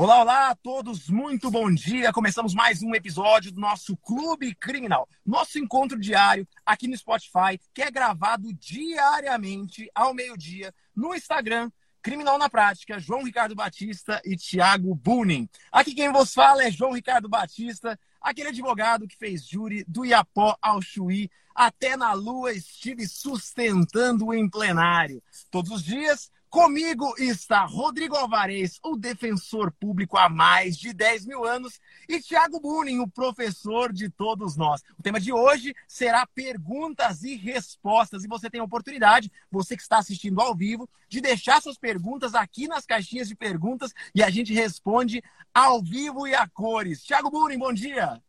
Olá, 0.00 0.20
olá 0.20 0.50
a 0.50 0.54
todos, 0.54 1.08
muito 1.08 1.50
bom 1.50 1.68
dia. 1.74 2.12
Começamos 2.12 2.54
mais 2.54 2.84
um 2.84 2.94
episódio 2.94 3.50
do 3.50 3.60
nosso 3.60 3.96
Clube 3.96 4.54
Criminal, 4.54 5.08
nosso 5.26 5.58
encontro 5.58 5.98
diário 5.98 6.46
aqui 6.64 6.86
no 6.86 6.96
Spotify, 6.96 7.58
que 7.74 7.82
é 7.82 7.90
gravado 7.90 8.54
diariamente 8.54 9.90
ao 9.92 10.14
meio-dia 10.14 10.72
no 10.94 11.16
Instagram. 11.16 11.68
Criminal 12.00 12.38
na 12.38 12.48
Prática, 12.48 13.00
João 13.00 13.24
Ricardo 13.24 13.56
Batista 13.56 14.22
e 14.24 14.36
Thiago 14.36 14.94
Bunin. 14.94 15.48
Aqui 15.72 15.92
quem 15.92 16.12
vos 16.12 16.32
fala 16.32 16.62
é 16.62 16.70
João 16.70 16.92
Ricardo 16.92 17.28
Batista, 17.28 17.98
aquele 18.20 18.50
advogado 18.50 19.08
que 19.08 19.16
fez 19.16 19.44
júri 19.44 19.84
do 19.88 20.04
Iapó 20.04 20.56
ao 20.62 20.80
Chuí, 20.80 21.28
até 21.52 21.96
na 21.96 22.12
lua 22.12 22.52
estive 22.52 23.08
sustentando 23.08 24.32
em 24.32 24.48
plenário. 24.48 25.20
Todos 25.50 25.72
os 25.72 25.82
dias 25.82 26.30
Comigo 26.50 27.14
está 27.18 27.66
Rodrigo 27.66 28.16
Alvarez, 28.16 28.80
o 28.82 28.96
defensor 28.96 29.70
público 29.70 30.16
há 30.16 30.30
mais 30.30 30.78
de 30.78 30.94
10 30.94 31.26
mil 31.26 31.44
anos, 31.44 31.78
e 32.08 32.20
Tiago 32.22 32.58
Bunin, 32.58 33.00
o 33.00 33.06
professor 33.08 33.92
de 33.92 34.08
todos 34.08 34.56
nós. 34.56 34.80
O 34.98 35.02
tema 35.02 35.20
de 35.20 35.30
hoje 35.30 35.74
será 35.86 36.26
perguntas 36.26 37.22
e 37.22 37.36
respostas. 37.36 38.24
E 38.24 38.28
você 38.28 38.48
tem 38.48 38.62
a 38.62 38.64
oportunidade, 38.64 39.30
você 39.50 39.76
que 39.76 39.82
está 39.82 39.98
assistindo 39.98 40.40
ao 40.40 40.54
vivo, 40.54 40.88
de 41.06 41.20
deixar 41.20 41.60
suas 41.60 41.76
perguntas 41.76 42.34
aqui 42.34 42.66
nas 42.66 42.86
caixinhas 42.86 43.28
de 43.28 43.36
perguntas 43.36 43.92
e 44.14 44.22
a 44.22 44.30
gente 44.30 44.54
responde 44.54 45.22
ao 45.52 45.82
vivo 45.82 46.26
e 46.26 46.34
a 46.34 46.48
cores. 46.48 47.02
Tiago 47.02 47.30
Bunin, 47.30 47.58
bom 47.58 47.74
dia! 47.74 48.22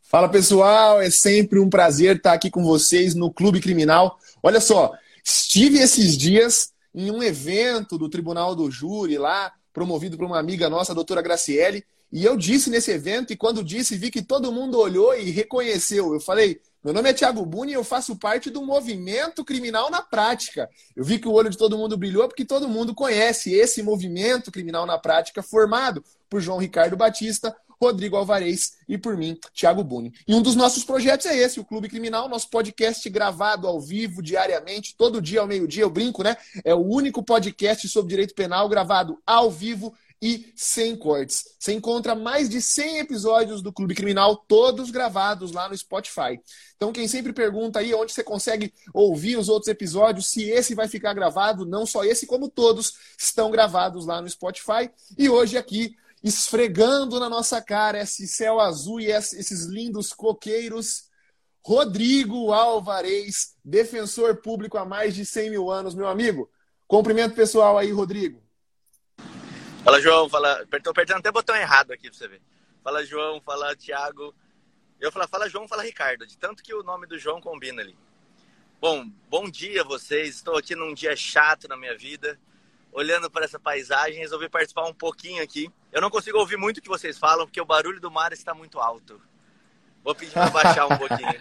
Fala 0.00 0.28
pessoal, 0.28 1.02
é 1.02 1.10
sempre 1.10 1.58
um 1.58 1.68
prazer 1.68 2.16
estar 2.16 2.34
aqui 2.34 2.50
com 2.50 2.62
vocês 2.62 3.16
no 3.16 3.32
Clube 3.32 3.60
Criminal. 3.60 4.18
Olha 4.42 4.60
só, 4.60 4.96
estive 5.24 5.78
esses 5.78 6.16
dias 6.16 6.72
em 6.98 7.12
um 7.12 7.22
evento 7.22 7.96
do 7.96 8.08
Tribunal 8.08 8.56
do 8.56 8.68
Júri 8.68 9.18
lá, 9.18 9.52
promovido 9.72 10.16
por 10.16 10.26
uma 10.26 10.40
amiga 10.40 10.68
nossa, 10.68 10.90
a 10.90 10.94
doutora 10.94 11.22
Graciele, 11.22 11.84
e 12.10 12.24
eu 12.24 12.36
disse 12.36 12.70
nesse 12.70 12.90
evento, 12.90 13.32
e 13.32 13.36
quando 13.36 13.62
disse, 13.62 13.96
vi 13.96 14.10
que 14.10 14.20
todo 14.20 14.50
mundo 14.50 14.76
olhou 14.80 15.14
e 15.14 15.30
reconheceu. 15.30 16.12
Eu 16.12 16.20
falei, 16.20 16.60
meu 16.82 16.92
nome 16.92 17.08
é 17.08 17.12
Tiago 17.12 17.46
Buni 17.46 17.70
e 17.70 17.74
eu 17.74 17.84
faço 17.84 18.16
parte 18.16 18.50
do 18.50 18.64
movimento 18.64 19.44
criminal 19.44 19.90
na 19.90 20.02
prática. 20.02 20.68
Eu 20.96 21.04
vi 21.04 21.20
que 21.20 21.28
o 21.28 21.32
olho 21.32 21.50
de 21.50 21.56
todo 21.56 21.78
mundo 21.78 21.96
brilhou 21.96 22.26
porque 22.26 22.44
todo 22.44 22.68
mundo 22.68 22.92
conhece 22.94 23.52
esse 23.54 23.80
movimento 23.80 24.50
criminal 24.50 24.84
na 24.84 24.98
prática 24.98 25.40
formado 25.40 26.02
por 26.28 26.40
João 26.40 26.58
Ricardo 26.58 26.96
Batista, 26.96 27.54
Rodrigo 27.80 28.16
Alvarez 28.16 28.78
e 28.88 28.98
por 28.98 29.16
mim, 29.16 29.38
Thiago 29.54 29.84
Buni. 29.84 30.12
E 30.26 30.34
um 30.34 30.42
dos 30.42 30.56
nossos 30.56 30.84
projetos 30.84 31.26
é 31.26 31.36
esse, 31.36 31.60
o 31.60 31.64
Clube 31.64 31.88
Criminal, 31.88 32.28
nosso 32.28 32.48
podcast 32.50 33.08
gravado 33.08 33.66
ao 33.66 33.80
vivo, 33.80 34.22
diariamente, 34.22 34.94
todo 34.96 35.22
dia 35.22 35.40
ao 35.40 35.46
meio-dia, 35.46 35.82
eu 35.82 35.90
brinco, 35.90 36.22
né? 36.22 36.36
É 36.64 36.74
o 36.74 36.84
único 36.84 37.22
podcast 37.22 37.88
sobre 37.88 38.10
direito 38.10 38.34
penal 38.34 38.68
gravado 38.68 39.18
ao 39.26 39.50
vivo 39.50 39.94
e 40.20 40.52
sem 40.56 40.96
cortes. 40.96 41.44
Você 41.58 41.72
encontra 41.72 42.14
mais 42.14 42.48
de 42.48 42.60
100 42.60 42.98
episódios 42.98 43.62
do 43.62 43.72
Clube 43.72 43.94
Criminal, 43.94 44.36
todos 44.36 44.90
gravados 44.90 45.52
lá 45.52 45.68
no 45.68 45.76
Spotify. 45.76 46.40
Então, 46.76 46.92
quem 46.92 47.06
sempre 47.06 47.32
pergunta 47.32 47.78
aí 47.78 47.94
onde 47.94 48.12
você 48.12 48.24
consegue 48.24 48.72
ouvir 48.92 49.36
os 49.36 49.48
outros 49.48 49.68
episódios, 49.68 50.26
se 50.26 50.44
esse 50.44 50.74
vai 50.74 50.88
ficar 50.88 51.14
gravado, 51.14 51.64
não 51.64 51.86
só 51.86 52.04
esse, 52.04 52.26
como 52.26 52.48
todos 52.48 52.94
estão 53.16 53.50
gravados 53.50 54.06
lá 54.06 54.20
no 54.20 54.28
Spotify. 54.28 54.90
E 55.16 55.28
hoje 55.28 55.56
aqui 55.56 55.96
esfregando 56.22 57.20
na 57.20 57.28
nossa 57.28 57.62
cara 57.62 58.00
esse 58.00 58.26
céu 58.26 58.60
azul 58.60 59.00
e 59.00 59.06
esses 59.06 59.66
lindos 59.66 60.12
coqueiros. 60.12 61.08
Rodrigo 61.64 62.52
Alvarez, 62.52 63.56
defensor 63.64 64.36
público 64.36 64.78
há 64.78 64.84
mais 64.84 65.14
de 65.14 65.24
100 65.24 65.50
mil 65.50 65.70
anos, 65.70 65.94
meu 65.94 66.08
amigo. 66.08 66.50
Cumprimento 66.86 67.34
pessoal 67.34 67.76
aí, 67.76 67.92
Rodrigo. 67.92 68.42
Fala, 69.84 70.00
João. 70.00 70.28
Fala... 70.28 70.62
Estou 70.72 70.90
apertando 70.90 71.18
até 71.18 71.30
botão 71.30 71.54
errado 71.54 71.92
aqui 71.92 72.08
para 72.08 72.18
você 72.18 72.28
ver. 72.28 72.42
Fala, 72.82 73.04
João. 73.04 73.40
Fala, 73.42 73.76
Thiago. 73.76 74.34
Eu 74.98 75.12
falo, 75.12 75.28
fala, 75.28 75.48
João. 75.50 75.68
Fala, 75.68 75.82
Ricardo. 75.82 76.26
De 76.26 76.38
tanto 76.38 76.62
que 76.62 76.72
o 76.72 76.82
nome 76.82 77.06
do 77.06 77.18
João 77.18 77.40
combina 77.40 77.82
ali. 77.82 77.96
Bom, 78.80 79.04
bom 79.28 79.50
dia 79.50 79.82
a 79.82 79.84
vocês. 79.84 80.36
Estou 80.36 80.56
aqui 80.56 80.74
num 80.74 80.94
dia 80.94 81.14
chato 81.14 81.68
na 81.68 81.76
minha 81.76 81.96
vida 81.96 82.38
olhando 82.98 83.30
para 83.30 83.44
essa 83.44 83.60
paisagem, 83.60 84.18
resolvi 84.18 84.48
participar 84.48 84.84
um 84.88 84.92
pouquinho 84.92 85.40
aqui. 85.40 85.70
Eu 85.92 86.00
não 86.00 86.10
consigo 86.10 86.36
ouvir 86.36 86.56
muito 86.56 86.78
o 86.78 86.82
que 86.82 86.88
vocês 86.88 87.16
falam, 87.16 87.46
porque 87.46 87.60
o 87.60 87.64
barulho 87.64 88.00
do 88.00 88.10
mar 88.10 88.32
está 88.32 88.52
muito 88.52 88.80
alto. 88.80 89.20
Vou 90.02 90.16
pedir 90.16 90.32
para 90.32 90.50
baixar 90.50 90.86
um 90.86 90.98
pouquinho. 90.98 91.38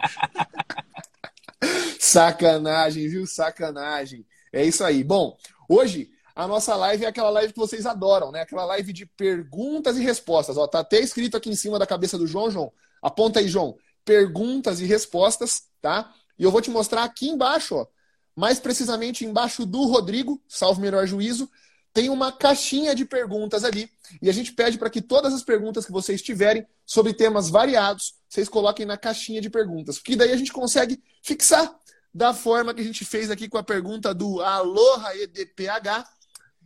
Sacanagem, 2.00 3.10
viu? 3.10 3.26
Sacanagem. 3.26 4.24
É 4.54 4.64
isso 4.64 4.84
aí. 4.84 5.04
Bom, 5.04 5.36
hoje 5.68 6.12
a 6.36 6.48
nossa 6.48 6.76
live 6.76 7.06
é 7.06 7.08
aquela 7.08 7.32
live 7.32 7.54
que 7.54 7.60
vocês 7.60 7.88
adoram, 7.88 8.32
né? 8.32 8.42
Aquela 8.42 8.66
live 8.66 8.94
de 8.94 9.08
perguntas 9.08 9.98
e 9.98 10.04
respostas. 10.04 10.58
Ó, 10.58 10.68
tá 10.68 10.82
até 10.82 11.00
escrito 11.00 11.38
aqui 11.38 11.50
em 11.50 11.56
cima 11.56 11.80
da 11.80 11.88
cabeça 11.88 12.20
do 12.20 12.28
João, 12.28 12.52
João. 12.52 12.72
Aponta 13.02 13.40
aí, 13.40 13.48
João. 13.48 13.76
Perguntas 14.06 14.80
e 14.80 14.86
respostas, 14.86 15.64
tá? 15.82 16.14
E 16.38 16.44
eu 16.44 16.52
vou 16.52 16.62
te 16.62 16.70
mostrar 16.70 17.04
aqui 17.04 17.28
embaixo, 17.28 17.76
ó 17.76 17.88
mais 18.38 18.60
precisamente 18.60 19.26
embaixo 19.26 19.66
do 19.66 19.84
Rodrigo, 19.86 20.40
salvo 20.48 20.80
melhor 20.80 21.08
juízo, 21.08 21.50
tem 21.92 22.08
uma 22.08 22.32
caixinha 22.32 22.94
de 22.94 23.04
perguntas 23.04 23.64
ali. 23.64 23.90
E 24.22 24.30
a 24.30 24.32
gente 24.32 24.54
pede 24.54 24.78
para 24.78 24.92
que 24.92 25.02
todas 25.02 25.34
as 25.34 25.42
perguntas 25.42 25.84
que 25.84 25.92
vocês 25.92 26.22
tiverem 26.22 26.64
sobre 26.86 27.16
temas 27.16 27.50
variados, 27.50 28.14
vocês 28.30 28.48
coloquem 28.48 28.86
na 28.86 28.96
caixinha 28.96 29.42
de 29.42 29.50
perguntas. 29.50 29.98
Porque 29.98 30.16
daí 30.16 30.32
a 30.32 30.38
gente 30.38 30.54
consegue 30.54 31.02
fixar 31.24 31.76
da 32.14 32.32
forma 32.32 32.76
que 32.76 32.82
a 32.82 32.84
gente 32.84 33.04
fez 33.04 33.32
aqui 33.32 33.50
com 33.50 33.58
a 33.58 33.64
pergunta 33.64 34.14
do 34.14 34.40
Aloha 34.40 35.16
EDPH 35.16 36.08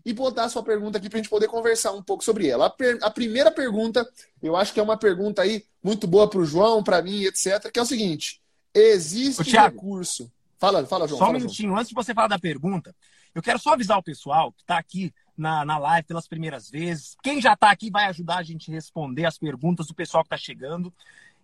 e 0.05 0.11
botar 0.11 0.45
a 0.45 0.49
sua 0.49 0.63
pergunta 0.63 0.97
aqui 0.97 1.07
para 1.07 1.19
a 1.19 1.21
gente 1.21 1.29
poder 1.29 1.47
conversar 1.47 1.93
um 1.93 2.03
pouco 2.03 2.21
sobre 2.21 2.49
ela. 2.49 2.65
A, 2.65 2.69
per... 2.69 2.99
a, 3.01 3.09
primeira 3.09 3.49
pergunta, 3.49 4.05
eu 4.43 4.57
acho 4.57 4.73
que 4.73 4.79
é 4.81 4.83
uma 4.83 4.97
pergunta 4.97 5.41
aí 5.41 5.63
muito 5.81 6.05
boa 6.05 6.29
para 6.29 6.39
o 6.39 6.45
João, 6.45 6.83
para 6.83 7.01
mim, 7.01 7.23
etc., 7.23 7.71
que 7.71 7.79
é 7.79 7.81
o 7.81 7.85
seguinte: 7.85 8.41
existe 8.73 9.51
recurso. 9.51 10.29
Fala, 10.61 10.85
fala, 10.85 11.07
João. 11.07 11.17
Só 11.17 11.25
fala, 11.25 11.38
um 11.38 11.41
minutinho, 11.41 11.69
João. 11.69 11.79
antes 11.79 11.89
de 11.89 11.95
você 11.95 12.13
falar 12.13 12.27
da 12.27 12.38
pergunta, 12.38 12.95
eu 13.33 13.41
quero 13.41 13.57
só 13.57 13.73
avisar 13.73 13.97
o 13.97 14.03
pessoal 14.03 14.51
que 14.51 14.61
está 14.61 14.77
aqui 14.77 15.11
na, 15.35 15.66
na 15.66 15.79
live 15.79 16.07
pelas 16.07 16.27
primeiras 16.27 16.69
vezes. 16.69 17.17
Quem 17.23 17.41
já 17.41 17.53
está 17.53 17.72
aqui 17.72 17.89
vai 17.89 18.05
ajudar 18.05 18.38
a 18.38 18.44
gente 18.44 18.69
a 18.69 18.75
responder 18.75 19.25
as 19.25 19.39
perguntas 19.39 19.88
do 19.88 19.95
pessoal 19.95 20.23
que 20.23 20.27
está 20.27 20.38
chegando. 20.38 20.94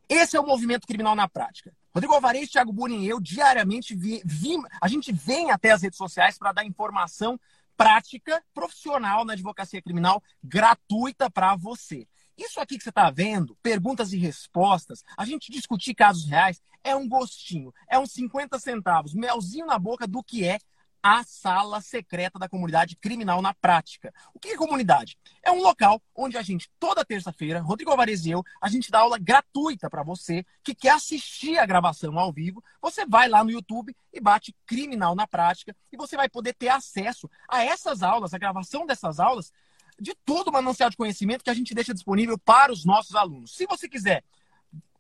Esse 0.08 0.38
é 0.38 0.40
o 0.40 0.46
movimento 0.46 0.86
criminal 0.86 1.16
na 1.16 1.28
prática. 1.28 1.74
Rodrigo 1.96 2.14
Alvarez, 2.14 2.52
Thiago 2.52 2.72
Bunin 2.72 3.02
e 3.02 3.10
eu, 3.10 3.20
diariamente, 3.20 3.96
vi, 3.96 4.22
vi, 4.24 4.56
a 4.80 4.88
gente 4.88 5.12
vem 5.12 5.50
até 5.50 5.72
as 5.72 5.82
redes 5.82 5.98
sociais 5.98 6.38
para 6.38 6.52
dar 6.52 6.64
informação 6.64 7.40
prática, 7.76 8.40
profissional 8.54 9.26
na 9.26 9.34
advocacia 9.34 9.82
criminal, 9.82 10.22
gratuita 10.44 11.28
para 11.28 11.56
você. 11.56 12.08
Isso 12.38 12.60
aqui 12.60 12.78
que 12.78 12.84
você 12.84 12.90
está 12.90 13.10
vendo, 13.10 13.58
perguntas 13.64 14.14
e 14.14 14.18
respostas, 14.18 15.04
a 15.18 15.26
gente 15.26 15.52
discutir 15.52 15.96
casos 15.96 16.26
reais, 16.26 16.62
é 16.84 16.96
um 16.96 17.08
gostinho, 17.08 17.74
é 17.90 17.98
uns 17.98 18.12
50 18.12 18.60
centavos, 18.60 19.14
melzinho 19.14 19.66
na 19.66 19.80
boca 19.80 20.08
do 20.08 20.24
que 20.24 20.46
é 20.46 20.60
a 21.02 21.24
sala 21.24 21.80
secreta 21.80 22.38
da 22.38 22.50
comunidade 22.50 22.96
criminal 22.96 23.42
na 23.42 23.54
prática. 23.54 24.14
O 24.34 24.40
que 24.40 24.50
é 24.50 24.58
comunidade? 24.58 25.18
É 25.42 25.52
um 25.52 25.62
local 25.62 26.02
onde 26.14 26.38
a 26.38 26.42
gente, 26.42 26.70
toda 26.80 27.06
terça-feira, 27.06 27.62
Rodrigo 27.62 27.92
Alvarez 27.92 28.26
e 28.26 28.32
eu, 28.32 28.44
a 28.62 28.68
gente 28.68 28.92
dá 28.92 29.00
aula 29.00 29.18
gratuita 29.18 29.90
para 29.90 30.04
você 30.04 30.46
que 30.64 30.76
quer 30.76 30.90
assistir 30.90 31.58
a 31.58 31.66
gravação 31.66 32.20
ao 32.20 32.34
vivo. 32.34 32.64
Você 32.82 33.06
vai 33.06 33.30
lá 33.30 33.44
no 33.44 33.52
YouTube 33.52 33.96
e 34.12 34.20
bate 34.20 34.54
Criminal 34.66 35.16
na 35.16 35.26
Prática 35.26 35.76
e 35.92 35.98
você 35.98 36.18
vai 36.18 36.28
poder 36.28 36.54
ter 36.54 36.70
acesso 36.70 37.30
a 37.48 37.64
essas 37.64 38.04
aulas, 38.04 38.34
a 38.34 38.38
gravação 38.38 38.86
dessas 38.86 39.20
aulas, 39.20 39.54
de 40.00 40.14
todo 40.26 40.50
o 40.50 40.52
manancial 40.52 40.90
de 40.90 40.98
conhecimento 40.98 41.44
que 41.44 41.50
a 41.50 41.54
gente 41.54 41.74
deixa 41.74 41.94
disponível 41.94 42.38
para 42.38 42.72
os 42.72 42.86
nossos 42.86 43.16
alunos. 43.16 43.56
Se 43.56 43.66
você 43.66 43.90
quiser 43.90 44.24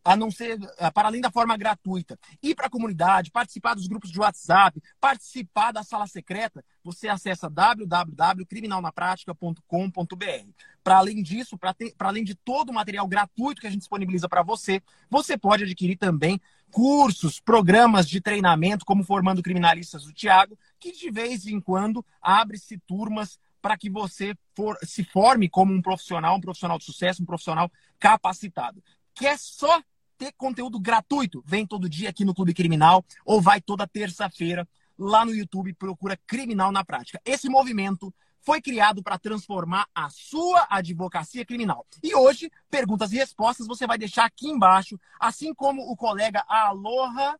a 0.08 0.16
não 0.16 0.31
ser 0.31 0.58
eh, 0.78 0.91
para 0.91 1.09
além 1.09 1.19
da 1.19 1.30
forma 1.30 1.58
gratuita, 1.58 2.18
ir 2.41 2.56
para 2.56 2.68
a 2.68 2.69
comunidade, 2.69 3.30
participar 3.30 3.74
dos 3.74 3.88
grupos 3.88 4.09
de 4.09 4.18
WhatsApp, 4.18 4.81
participar 5.02 5.74
da 5.74 5.84
sala 5.84 6.07
secreta, 6.07 6.63
você 6.81 7.09
acessa 7.09 7.50
www.criminalnapratica.com.br. 7.50 10.50
Para 10.81 10.97
além 10.97 11.22
disso, 11.22 11.57
para 11.57 11.75
além 12.00 12.24
de 12.24 12.36
todo 12.36 12.69
o 12.69 12.74
material 12.74 13.06
gratuito 13.06 13.60
que 13.60 13.68
a 13.68 13.69
gente 13.69 13.81
disponibiliza 13.81 14.30
para 14.30 14.42
você, 14.42 14.81
você 15.10 15.38
pode 15.38 15.66
adquirir 15.66 15.98
também 15.98 16.39
cursos, 16.71 17.42
programas 17.42 18.07
de 18.07 18.21
treinamento, 18.21 18.86
como 18.86 19.04
Formando 19.04 19.44
Criminalistas 19.44 20.06
do 20.06 20.13
Tiago, 20.13 20.57
que 20.80 20.94
de 20.94 21.12
vez 21.12 21.45
em 21.48 21.60
quando 21.60 22.06
abre-se 22.21 22.77
turmas 22.80 23.38
para 23.68 23.78
que 23.78 23.90
você 23.90 24.34
for, 24.56 24.78
se 24.81 25.04
forme 25.04 25.50
como 25.50 25.74
um 25.74 25.81
profissional, 25.81 26.38
um 26.38 26.40
profissional 26.40 26.78
de 26.78 26.86
sucesso, 26.86 27.22
um 27.22 27.25
profissional 27.25 27.69
capacitado. 28.00 28.81
Quer 29.14 29.38
só 29.38 29.84
ter 30.18 30.31
conteúdo 30.38 30.80
gratuito? 30.80 31.44
Vem 31.46 31.68
todo 31.68 31.90
dia 31.90 32.10
aqui 32.10 32.24
no 32.24 32.34
Clube 32.34 32.54
Criminal 32.54 33.04
ou 33.25 33.42
vai 33.42 33.60
toda 33.60 33.86
terça-feira 33.86 34.66
lá 34.98 35.25
no 35.25 35.36
YouTube, 35.36 35.74
procura 35.74 36.18
Criminal 36.25 36.72
na 36.72 36.81
Prática. 36.81 37.19
Esse 37.25 37.50
movimento 37.50 38.14
foi 38.40 38.62
criado 38.62 39.04
para 39.04 39.19
transformar 39.19 39.86
a 39.94 40.10
sua 40.10 40.66
advocacia 40.69 41.46
criminal. 41.46 41.86
E 42.02 42.16
hoje, 42.16 42.50
perguntas 42.72 43.12
e 43.12 43.18
respostas 43.18 43.68
você 43.68 43.86
vai 43.86 43.98
deixar 43.98 44.24
aqui 44.24 44.48
embaixo, 44.48 44.98
assim 45.19 45.54
como 45.54 45.81
o 45.92 45.98
colega 45.98 46.42
Aloha 46.48 47.38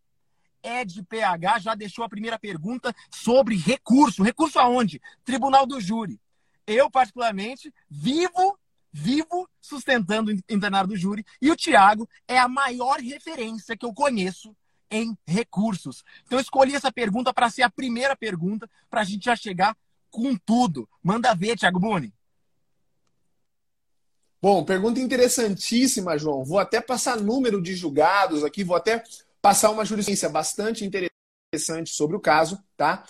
Ed 0.64 1.04
PH 1.04 1.60
já 1.60 1.76
deixou 1.76 2.04
a 2.04 2.10
primeira 2.10 2.38
pergunta 2.38 2.94
sobre 3.10 3.56
recurso. 3.56 4.24
Recurso 4.24 4.60
aonde? 4.60 5.02
Tribunal 5.24 5.66
do 5.66 5.80
Júri. 5.80 6.20
Eu, 6.66 6.92
particularmente, 6.92 7.74
vivo, 7.90 8.58
sustentando 9.62 10.32
o 10.32 10.54
internário 10.54 10.90
do 10.90 10.98
júri. 10.98 11.26
E 11.42 11.50
o 11.50 11.56
Tiago 11.56 12.10
é 12.28 12.38
a 12.38 12.50
maior 12.50 13.00
referência 13.00 13.78
que 13.78 13.86
eu 13.86 13.94
conheço 13.94 14.54
em 14.92 15.18
recursos. 15.26 16.04
Então, 16.26 16.40
escolhi 16.40 16.76
essa 16.76 16.92
pergunta 16.92 17.34
para 17.34 17.50
ser 17.50 17.62
a 17.62 17.70
primeira 17.70 18.18
pergunta, 18.18 18.70
para 18.90 19.02
a 19.02 19.04
gente 19.06 19.26
já 19.26 19.36
chegar 19.36 19.78
com 20.10 20.36
tudo. 20.36 20.90
Manda 21.02 21.34
ver, 21.34 21.58
Tiago 21.58 21.80
Buni. 21.80 22.14
Bom, 24.42 24.64
pergunta 24.64 25.00
interessantíssima, 25.00 26.18
João. 26.18 26.44
Vou 26.44 26.60
até 26.60 26.80
passar 26.80 27.18
número 27.18 27.62
de 27.62 27.76
julgados 27.76 28.44
aqui, 28.44 28.64
vou 28.64 28.76
até 28.76 29.04
passar 29.42 29.72
uma 29.72 29.86
jurisprudência 29.86 30.30
bastante 30.30 30.86
interessante 30.86 31.92
sobre 31.92 32.16
o 32.16 32.20
caso, 32.20 32.62
tá? 32.76 33.04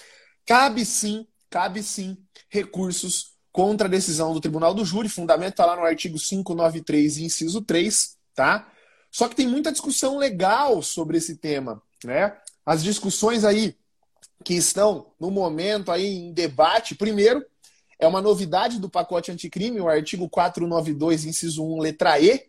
Cabe 0.46 0.86
sim, 0.86 1.28
cabe 1.50 1.82
sim 1.84 2.18
recursos 2.50 3.38
contra 3.52 3.88
a 3.88 3.92
decisão 3.92 4.34
do 4.34 4.40
Tribunal 4.40 4.74
do 4.74 4.86
Júri, 4.86 5.10
fundamento 5.10 5.54
está 5.54 5.66
lá 5.66 5.76
no 5.76 5.84
artigo 5.84 6.18
593, 6.20 7.18
inciso 7.18 7.62
3, 7.62 8.18
tá? 8.36 8.72
Só 9.12 9.28
que 9.28 9.36
tem 9.36 9.48
muita 9.48 9.72
discussão 9.72 10.18
legal 10.18 10.82
sobre 10.84 11.18
esse 11.18 11.38
tema, 11.38 11.82
né? 12.04 12.38
As 12.66 12.84
discussões 12.84 13.44
aí 13.44 13.76
que 14.44 14.54
estão 14.54 15.12
no 15.20 15.32
momento 15.32 15.92
aí 15.92 16.06
em 16.06 16.34
debate, 16.34 16.94
primeiro, 16.94 17.44
é 18.00 18.08
uma 18.08 18.22
novidade 18.22 18.80
do 18.80 18.90
pacote 18.90 19.32
anticrime, 19.32 19.82
o 19.82 19.90
artigo 19.90 20.30
492, 20.30 21.26
inciso 21.26 21.66
1, 21.66 21.80
letra 21.80 22.20
E, 22.20 22.46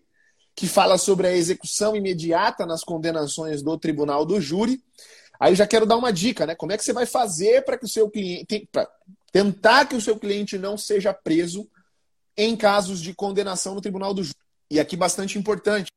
que 0.59 0.67
fala 0.67 0.99
sobre 0.99 1.29
a 1.29 1.37
execução 1.37 1.95
imediata 1.95 2.67
nas 2.67 2.83
condenações 2.83 3.63
do 3.63 3.79
tribunal 3.79 4.27
do 4.27 4.41
júri. 4.41 4.83
Aí 5.39 5.55
já 5.55 5.69
quero 5.69 5.87
dar 5.87 5.97
uma 5.97 6.13
dica, 6.13 6.45
né? 6.45 6.57
Como 6.57 6.73
é 6.73 6.77
que 6.77 6.83
você 6.83 6.93
vai 6.93 7.07
fazer 7.07 7.65
para 7.65 7.79
que 7.79 7.85
o 7.85 7.89
seu 7.89 8.11
cliente. 8.11 8.69
Pra 8.73 8.91
tentar 9.31 9.87
que 9.87 9.95
o 9.95 10.01
seu 10.01 10.19
cliente 10.19 10.59
não 10.59 10.77
seja 10.77 11.15
preso 11.15 11.71
em 12.37 12.57
casos 12.57 13.01
de 13.01 13.15
condenação 13.15 13.73
no 13.73 13.81
tribunal 13.81 14.13
do 14.13 14.25
júri. 14.25 14.37
E 14.69 14.81
aqui 14.81 14.97
bastante 14.97 15.39
importante, 15.39 15.93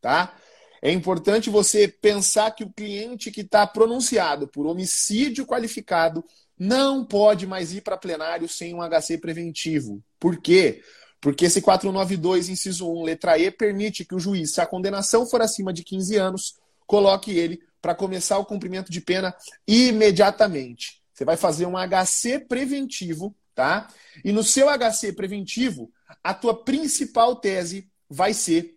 tá? 0.00 0.36
É 0.80 0.92
importante 0.92 1.50
você 1.50 1.88
pensar 1.88 2.52
que 2.52 2.62
o 2.62 2.72
cliente 2.72 3.32
que 3.32 3.40
está 3.40 3.66
pronunciado 3.66 4.46
por 4.46 4.64
homicídio 4.64 5.44
qualificado 5.44 6.24
não 6.56 7.04
pode 7.04 7.48
mais 7.48 7.72
ir 7.72 7.80
para 7.80 7.96
plenário 7.96 8.48
sem 8.48 8.72
um 8.72 8.80
HC 8.80 9.18
preventivo. 9.18 10.00
Por 10.20 10.40
quê? 10.40 10.84
Porque 11.20 11.46
esse 11.46 11.60
492, 11.60 12.48
inciso 12.48 12.88
1, 12.90 13.02
letra 13.02 13.38
E, 13.38 13.50
permite 13.50 14.04
que 14.04 14.14
o 14.14 14.20
juiz, 14.20 14.52
se 14.52 14.60
a 14.60 14.66
condenação 14.66 15.26
for 15.26 15.42
acima 15.42 15.72
de 15.72 15.82
15 15.82 16.16
anos, 16.16 16.56
coloque 16.86 17.32
ele 17.32 17.62
para 17.82 17.94
começar 17.94 18.38
o 18.38 18.44
cumprimento 18.44 18.90
de 18.90 19.00
pena 19.00 19.34
imediatamente. 19.66 21.02
Você 21.12 21.24
vai 21.24 21.36
fazer 21.36 21.66
um 21.66 21.74
HC 21.76 22.40
preventivo, 22.48 23.34
tá? 23.54 23.88
E 24.24 24.30
no 24.30 24.44
seu 24.44 24.68
HC 24.68 25.12
preventivo, 25.12 25.90
a 26.22 26.32
tua 26.32 26.64
principal 26.64 27.36
tese 27.36 27.90
vai 28.08 28.32
ser 28.32 28.76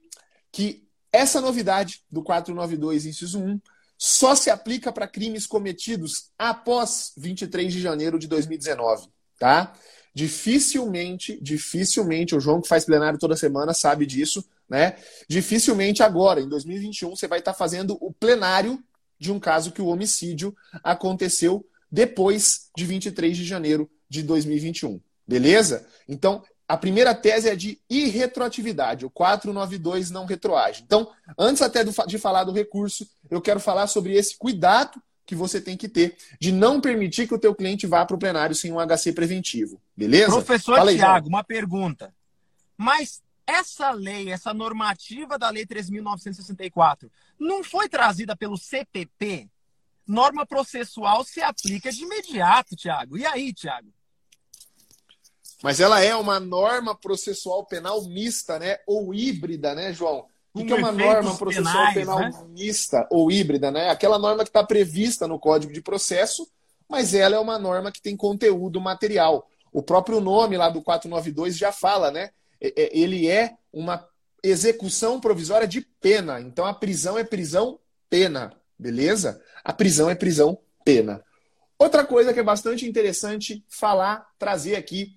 que 0.51 0.87
essa 1.11 1.39
novidade 1.39 2.01
do 2.09 2.23
492, 2.23 3.05
inciso 3.05 3.39
1, 3.39 3.61
só 3.97 4.33
se 4.33 4.49
aplica 4.49 4.91
para 4.91 5.07
crimes 5.07 5.45
cometidos 5.45 6.31
após 6.37 7.13
23 7.15 7.71
de 7.71 7.79
janeiro 7.79 8.17
de 8.17 8.27
2019, 8.27 9.07
tá? 9.37 9.73
Dificilmente, 10.13 11.39
dificilmente, 11.41 12.35
o 12.35 12.39
João 12.39 12.61
que 12.61 12.67
faz 12.67 12.85
plenário 12.85 13.19
toda 13.19 13.35
semana 13.35 13.73
sabe 13.73 14.05
disso, 14.05 14.43
né? 14.69 14.95
Dificilmente 15.27 16.03
agora, 16.03 16.41
em 16.41 16.49
2021, 16.49 17.15
você 17.15 17.27
vai 17.27 17.39
estar 17.39 17.53
fazendo 17.53 17.97
o 18.01 18.11
plenário 18.11 18.81
de 19.17 19.31
um 19.31 19.39
caso 19.39 19.71
que 19.71 19.81
o 19.81 19.87
homicídio 19.87 20.55
aconteceu 20.83 21.65
depois 21.91 22.69
de 22.75 22.85
23 22.85 23.37
de 23.37 23.45
janeiro 23.45 23.89
de 24.09 24.23
2021. 24.23 24.99
Beleza? 25.27 25.87
Então, 26.07 26.43
a 26.67 26.77
primeira 26.77 27.13
tese 27.13 27.49
é 27.49 27.55
de 27.55 27.79
irretroatividade. 27.89 29.05
O 29.05 29.09
492 29.09 30.09
não 30.09 30.25
retroage. 30.25 30.83
Então, 30.85 31.11
antes 31.37 31.61
até 31.61 31.83
de 31.83 32.17
falar 32.17 32.45
do 32.45 32.53
recurso, 32.53 33.05
eu 33.29 33.41
quero 33.41 33.59
falar 33.59 33.87
sobre 33.87 34.13
esse 34.13 34.37
cuidado 34.37 35.01
que 35.31 35.35
você 35.35 35.61
tem 35.61 35.77
que 35.77 35.87
ter 35.87 36.17
de 36.41 36.51
não 36.51 36.81
permitir 36.81 37.25
que 37.25 37.33
o 37.33 37.39
teu 37.39 37.55
cliente 37.55 37.87
vá 37.87 38.05
para 38.05 38.17
o 38.17 38.19
plenário 38.19 38.53
sem 38.53 38.69
um 38.69 38.85
HC 38.85 39.13
preventivo. 39.13 39.81
Beleza? 39.95 40.29
Professor 40.29 40.85
Tiago, 40.93 41.29
uma 41.29 41.41
pergunta. 41.41 42.13
Mas 42.75 43.23
essa 43.47 43.91
lei, 43.91 44.29
essa 44.29 44.53
normativa 44.53 45.39
da 45.39 45.49
Lei 45.49 45.65
3.964, 45.65 47.09
não 47.39 47.63
foi 47.63 47.87
trazida 47.87 48.35
pelo 48.35 48.57
CPP? 48.57 49.49
Norma 50.05 50.45
processual 50.45 51.23
se 51.23 51.41
aplica 51.41 51.89
de 51.93 52.03
imediato, 52.03 52.75
Tiago. 52.75 53.17
E 53.17 53.25
aí, 53.25 53.53
Tiago? 53.53 53.87
Mas 55.63 55.79
ela 55.79 56.01
é 56.01 56.13
uma 56.13 56.41
norma 56.41 56.93
processual 56.93 57.65
penal 57.65 58.03
mista, 58.03 58.59
né? 58.59 58.79
Ou 58.85 59.13
híbrida, 59.13 59.73
né, 59.73 59.93
João? 59.93 60.27
O 60.53 60.65
que 60.65 60.73
é 60.73 60.75
uma 60.75 60.91
norma 60.91 61.35
processual 61.37 61.93
penais, 61.93 61.93
penal 61.93 62.19
né? 62.19 62.31
mista 62.49 63.07
ou 63.09 63.31
híbrida, 63.31 63.71
né? 63.71 63.89
Aquela 63.89 64.19
norma 64.19 64.43
que 64.43 64.49
está 64.49 64.63
prevista 64.63 65.27
no 65.27 65.39
Código 65.39 65.71
de 65.71 65.81
Processo, 65.81 66.47
mas 66.89 67.13
ela 67.13 67.37
é 67.37 67.39
uma 67.39 67.57
norma 67.57 67.91
que 67.91 68.01
tem 68.01 68.17
conteúdo 68.17 68.81
material. 68.81 69.47
O 69.71 69.81
próprio 69.81 70.19
nome 70.19 70.57
lá 70.57 70.69
do 70.69 70.81
492 70.81 71.57
já 71.57 71.71
fala, 71.71 72.11
né? 72.11 72.31
É, 72.59 72.67
é, 72.75 72.97
ele 72.97 73.29
é 73.29 73.55
uma 73.71 74.05
execução 74.43 75.19
provisória 75.19 75.67
de 75.67 75.81
pena. 76.01 76.41
Então 76.41 76.65
a 76.65 76.73
prisão 76.73 77.17
é 77.17 77.23
prisão 77.23 77.79
pena, 78.09 78.53
beleza? 78.77 79.41
A 79.63 79.71
prisão 79.71 80.09
é 80.09 80.15
prisão 80.15 80.57
pena. 80.83 81.23
Outra 81.79 82.05
coisa 82.05 82.33
que 82.33 82.39
é 82.39 82.43
bastante 82.43 82.87
interessante 82.87 83.63
falar, 83.69 84.27
trazer 84.37 84.75
aqui 84.75 85.15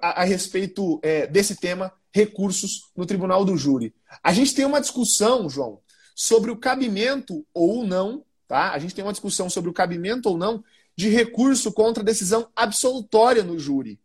a, 0.00 0.22
a 0.22 0.24
respeito 0.24 1.00
é, 1.02 1.26
desse 1.26 1.56
tema, 1.56 1.92
recursos 2.16 2.90
no 2.96 3.04
tribunal 3.04 3.44
do 3.44 3.56
júri. 3.56 3.94
A 4.22 4.32
gente 4.32 4.54
tem 4.54 4.64
uma 4.64 4.80
discussão, 4.80 5.50
João, 5.50 5.80
sobre 6.14 6.50
o 6.50 6.56
cabimento 6.56 7.46
ou 7.52 7.84
não, 7.84 8.24
tá? 8.48 8.72
A 8.72 8.78
gente 8.78 8.94
tem 8.94 9.04
uma 9.04 9.12
discussão 9.12 9.50
sobre 9.50 9.68
o 9.68 9.72
cabimento 9.74 10.30
ou 10.30 10.38
não 10.38 10.64
de 10.96 11.10
recurso 11.10 11.70
contra 11.70 12.02
decisão 12.02 12.48
absolutória 12.56 13.44
no 13.44 13.58
júri. 13.58 14.00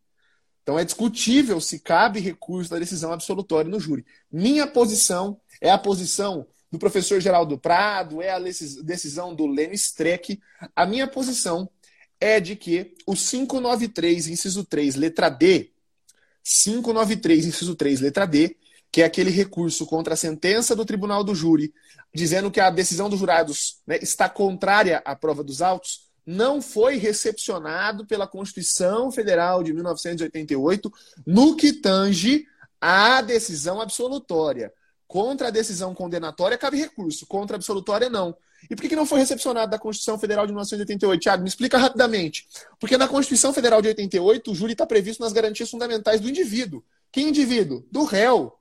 Então 0.61 0.77
é 0.77 0.83
discutível 0.83 1.61
se 1.61 1.79
cabe 1.79 2.19
recurso 2.19 2.69
da 2.69 2.77
decisão 2.77 3.13
absolutória 3.13 3.71
no 3.71 3.79
júri. 3.79 4.05
Minha 4.29 4.67
posição 4.67 5.39
é 5.61 5.71
a 5.71 5.77
posição 5.77 6.45
do 6.69 6.77
professor 6.77 7.19
Geraldo 7.21 7.57
Prado, 7.57 8.21
é 8.21 8.31
a 8.31 8.39
decisão 8.39 9.33
do 9.33 9.47
Lênin 9.47 9.73
Streck. 9.73 10.39
A 10.75 10.85
minha 10.85 11.07
posição 11.07 11.69
é 12.19 12.41
de 12.41 12.57
que 12.57 12.93
o 13.07 13.13
593, 13.13 14.27
inciso 14.27 14.65
3, 14.65 14.95
letra 14.95 15.29
D, 15.29 15.70
593, 16.43 17.45
inciso 17.45 17.75
3, 17.75 18.01
letra 18.01 18.25
D, 18.25 18.55
que 18.91 19.01
é 19.01 19.05
aquele 19.05 19.29
recurso 19.29 19.85
contra 19.85 20.13
a 20.13 20.17
sentença 20.17 20.75
do 20.75 20.85
tribunal 20.85 21.23
do 21.23 21.33
júri, 21.33 21.73
dizendo 22.13 22.51
que 22.51 22.59
a 22.59 22.69
decisão 22.69 23.09
dos 23.09 23.19
jurados 23.19 23.81
né, 23.87 23.97
está 24.01 24.27
contrária 24.27 25.01
à 25.05 25.15
prova 25.15 25.43
dos 25.43 25.61
autos, 25.61 26.09
não 26.25 26.61
foi 26.61 26.97
recepcionado 26.97 28.05
pela 28.05 28.27
Constituição 28.27 29.11
Federal 29.11 29.63
de 29.63 29.73
1988 29.73 30.91
no 31.25 31.55
que 31.55 31.73
tange 31.73 32.45
à 32.79 33.21
decisão 33.21 33.81
absolutória. 33.81 34.71
Contra 35.07 35.47
a 35.47 35.51
decisão 35.51 35.93
condenatória 35.93 36.57
cabe 36.57 36.77
recurso, 36.77 37.25
contra 37.25 37.55
a 37.55 37.59
absolutória 37.59 38.09
não. 38.09 38.35
E 38.69 38.75
por 38.75 38.87
que 38.87 38.95
não 38.95 39.05
foi 39.05 39.19
recepcionado 39.19 39.71
da 39.71 39.79
Constituição 39.79 40.17
Federal 40.17 40.45
de 40.45 40.53
1988? 40.53 41.21
Tiago, 41.21 41.43
me 41.43 41.49
explica 41.49 41.77
rapidamente. 41.77 42.47
Porque 42.79 42.97
na 42.97 43.07
Constituição 43.07 43.53
Federal 43.53 43.81
de 43.81 43.89
88, 43.89 44.51
o 44.51 44.55
júri 44.55 44.73
está 44.73 44.85
previsto 44.85 45.21
nas 45.21 45.33
garantias 45.33 45.69
fundamentais 45.69 46.21
do 46.21 46.29
indivíduo. 46.29 46.83
Que 47.11 47.21
indivíduo? 47.21 47.85
Do 47.91 48.03
réu. 48.03 48.53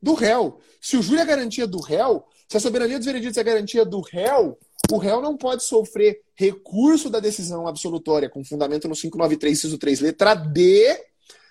Do 0.00 0.14
réu. 0.14 0.60
Se 0.80 0.96
o 0.96 1.02
júri 1.02 1.20
é 1.20 1.24
garantia 1.24 1.66
do 1.66 1.80
réu, 1.80 2.24
se 2.48 2.56
a 2.56 2.60
soberania 2.60 2.98
dos 2.98 3.06
vereditos 3.06 3.36
é 3.36 3.44
garantia 3.44 3.84
do 3.84 4.00
réu, 4.00 4.58
o 4.90 4.96
réu 4.96 5.20
não 5.20 5.36
pode 5.36 5.62
sofrer 5.62 6.20
recurso 6.34 7.10
da 7.10 7.20
decisão 7.20 7.66
absolutória 7.66 8.28
com 8.28 8.42
fundamento 8.44 8.88
no 8.88 8.94
593, 8.94 9.58
inciso 9.58 9.78
3, 9.78 10.00
letra 10.00 10.34
D, 10.34 10.98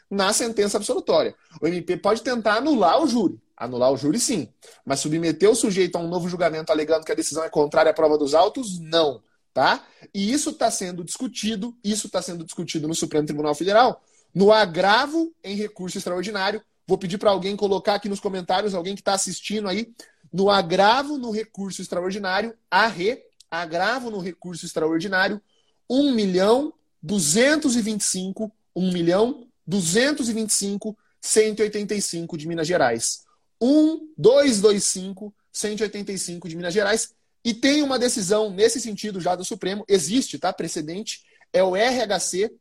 na 0.10 0.34
sentença 0.34 0.78
absolutória. 0.78 1.36
O 1.62 1.68
MP 1.68 1.96
pode 1.98 2.22
tentar 2.22 2.56
anular 2.56 3.02
o 3.02 3.08
júri. 3.08 3.40
Anular 3.60 3.92
o 3.92 3.98
júri, 3.98 4.20
sim. 4.20 4.48
Mas 4.86 5.02
submeter 5.02 5.50
o 5.50 5.56
sujeito 5.56 5.98
a 5.98 6.00
um 6.00 6.08
novo 6.08 6.30
julgamento 6.30 6.72
alegando 6.72 7.06
que 7.06 7.12
a 7.12 7.16
decisão 7.16 7.44
é 7.44 7.50
contrária 7.50 7.92
à 7.92 7.94
prova 7.94 8.18
dos 8.18 8.34
autos, 8.34 8.80
não. 8.80 9.22
Tá? 9.54 9.86
E 10.14 10.32
isso 10.32 10.52
está 10.52 10.72
sendo 10.72 11.04
discutido, 11.04 11.78
isso 11.84 12.08
está 12.08 12.22
sendo 12.22 12.46
discutido 12.46 12.88
no 12.88 12.96
Supremo 12.96 13.26
Tribunal 13.26 13.54
Federal, 13.54 14.02
no 14.34 14.54
agravo 14.54 15.34
em 15.44 15.58
recurso 15.58 15.98
extraordinário. 15.98 16.64
Vou 16.88 16.98
pedir 16.98 17.18
para 17.18 17.32
alguém 17.32 17.58
colocar 17.58 17.96
aqui 17.96 18.08
nos 18.08 18.22
comentários, 18.22 18.74
alguém 18.74 18.96
que 18.96 19.02
está 19.02 19.14
assistindo 19.14 19.68
aí, 19.68 19.94
no 20.32 20.50
agravo 20.50 21.18
no 21.18 21.30
recurso 21.30 21.82
extraordinário, 21.82 22.56
ARRE, 22.72 23.22
agravo 23.52 24.10
no 24.10 24.20
recurso 24.20 24.66
extraordinário, 24.66 25.42
1 25.90 26.14
milhão 26.14 26.74
225, 27.02 28.52
1 28.76 28.92
milhão 28.92 29.48
225 29.68 30.98
185 31.22 32.38
de 32.38 32.48
Minas 32.48 32.68
Gerais. 32.68 33.26
1225 33.62 35.34
185 35.52 36.48
de 36.48 36.56
Minas 36.56 36.74
Gerais. 36.74 37.14
E 37.44 37.54
tem 37.54 37.84
uma 37.84 38.00
decisão 38.00 38.50
nesse 38.52 38.80
sentido 38.82 39.20
já 39.20 39.36
do 39.36 39.44
Supremo, 39.46 39.84
existe, 39.88 40.40
tá? 40.40 40.54
Precedente, 40.54 41.24
é 41.52 41.64
o 41.64 41.74
RHC, 41.76 42.52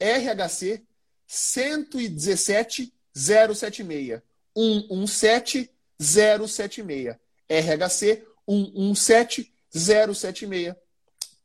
RHC 0.00 0.82
117076. 1.26 4.22
117076. 4.56 7.16
RHC 7.48 8.24
117076 8.46 10.74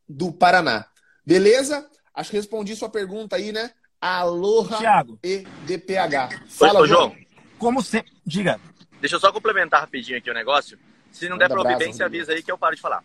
do 0.07 0.31
Paraná. 0.31 0.87
Beleza? 1.25 1.89
Acho 2.13 2.29
que 2.31 2.37
respondi 2.37 2.73
sua 2.75 2.89
pergunta 2.89 3.35
aí, 3.35 3.51
né? 3.51 3.71
Aloha 3.99 4.77
Thiago. 4.77 5.19
EDPH. 5.23 6.43
Fala, 6.47 6.81
Oi, 6.81 6.87
João. 6.87 7.15
Como 7.57 7.81
sempre. 7.81 8.13
Diga. 8.25 8.61
Deixa 9.05 9.17
eu 9.17 9.19
só 9.19 9.31
complementar 9.31 9.81
rapidinho 9.81 10.17
aqui 10.17 10.31
o 10.31 10.33
negócio. 10.33 10.79
Se 11.11 11.29
não 11.29 11.37
der 11.37 11.47
para 11.47 11.59
ouvir 11.61 11.77
bem, 11.77 11.93
você 11.93 12.03
avisa 12.03 12.31
aí 12.33 12.41
que 12.41 12.51
eu 12.51 12.57
paro 12.57 12.75
de 12.75 12.81
falar. 12.81 13.03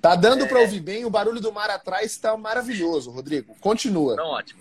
Tá 0.00 0.14
dando 0.14 0.44
é... 0.44 0.46
para 0.46 0.60
ouvir 0.60 0.78
bem, 0.78 1.04
o 1.04 1.10
barulho 1.10 1.40
do 1.40 1.52
mar 1.52 1.68
atrás 1.68 2.12
está 2.12 2.36
maravilhoso, 2.36 3.10
Rodrigo. 3.10 3.56
Continua. 3.56 4.12
Então, 4.12 4.28
ótimo. 4.28 4.60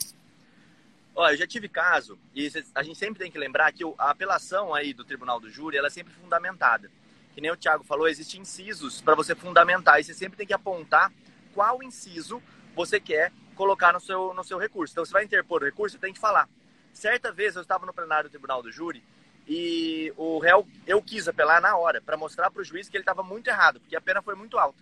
Olha, 1.13 1.33
eu 1.33 1.37
já 1.37 1.45
tive 1.45 1.69
caso, 1.69 2.17
e 2.33 2.51
a 2.73 2.81
gente 2.81 2.97
sempre 2.97 3.19
tem 3.19 3.29
que 3.29 3.37
lembrar 3.37 3.71
que 3.71 3.83
a 3.99 4.09
apelação 4.09 4.73
aí 4.73 4.91
do 4.91 5.05
Tribunal 5.05 5.39
do 5.39 5.47
Júri, 5.47 5.77
ela 5.77 5.89
é 5.89 5.91
sempre 5.91 6.11
fundamentada. 6.11 6.89
Que 7.35 7.41
nem 7.41 7.51
o 7.51 7.55
Thiago 7.55 7.83
falou, 7.83 8.07
existem 8.07 8.41
incisos 8.41 8.99
para 8.99 9.13
você 9.13 9.35
fundamentar, 9.35 9.99
e 9.99 10.03
você 10.03 10.15
sempre 10.15 10.37
tem 10.37 10.47
que 10.47 10.53
apontar 10.53 11.13
qual 11.53 11.83
inciso 11.83 12.41
você 12.73 12.99
quer 12.99 13.31
colocar 13.55 13.93
no 13.93 13.99
seu, 13.99 14.33
no 14.33 14.43
seu 14.43 14.57
recurso. 14.57 14.95
Então, 14.95 15.05
você 15.05 15.13
vai 15.13 15.23
interpor 15.23 15.61
o 15.61 15.65
recurso, 15.65 15.97
você 15.97 16.01
tem 16.01 16.13
que 16.13 16.19
falar. 16.19 16.49
Certa 16.91 17.31
vez, 17.31 17.55
eu 17.55 17.61
estava 17.61 17.85
no 17.85 17.93
plenário 17.93 18.27
do 18.27 18.31
Tribunal 18.31 18.63
do 18.63 18.71
Júri, 18.71 19.03
e 19.51 20.13
o 20.15 20.37
réu, 20.37 20.67
eu 20.85 21.01
quis 21.01 21.27
apelar 21.27 21.59
na 21.59 21.75
hora, 21.75 21.99
para 21.99 22.15
mostrar 22.15 22.51
para 22.51 22.61
o 22.61 22.63
juiz 22.63 22.87
que 22.87 22.95
ele 22.95 23.01
estava 23.01 23.23
muito 23.23 23.47
errado, 23.47 23.79
porque 23.79 23.95
a 23.95 24.01
pena 24.01 24.21
foi 24.21 24.35
muito 24.35 24.59
alta. 24.59 24.77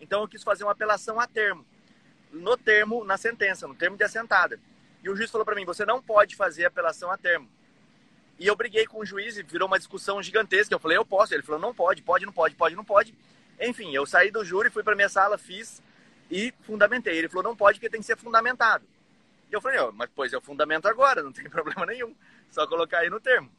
Então 0.00 0.22
eu 0.22 0.28
quis 0.28 0.42
fazer 0.42 0.64
uma 0.64 0.72
apelação 0.72 1.20
a 1.20 1.26
termo, 1.26 1.66
no 2.32 2.56
termo, 2.56 3.04
na 3.04 3.18
sentença, 3.18 3.68
no 3.68 3.74
termo 3.74 3.94
de 3.94 4.04
assentada. 4.04 4.58
E 5.02 5.10
o 5.10 5.14
juiz 5.14 5.30
falou 5.30 5.44
para 5.44 5.54
mim: 5.54 5.66
você 5.66 5.84
não 5.84 6.00
pode 6.00 6.34
fazer 6.34 6.64
apelação 6.64 7.10
a 7.10 7.18
termo. 7.18 7.46
E 8.38 8.46
eu 8.46 8.56
briguei 8.56 8.86
com 8.86 9.00
o 9.00 9.04
juiz 9.04 9.36
e 9.36 9.42
virou 9.42 9.68
uma 9.68 9.78
discussão 9.78 10.22
gigantesca. 10.22 10.74
Eu 10.74 10.80
falei: 10.80 10.96
eu 10.96 11.04
posso. 11.04 11.34
Ele 11.34 11.42
falou: 11.42 11.60
não 11.60 11.74
pode, 11.74 12.00
pode, 12.00 12.24
não 12.24 12.32
pode, 12.32 12.54
pode, 12.54 12.74
não 12.74 12.84
pode. 12.84 13.14
Enfim, 13.60 13.94
eu 13.94 14.06
saí 14.06 14.30
do 14.30 14.42
júri, 14.42 14.70
fui 14.70 14.82
para 14.82 14.96
minha 14.96 15.10
sala, 15.10 15.36
fiz 15.36 15.82
e 16.30 16.54
fundamentei. 16.62 17.18
Ele 17.18 17.28
falou: 17.28 17.44
não 17.44 17.56
pode, 17.56 17.78
porque 17.78 17.90
tem 17.90 18.00
que 18.00 18.06
ser 18.06 18.16
fundamentado. 18.16 18.86
E 19.50 19.54
eu 19.54 19.60
falei: 19.60 19.78
oh, 19.78 19.92
mas 19.92 20.08
pois 20.16 20.32
eu 20.32 20.40
fundamento 20.40 20.88
agora, 20.88 21.22
não 21.22 21.32
tem 21.32 21.44
problema 21.50 21.84
nenhum, 21.84 22.16
só 22.50 22.66
colocar 22.66 23.00
aí 23.00 23.10
no 23.10 23.20
termo. 23.20 23.50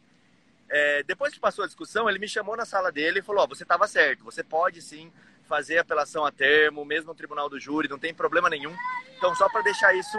É, 0.69 1.03
depois 1.03 1.33
que 1.33 1.39
passou 1.39 1.63
a 1.63 1.67
discussão, 1.67 2.09
ele 2.09 2.19
me 2.19 2.27
chamou 2.27 2.57
na 2.57 2.65
sala 2.65 2.91
dele 2.91 3.19
e 3.19 3.23
falou: 3.23 3.43
oh, 3.43 3.47
você 3.47 3.63
estava 3.63 3.87
certo, 3.87 4.23
você 4.23 4.43
pode 4.43 4.81
sim 4.81 5.11
fazer 5.47 5.77
apelação 5.77 6.25
a 6.25 6.31
termo, 6.31 6.83
mesmo 6.83 7.07
no 7.07 7.15
tribunal 7.15 7.49
do 7.49 7.59
júri, 7.59 7.87
não 7.87 7.97
tem 7.97 8.13
problema 8.13 8.49
nenhum. 8.49 8.75
Então, 9.17 9.33
só 9.33 9.47
para 9.49 9.61
deixar 9.61 9.95
isso 9.95 10.17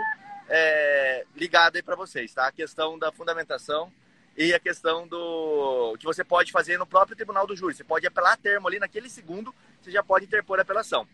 é, 0.49 1.25
ligado 1.37 1.77
aí 1.77 1.83
para 1.83 1.95
vocês, 1.95 2.33
tá? 2.33 2.47
A 2.47 2.53
questão 2.53 2.99
da 2.99 3.13
fundamentação 3.13 3.93
e 4.37 4.55
a 4.55 4.59
questão 4.59 5.07
do 5.07 5.97
que 5.99 6.07
você 6.07 6.25
pode 6.25 6.51
fazer 6.51 6.79
no 6.79 6.87
próprio 6.87 7.17
tribunal 7.17 7.47
do 7.47 7.55
júri. 7.55 7.75
Você 7.75 7.85
pode 7.85 8.07
apelar 8.07 8.33
a 8.33 8.37
termo 8.37 8.69
ali 8.69 8.79
naquele 8.79 9.11
segundo, 9.11 9.55
você 9.83 9.91
já 9.91 10.03
pode 10.03 10.25
interpor 10.25 10.59
a 10.59 10.63
apelação. 10.63 11.07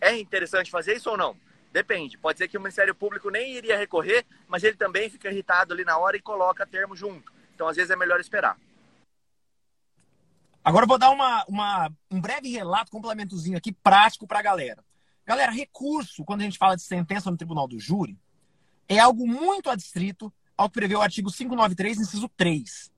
É 0.00 0.16
interessante 0.16 0.70
fazer 0.70 0.94
isso 0.96 1.10
ou 1.10 1.16
não? 1.16 1.36
Depende. 1.72 2.16
Pode 2.16 2.38
ser 2.38 2.48
que 2.48 2.56
o 2.56 2.60
Ministério 2.60 2.94
Público 2.94 3.30
nem 3.30 3.54
iria 3.54 3.76
recorrer, 3.76 4.24
mas 4.48 4.64
ele 4.64 4.76
também 4.76 5.10
fica 5.10 5.30
irritado 5.30 5.74
ali 5.74 5.84
na 5.84 5.98
hora 5.98 6.16
e 6.16 6.20
coloca 6.20 6.66
termo 6.66 6.96
junto. 6.96 7.30
Então, 7.54 7.68
às 7.68 7.76
vezes, 7.76 7.90
é 7.90 7.96
melhor 7.96 8.18
esperar. 8.18 8.56
Agora 10.64 10.84
eu 10.84 10.88
vou 10.88 10.98
dar 10.98 11.10
uma, 11.10 11.44
uma, 11.48 11.92
um 12.10 12.20
breve 12.20 12.50
relato, 12.50 12.90
complementozinho 12.90 13.56
aqui, 13.56 13.72
prático 13.72 14.26
para 14.26 14.40
a 14.40 14.42
galera. 14.42 14.84
Galera, 15.26 15.52
recurso, 15.52 16.24
quando 16.24 16.42
a 16.42 16.44
gente 16.44 16.58
fala 16.58 16.76
de 16.76 16.82
sentença 16.82 17.30
no 17.30 17.36
tribunal 17.36 17.66
do 17.66 17.78
júri, 17.78 18.18
é 18.88 18.98
algo 18.98 19.26
muito 19.26 19.70
adstrito 19.70 20.32
ao 20.56 20.68
que 20.68 20.74
prevê 20.74 20.94
o 20.94 21.00
artigo 21.00 21.32
593, 21.32 22.00
inciso 22.00 22.28
3. 22.36 22.90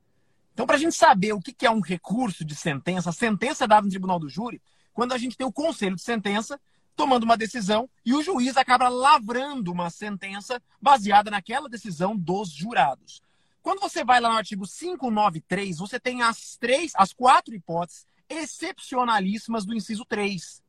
Então, 0.53 0.67
para 0.67 0.77
a 0.77 0.79
gente 0.79 0.95
saber 0.95 1.33
o 1.33 1.41
que 1.41 1.65
é 1.65 1.71
um 1.71 1.81
recurso 1.81 2.45
de 2.45 2.55
sentença, 2.55 3.11
a 3.11 3.13
sentença 3.13 3.65
é 3.65 3.69
dada 3.69 3.83
no 3.83 3.91
tribunal 3.91 4.19
do 4.19 4.29
júri 4.29 4.61
quando 4.93 5.13
a 5.13 5.19
gente 5.19 5.37
tem 5.37 5.47
o 5.47 5.53
conselho 5.53 5.97
de 5.97 6.03
sentença 6.03 6.61
tomando 6.97 7.23
uma 7.23 7.37
decisão 7.37 7.89
e 8.05 8.13
o 8.13 8.23
juiz 8.23 8.57
acaba 8.57 8.89
lavrando 8.89 9.73
uma 9.73 9.89
sentença 9.89 10.61
baseada 10.81 11.31
naquela 11.31 11.69
decisão 11.69 12.17
dos 12.17 12.51
jurados. 12.51 13.23
Quando 13.63 13.81
você 13.81 14.05
vai 14.05 14.21
lá 14.21 14.31
no 14.31 14.37
artigo 14.37 14.67
593, 14.67 15.79
você 15.79 16.01
tem 16.01 16.23
as 16.23 16.57
três, 16.57 16.93
as 16.97 17.13
quatro 17.13 17.55
hipóteses 17.55 18.07
excepcionalíssimas 18.29 19.65
do 19.65 19.75
inciso 19.75 20.05
3. 20.05 20.63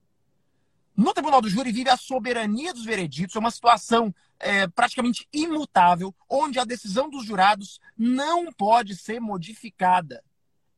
No 0.95 1.13
Tribunal 1.13 1.41
do 1.41 1.49
Júri 1.49 1.71
vive 1.71 1.89
a 1.89 1.97
soberania 1.97 2.73
dos 2.73 2.85
vereditos, 2.85 3.35
é 3.35 3.39
uma 3.39 3.49
situação 3.49 4.13
é, 4.39 4.67
praticamente 4.67 5.27
imutável, 5.33 6.13
onde 6.29 6.59
a 6.59 6.65
decisão 6.65 7.09
dos 7.09 7.25
jurados 7.25 7.79
não 7.97 8.51
pode 8.53 8.95
ser 8.95 9.19
modificada. 9.19 10.23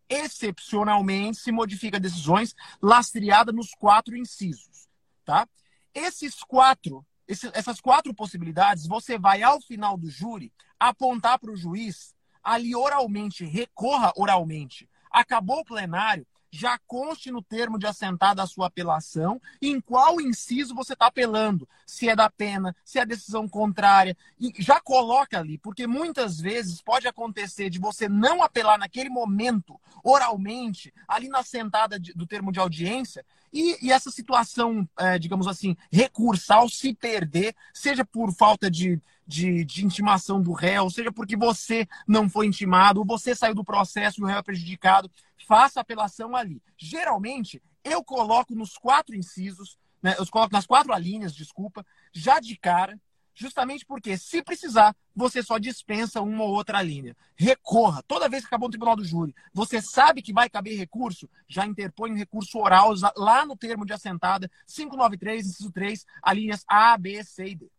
Excepcionalmente, 0.07 1.39
se 1.39 1.51
modifica 1.51 1.99
decisões 1.99 2.55
lastreadas 2.81 3.53
nos 3.53 3.71
quatro 3.73 4.15
incisos. 4.15 4.87
Tá? 5.25 5.49
Esses 5.93 6.35
quatro, 6.43 7.05
esses, 7.27 7.51
essas 7.53 7.81
quatro 7.81 8.13
possibilidades, 8.13 8.87
você 8.87 9.17
vai, 9.17 9.43
ao 9.43 9.59
final 9.59 9.97
do 9.97 10.09
júri, 10.09 10.53
apontar 10.79 11.39
para 11.39 11.51
o 11.51 11.57
juiz, 11.57 12.13
ali 12.43 12.75
oralmente, 12.75 13.45
recorra 13.45 14.13
oralmente. 14.15 14.87
Acabou 15.11 15.59
o 15.59 15.65
plenário, 15.65 16.25
já 16.55 16.79
conste 16.87 17.31
no 17.31 17.41
termo 17.41 17.77
de 17.77 17.85
assentada 17.85 18.41
a 18.41 18.47
sua 18.47 18.67
apelação, 18.67 19.41
em 19.61 19.81
qual 19.81 20.21
inciso 20.21 20.73
você 20.73 20.93
está 20.93 21.07
apelando, 21.07 21.67
se 21.85 22.07
é 22.07 22.15
da 22.15 22.29
pena, 22.29 22.73
se 22.83 22.97
é 22.97 23.05
decisão 23.05 23.47
contrária, 23.47 24.15
e 24.39 24.53
já 24.59 24.79
coloca 24.79 25.37
ali, 25.37 25.57
porque 25.57 25.85
muitas 25.85 26.39
vezes 26.39 26.81
pode 26.81 27.07
acontecer 27.07 27.69
de 27.69 27.77
você 27.77 28.07
não 28.07 28.41
apelar 28.41 28.77
naquele 28.77 29.09
momento, 29.09 29.79
oralmente, 30.01 30.93
ali 31.07 31.27
na 31.27 31.39
assentada 31.39 31.99
de, 31.99 32.13
do 32.13 32.25
termo 32.25 32.51
de 32.51 32.59
audiência, 32.59 33.25
e, 33.51 33.85
e 33.85 33.91
essa 33.91 34.09
situação, 34.09 34.87
é, 34.97 35.19
digamos 35.19 35.47
assim, 35.47 35.75
recursal 35.91 36.69
se 36.69 36.93
perder, 36.93 37.53
seja 37.73 38.05
por 38.05 38.33
falta 38.33 38.71
de, 38.71 39.01
de, 39.25 39.63
de, 39.65 39.85
intimação 39.85 40.41
do 40.41 40.51
réu, 40.51 40.89
seja 40.89 41.11
porque 41.11 41.35
você 41.35 41.87
não 42.07 42.29
foi 42.29 42.47
intimado, 42.47 42.99
ou 42.99 43.05
você 43.05 43.35
saiu 43.35 43.55
do 43.55 43.63
processo 43.63 44.19
e 44.19 44.23
o 44.23 44.27
réu 44.27 44.37
é 44.37 44.43
prejudicado, 44.43 45.09
faça 45.47 45.79
apelação 45.79 46.35
ali. 46.35 46.61
Geralmente, 46.77 47.61
eu 47.83 48.03
coloco 48.03 48.55
nos 48.55 48.77
quatro 48.77 49.15
incisos, 49.15 49.77
né, 50.01 50.15
eu 50.17 50.25
coloco 50.27 50.53
nas 50.53 50.65
quatro 50.65 50.93
alíneas, 50.93 51.35
desculpa, 51.35 51.85
já 52.13 52.39
de 52.39 52.55
cara, 52.57 52.99
justamente 53.35 53.85
porque, 53.85 54.17
se 54.17 54.41
precisar, 54.41 54.95
você 55.13 55.43
só 55.43 55.57
dispensa 55.57 56.21
uma 56.21 56.43
ou 56.43 56.55
outra 56.55 56.81
linha. 56.81 57.15
Recorra. 57.35 58.01
Toda 58.07 58.29
vez 58.29 58.43
que 58.43 58.47
acabou 58.47 58.67
o 58.67 58.71
tribunal 58.71 58.95
do 58.95 59.03
júri, 59.03 59.35
você 59.53 59.81
sabe 59.81 60.21
que 60.21 60.33
vai 60.33 60.49
caber 60.49 60.77
recurso, 60.77 61.29
já 61.47 61.65
interpõe 61.65 62.11
um 62.11 62.17
recurso 62.17 62.57
oral 62.57 62.93
lá 63.17 63.45
no 63.45 63.57
termo 63.57 63.85
de 63.85 63.93
assentada, 63.93 64.49
593, 64.67 65.47
inciso 65.47 65.71
3, 65.71 66.05
alíneas 66.21 66.63
A, 66.67 66.97
B, 66.97 67.23
C 67.23 67.49
e 67.49 67.55
D. 67.55 67.65
É, 67.65 67.69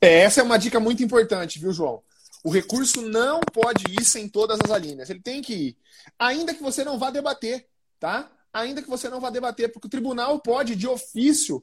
essa 0.00 0.40
é 0.40 0.44
uma 0.44 0.58
dica 0.58 0.80
muito 0.80 1.02
importante, 1.02 1.58
viu, 1.58 1.72
João? 1.72 2.02
O 2.42 2.50
recurso 2.50 3.02
não 3.02 3.40
pode 3.40 3.84
ir 3.90 4.04
sem 4.04 4.28
todas 4.28 4.58
as 4.64 4.70
alíneas. 4.70 5.10
Ele 5.10 5.20
tem 5.20 5.42
que 5.42 5.52
ir. 5.52 5.76
Ainda 6.18 6.54
que 6.54 6.62
você 6.62 6.82
não 6.82 6.98
vá 6.98 7.10
debater, 7.10 7.66
tá? 7.98 8.30
Ainda 8.52 8.82
que 8.82 8.88
você 8.88 9.08
não 9.08 9.20
vá 9.20 9.30
debater, 9.30 9.70
porque 9.70 9.86
o 9.86 9.90
tribunal 9.90 10.40
pode, 10.40 10.74
de 10.74 10.88
ofício, 10.88 11.62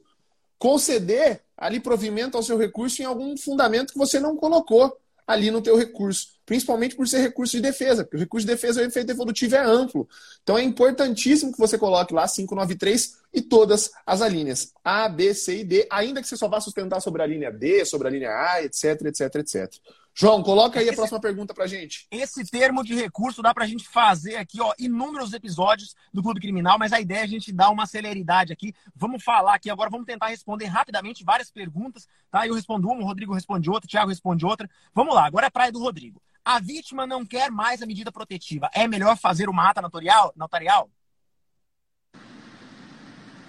conceder 0.58 1.42
ali 1.56 1.80
provimento 1.80 2.36
ao 2.36 2.42
seu 2.42 2.56
recurso 2.56 3.02
em 3.02 3.04
algum 3.04 3.36
fundamento 3.36 3.92
que 3.92 3.98
você 3.98 4.20
não 4.20 4.36
colocou 4.36 4.96
ali 5.26 5.50
no 5.50 5.60
teu 5.60 5.76
recurso, 5.76 6.37
principalmente 6.48 6.96
por 6.96 7.06
ser 7.06 7.18
recurso 7.18 7.56
de 7.58 7.62
defesa, 7.62 8.02
porque 8.02 8.16
o 8.16 8.20
recurso 8.20 8.46
de 8.46 8.52
defesa, 8.54 8.80
o 8.80 8.84
efeito 8.84 9.12
evolutivo 9.12 9.54
é 9.54 9.62
amplo. 9.62 10.08
Então 10.42 10.56
é 10.56 10.62
importantíssimo 10.62 11.52
que 11.52 11.58
você 11.58 11.76
coloque 11.76 12.14
lá 12.14 12.26
593 12.26 13.18
e 13.34 13.42
todas 13.42 13.90
as 14.06 14.22
alíneas 14.22 14.72
A, 14.82 15.10
B, 15.10 15.34
C 15.34 15.60
e 15.60 15.64
D, 15.64 15.86
ainda 15.90 16.22
que 16.22 16.26
você 16.26 16.38
só 16.38 16.48
vá 16.48 16.58
sustentar 16.58 17.00
sobre 17.00 17.22
a 17.22 17.26
linha 17.26 17.52
D, 17.52 17.84
sobre 17.84 18.08
a 18.08 18.10
linha 18.10 18.30
A, 18.30 18.62
etc, 18.62 19.02
etc, 19.04 19.34
etc. 19.34 19.74
João, 20.14 20.42
coloca 20.42 20.80
aí 20.80 20.86
esse, 20.86 20.94
a 20.94 20.96
próxima 20.96 21.20
pergunta 21.20 21.52
pra 21.52 21.66
gente. 21.66 22.06
Esse 22.10 22.42
termo 22.50 22.82
de 22.82 22.94
recurso 22.94 23.42
dá 23.42 23.52
pra 23.52 23.66
gente 23.66 23.86
fazer 23.86 24.36
aqui, 24.36 24.58
ó, 24.58 24.72
inúmeros 24.78 25.34
episódios 25.34 25.94
do 26.14 26.22
Clube 26.22 26.40
Criminal, 26.40 26.78
mas 26.78 26.94
a 26.94 27.00
ideia 27.00 27.20
é 27.20 27.24
a 27.24 27.28
gente 27.28 27.52
dar 27.52 27.68
uma 27.68 27.86
celeridade 27.86 28.54
aqui. 28.54 28.74
Vamos 28.96 29.22
falar 29.22 29.54
aqui 29.54 29.68
agora, 29.68 29.90
vamos 29.90 30.06
tentar 30.06 30.28
responder 30.28 30.64
rapidamente 30.64 31.22
várias 31.22 31.50
perguntas, 31.50 32.08
tá? 32.30 32.46
Eu 32.46 32.54
respondo 32.54 32.88
uma, 32.88 33.02
o 33.02 33.06
Rodrigo 33.06 33.34
responde 33.34 33.68
outra, 33.68 33.86
o 33.86 33.90
Thiago 33.90 34.08
responde 34.08 34.46
outra. 34.46 34.68
Vamos 34.94 35.14
lá, 35.14 35.26
agora 35.26 35.46
é 35.46 35.50
praia 35.50 35.70
do 35.70 35.78
Rodrigo. 35.78 36.22
A 36.44 36.60
vítima 36.60 37.06
não 37.06 37.24
quer 37.26 37.50
mais 37.50 37.82
a 37.82 37.86
medida 37.86 38.10
protetiva. 38.10 38.70
É 38.72 38.86
melhor 38.88 39.16
fazer 39.16 39.48
uma 39.48 39.68
ata 39.68 39.82
notarial? 39.82 40.32
notarial? 40.36 40.90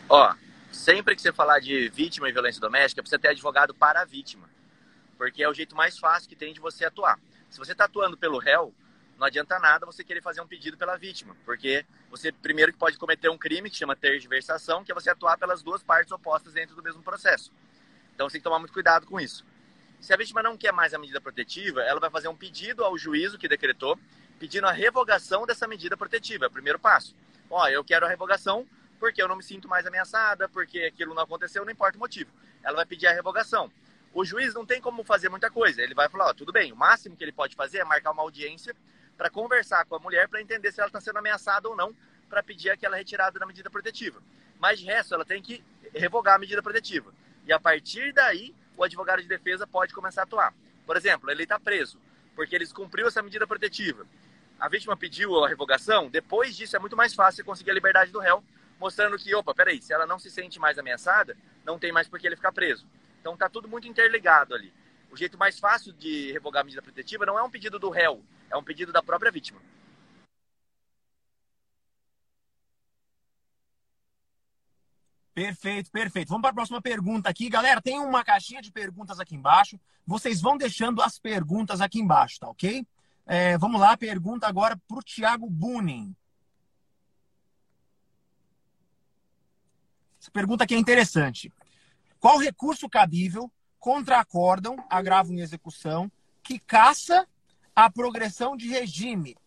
Ó, 0.07 0.35
sempre 0.71 1.15
que 1.15 1.21
você 1.21 1.31
falar 1.31 1.59
de 1.59 1.89
vítima 1.89 2.27
e 2.27 2.31
violência 2.31 2.59
doméstica, 2.59 3.01
precisa 3.01 3.19
ter 3.19 3.29
advogado 3.29 3.73
para 3.73 4.01
a 4.01 4.05
vítima 4.05 4.49
porque 5.19 5.43
é 5.43 5.49
o 5.49 5.53
jeito 5.53 5.75
mais 5.75 5.99
fácil 5.99 6.29
que 6.29 6.35
tem 6.35 6.53
de 6.53 6.61
você 6.61 6.85
atuar. 6.85 7.19
Se 7.49 7.59
você 7.59 7.73
está 7.73 7.83
atuando 7.83 8.15
pelo 8.15 8.39
réu, 8.39 8.73
não 9.17 9.27
adianta 9.27 9.59
nada 9.59 9.85
você 9.85 10.01
querer 10.01 10.21
fazer 10.21 10.39
um 10.39 10.47
pedido 10.47 10.77
pela 10.77 10.95
vítima, 10.95 11.35
porque 11.43 11.85
você 12.09 12.31
primeiro 12.31 12.73
pode 12.73 12.97
cometer 12.97 13.27
um 13.27 13.37
crime 13.37 13.69
que 13.69 13.75
chama 13.75 13.97
tergiversação, 13.97 14.81
que 14.81 14.93
é 14.93 14.95
você 14.95 15.09
atuar 15.09 15.37
pelas 15.37 15.61
duas 15.61 15.83
partes 15.83 16.13
opostas 16.13 16.53
dentro 16.53 16.73
do 16.73 16.81
mesmo 16.81 17.03
processo. 17.03 17.51
Então 18.15 18.29
você 18.29 18.33
tem 18.33 18.39
que 18.39 18.45
tomar 18.45 18.59
muito 18.59 18.71
cuidado 18.71 19.05
com 19.05 19.19
isso. 19.19 19.45
Se 19.99 20.13
a 20.13 20.17
vítima 20.17 20.41
não 20.41 20.57
quer 20.57 20.71
mais 20.71 20.93
a 20.93 20.97
medida 20.97 21.19
protetiva, 21.19 21.81
ela 21.81 21.99
vai 21.99 22.09
fazer 22.09 22.29
um 22.29 22.35
pedido 22.35 22.83
ao 22.83 22.97
juízo 22.97 23.37
que 23.37 23.47
decretou, 23.47 23.99
pedindo 24.39 24.65
a 24.65 24.71
revogação 24.71 25.45
dessa 25.45 25.67
medida 25.67 25.97
protetiva. 25.97 26.45
É 26.45 26.47
o 26.47 26.51
primeiro 26.51 26.79
passo. 26.79 27.13
Ó, 27.49 27.67
eu 27.67 27.83
quero 27.83 28.05
a 28.05 28.09
revogação 28.09 28.65
porque 28.99 29.21
eu 29.21 29.27
não 29.27 29.35
me 29.35 29.43
sinto 29.43 29.67
mais 29.67 29.85
ameaçada, 29.85 30.47
porque 30.49 30.79
aquilo 30.83 31.13
não 31.13 31.23
aconteceu, 31.23 31.63
não 31.63 31.71
importa 31.71 31.97
o 31.97 31.99
motivo. 31.99 32.31
Ela 32.63 32.77
vai 32.77 32.85
pedir 32.85 33.07
a 33.07 33.13
revogação. 33.13 33.71
O 34.13 34.25
juiz 34.25 34.53
não 34.53 34.65
tem 34.65 34.81
como 34.81 35.03
fazer 35.03 35.29
muita 35.29 35.49
coisa. 35.51 35.81
Ele 35.81 35.93
vai 35.93 36.09
falar, 36.09 36.29
ó, 36.29 36.33
tudo 36.33 36.51
bem, 36.51 36.71
o 36.71 36.75
máximo 36.75 37.15
que 37.15 37.23
ele 37.23 37.31
pode 37.31 37.55
fazer 37.55 37.79
é 37.79 37.83
marcar 37.83 38.11
uma 38.11 38.23
audiência 38.23 38.75
para 39.17 39.29
conversar 39.29 39.85
com 39.85 39.95
a 39.95 39.99
mulher 39.99 40.27
para 40.29 40.41
entender 40.41 40.71
se 40.71 40.79
ela 40.79 40.87
está 40.87 41.01
sendo 41.01 41.17
ameaçada 41.19 41.67
ou 41.67 41.75
não, 41.75 41.93
para 42.29 42.41
pedir 42.41 42.69
aquela 42.69 42.95
retirada 42.95 43.37
da 43.37 43.45
medida 43.45 43.69
protetiva. 43.69 44.21
Mas 44.59 44.79
de 44.79 44.85
resto, 44.85 45.13
ela 45.13 45.25
tem 45.25 45.41
que 45.41 45.63
revogar 45.93 46.35
a 46.35 46.39
medida 46.39 46.61
protetiva. 46.61 47.13
E 47.45 47.51
a 47.51 47.59
partir 47.59 48.13
daí, 48.13 48.55
o 48.79 48.83
advogado 48.85 49.21
de 49.21 49.27
defesa 49.27 49.67
pode 49.67 49.93
começar 49.93 50.21
a 50.21 50.23
atuar. 50.23 50.53
Por 50.85 50.95
exemplo, 50.95 51.29
ele 51.29 51.43
está 51.43 51.59
preso 51.59 51.99
porque 52.33 52.55
ele 52.55 52.65
cumpriu 52.67 53.07
essa 53.07 53.21
medida 53.21 53.45
protetiva. 53.45 54.07
A 54.57 54.69
vítima 54.69 54.95
pediu 54.95 55.43
a 55.43 55.49
revogação, 55.49 56.09
depois 56.09 56.55
disso 56.55 56.77
é 56.77 56.79
muito 56.79 56.95
mais 56.95 57.13
fácil 57.13 57.43
conseguir 57.43 57.71
a 57.71 57.73
liberdade 57.73 58.09
do 58.09 58.19
réu, 58.19 58.41
mostrando 58.79 59.17
que, 59.17 59.35
opa, 59.35 59.53
peraí, 59.53 59.81
se 59.81 59.91
ela 59.91 60.05
não 60.05 60.17
se 60.17 60.31
sente 60.31 60.57
mais 60.57 60.79
ameaçada, 60.79 61.35
não 61.65 61.77
tem 61.77 61.91
mais 61.91 62.07
por 62.07 62.17
que 62.17 62.25
ele 62.25 62.37
ficar 62.37 62.53
preso. 62.53 62.87
Então 63.19 63.35
tá 63.35 63.49
tudo 63.49 63.67
muito 63.67 63.85
interligado 63.85 64.55
ali. 64.55 64.73
O 65.11 65.17
jeito 65.17 65.37
mais 65.37 65.59
fácil 65.59 65.91
de 65.91 66.31
revogar 66.31 66.61
a 66.61 66.63
medida 66.63 66.81
protetiva 66.81 67.25
não 67.25 67.37
é 67.37 67.43
um 67.43 67.49
pedido 67.49 67.79
do 67.79 67.89
réu, 67.89 68.23
é 68.49 68.55
um 68.55 68.63
pedido 68.63 68.93
da 68.93 69.03
própria 69.03 69.29
vítima. 69.29 69.59
Perfeito, 75.39 75.89
perfeito. 75.89 76.27
Vamos 76.27 76.41
para 76.41 76.49
a 76.49 76.53
próxima 76.53 76.81
pergunta 76.81 77.29
aqui. 77.29 77.49
Galera, 77.49 77.81
tem 77.81 77.97
uma 77.97 78.25
caixinha 78.25 78.61
de 78.61 78.73
perguntas 78.73 79.21
aqui 79.21 79.37
embaixo. 79.37 79.79
Vocês 80.05 80.41
vão 80.41 80.57
deixando 80.57 81.01
as 81.01 81.17
perguntas 81.17 81.79
aqui 81.79 81.97
embaixo, 81.97 82.41
tá 82.41 82.49
ok? 82.49 82.85
É, 83.25 83.57
vamos 83.57 83.79
lá, 83.79 83.95
pergunta 83.95 84.45
agora 84.45 84.75
para 84.85 84.97
o 84.97 85.01
Thiago 85.01 85.49
Bunin. 85.49 86.13
Essa 90.21 90.29
pergunta 90.29 90.65
aqui 90.65 90.75
é 90.75 90.77
interessante. 90.77 91.53
Qual 92.19 92.37
recurso 92.37 92.89
cabível 92.89 93.49
contra 93.79 94.19
acórdão, 94.19 94.75
agravo 94.89 95.31
em 95.31 95.39
execução, 95.39 96.11
que 96.43 96.59
caça 96.59 97.25
a 97.73 97.89
progressão 97.89 98.57
de 98.57 98.67
regime 98.67 99.37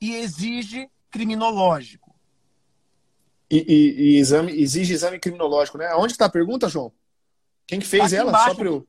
e 0.00 0.14
exige 0.14 0.88
criminológico? 1.10 2.11
E, 3.52 3.58
e, 3.68 4.00
e 4.00 4.16
exame, 4.16 4.50
exige 4.50 4.94
exame 4.94 5.18
criminológico, 5.18 5.76
né? 5.76 5.94
Onde 5.94 6.12
está 6.12 6.24
a 6.24 6.30
pergunta, 6.30 6.70
João? 6.70 6.90
Quem 7.66 7.78
que 7.78 7.86
fez 7.86 8.14
ela? 8.14 8.30
Embaixo, 8.30 8.48
Só 8.48 8.54
para 8.54 8.66
eu... 8.66 8.88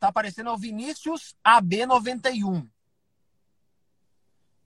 Tá 0.00 0.08
aparecendo 0.08 0.50
o 0.50 0.56
Vinícius 0.56 1.36
AB91. 1.46 2.66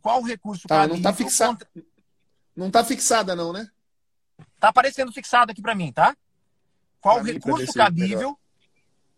Qual 0.01 0.21
o 0.21 0.25
recurso 0.25 0.69
tá, 0.69 0.87
Não 0.87 1.03
tá 1.03 1.13
fixado. 1.13 1.67
Contra... 1.67 1.85
Não 2.55 2.71
tá 2.71 2.85
fixada 2.85 3.35
não, 3.35 3.53
né? 3.53 3.69
Tá 4.61 4.69
aparecendo 4.69 5.13
fixado 5.13 5.51
aqui 5.51 5.61
para 5.61 5.75
mim, 5.75 5.93
tá? 5.93 6.17
Qual 7.01 7.19
o 7.19 7.23
recurso 7.23 7.73
cabível 7.73 8.39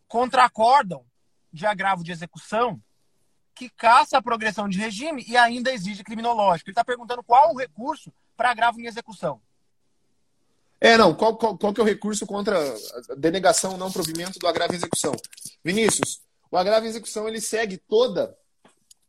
contra 0.09 0.47
acórdão 0.47 1.04
de 1.52 1.66
agravo 1.66 2.02
de 2.02 2.11
execução 2.11 2.83
que 3.54 3.69
caça 3.69 4.16
a 4.16 4.23
progressão 4.23 4.66
de 4.66 4.78
regime 4.78 5.26
e 5.28 5.37
ainda 5.37 5.71
exige 5.71 6.02
criminológico. 6.02 6.71
Ele 6.71 6.73
está 6.73 6.85
perguntando 6.85 7.23
qual 7.23 7.52
o 7.52 7.59
recurso 7.59 8.11
para 8.35 8.50
agravo 8.50 8.80
em 8.80 8.87
execução. 8.87 9.42
É, 10.81 10.97
não. 10.97 11.15
Qual, 11.15 11.37
qual, 11.37 11.59
qual 11.59 11.75
que 11.75 11.81
é 11.81 11.85
o 11.85 11.87
recurso 11.87 12.27
contra 12.27 12.59
a 13.11 13.15
denegação 13.15 13.77
não 13.77 13.93
provimento 13.93 14.39
do 14.39 14.47
agravo 14.47 14.73
em 14.73 14.77
execução? 14.77 15.13
Vinícius, 15.63 16.21
o 16.51 16.57
agravo 16.57 16.87
em 16.87 16.89
execução 16.89 17.29
ele 17.29 17.41
segue 17.41 17.77
toda 17.77 18.35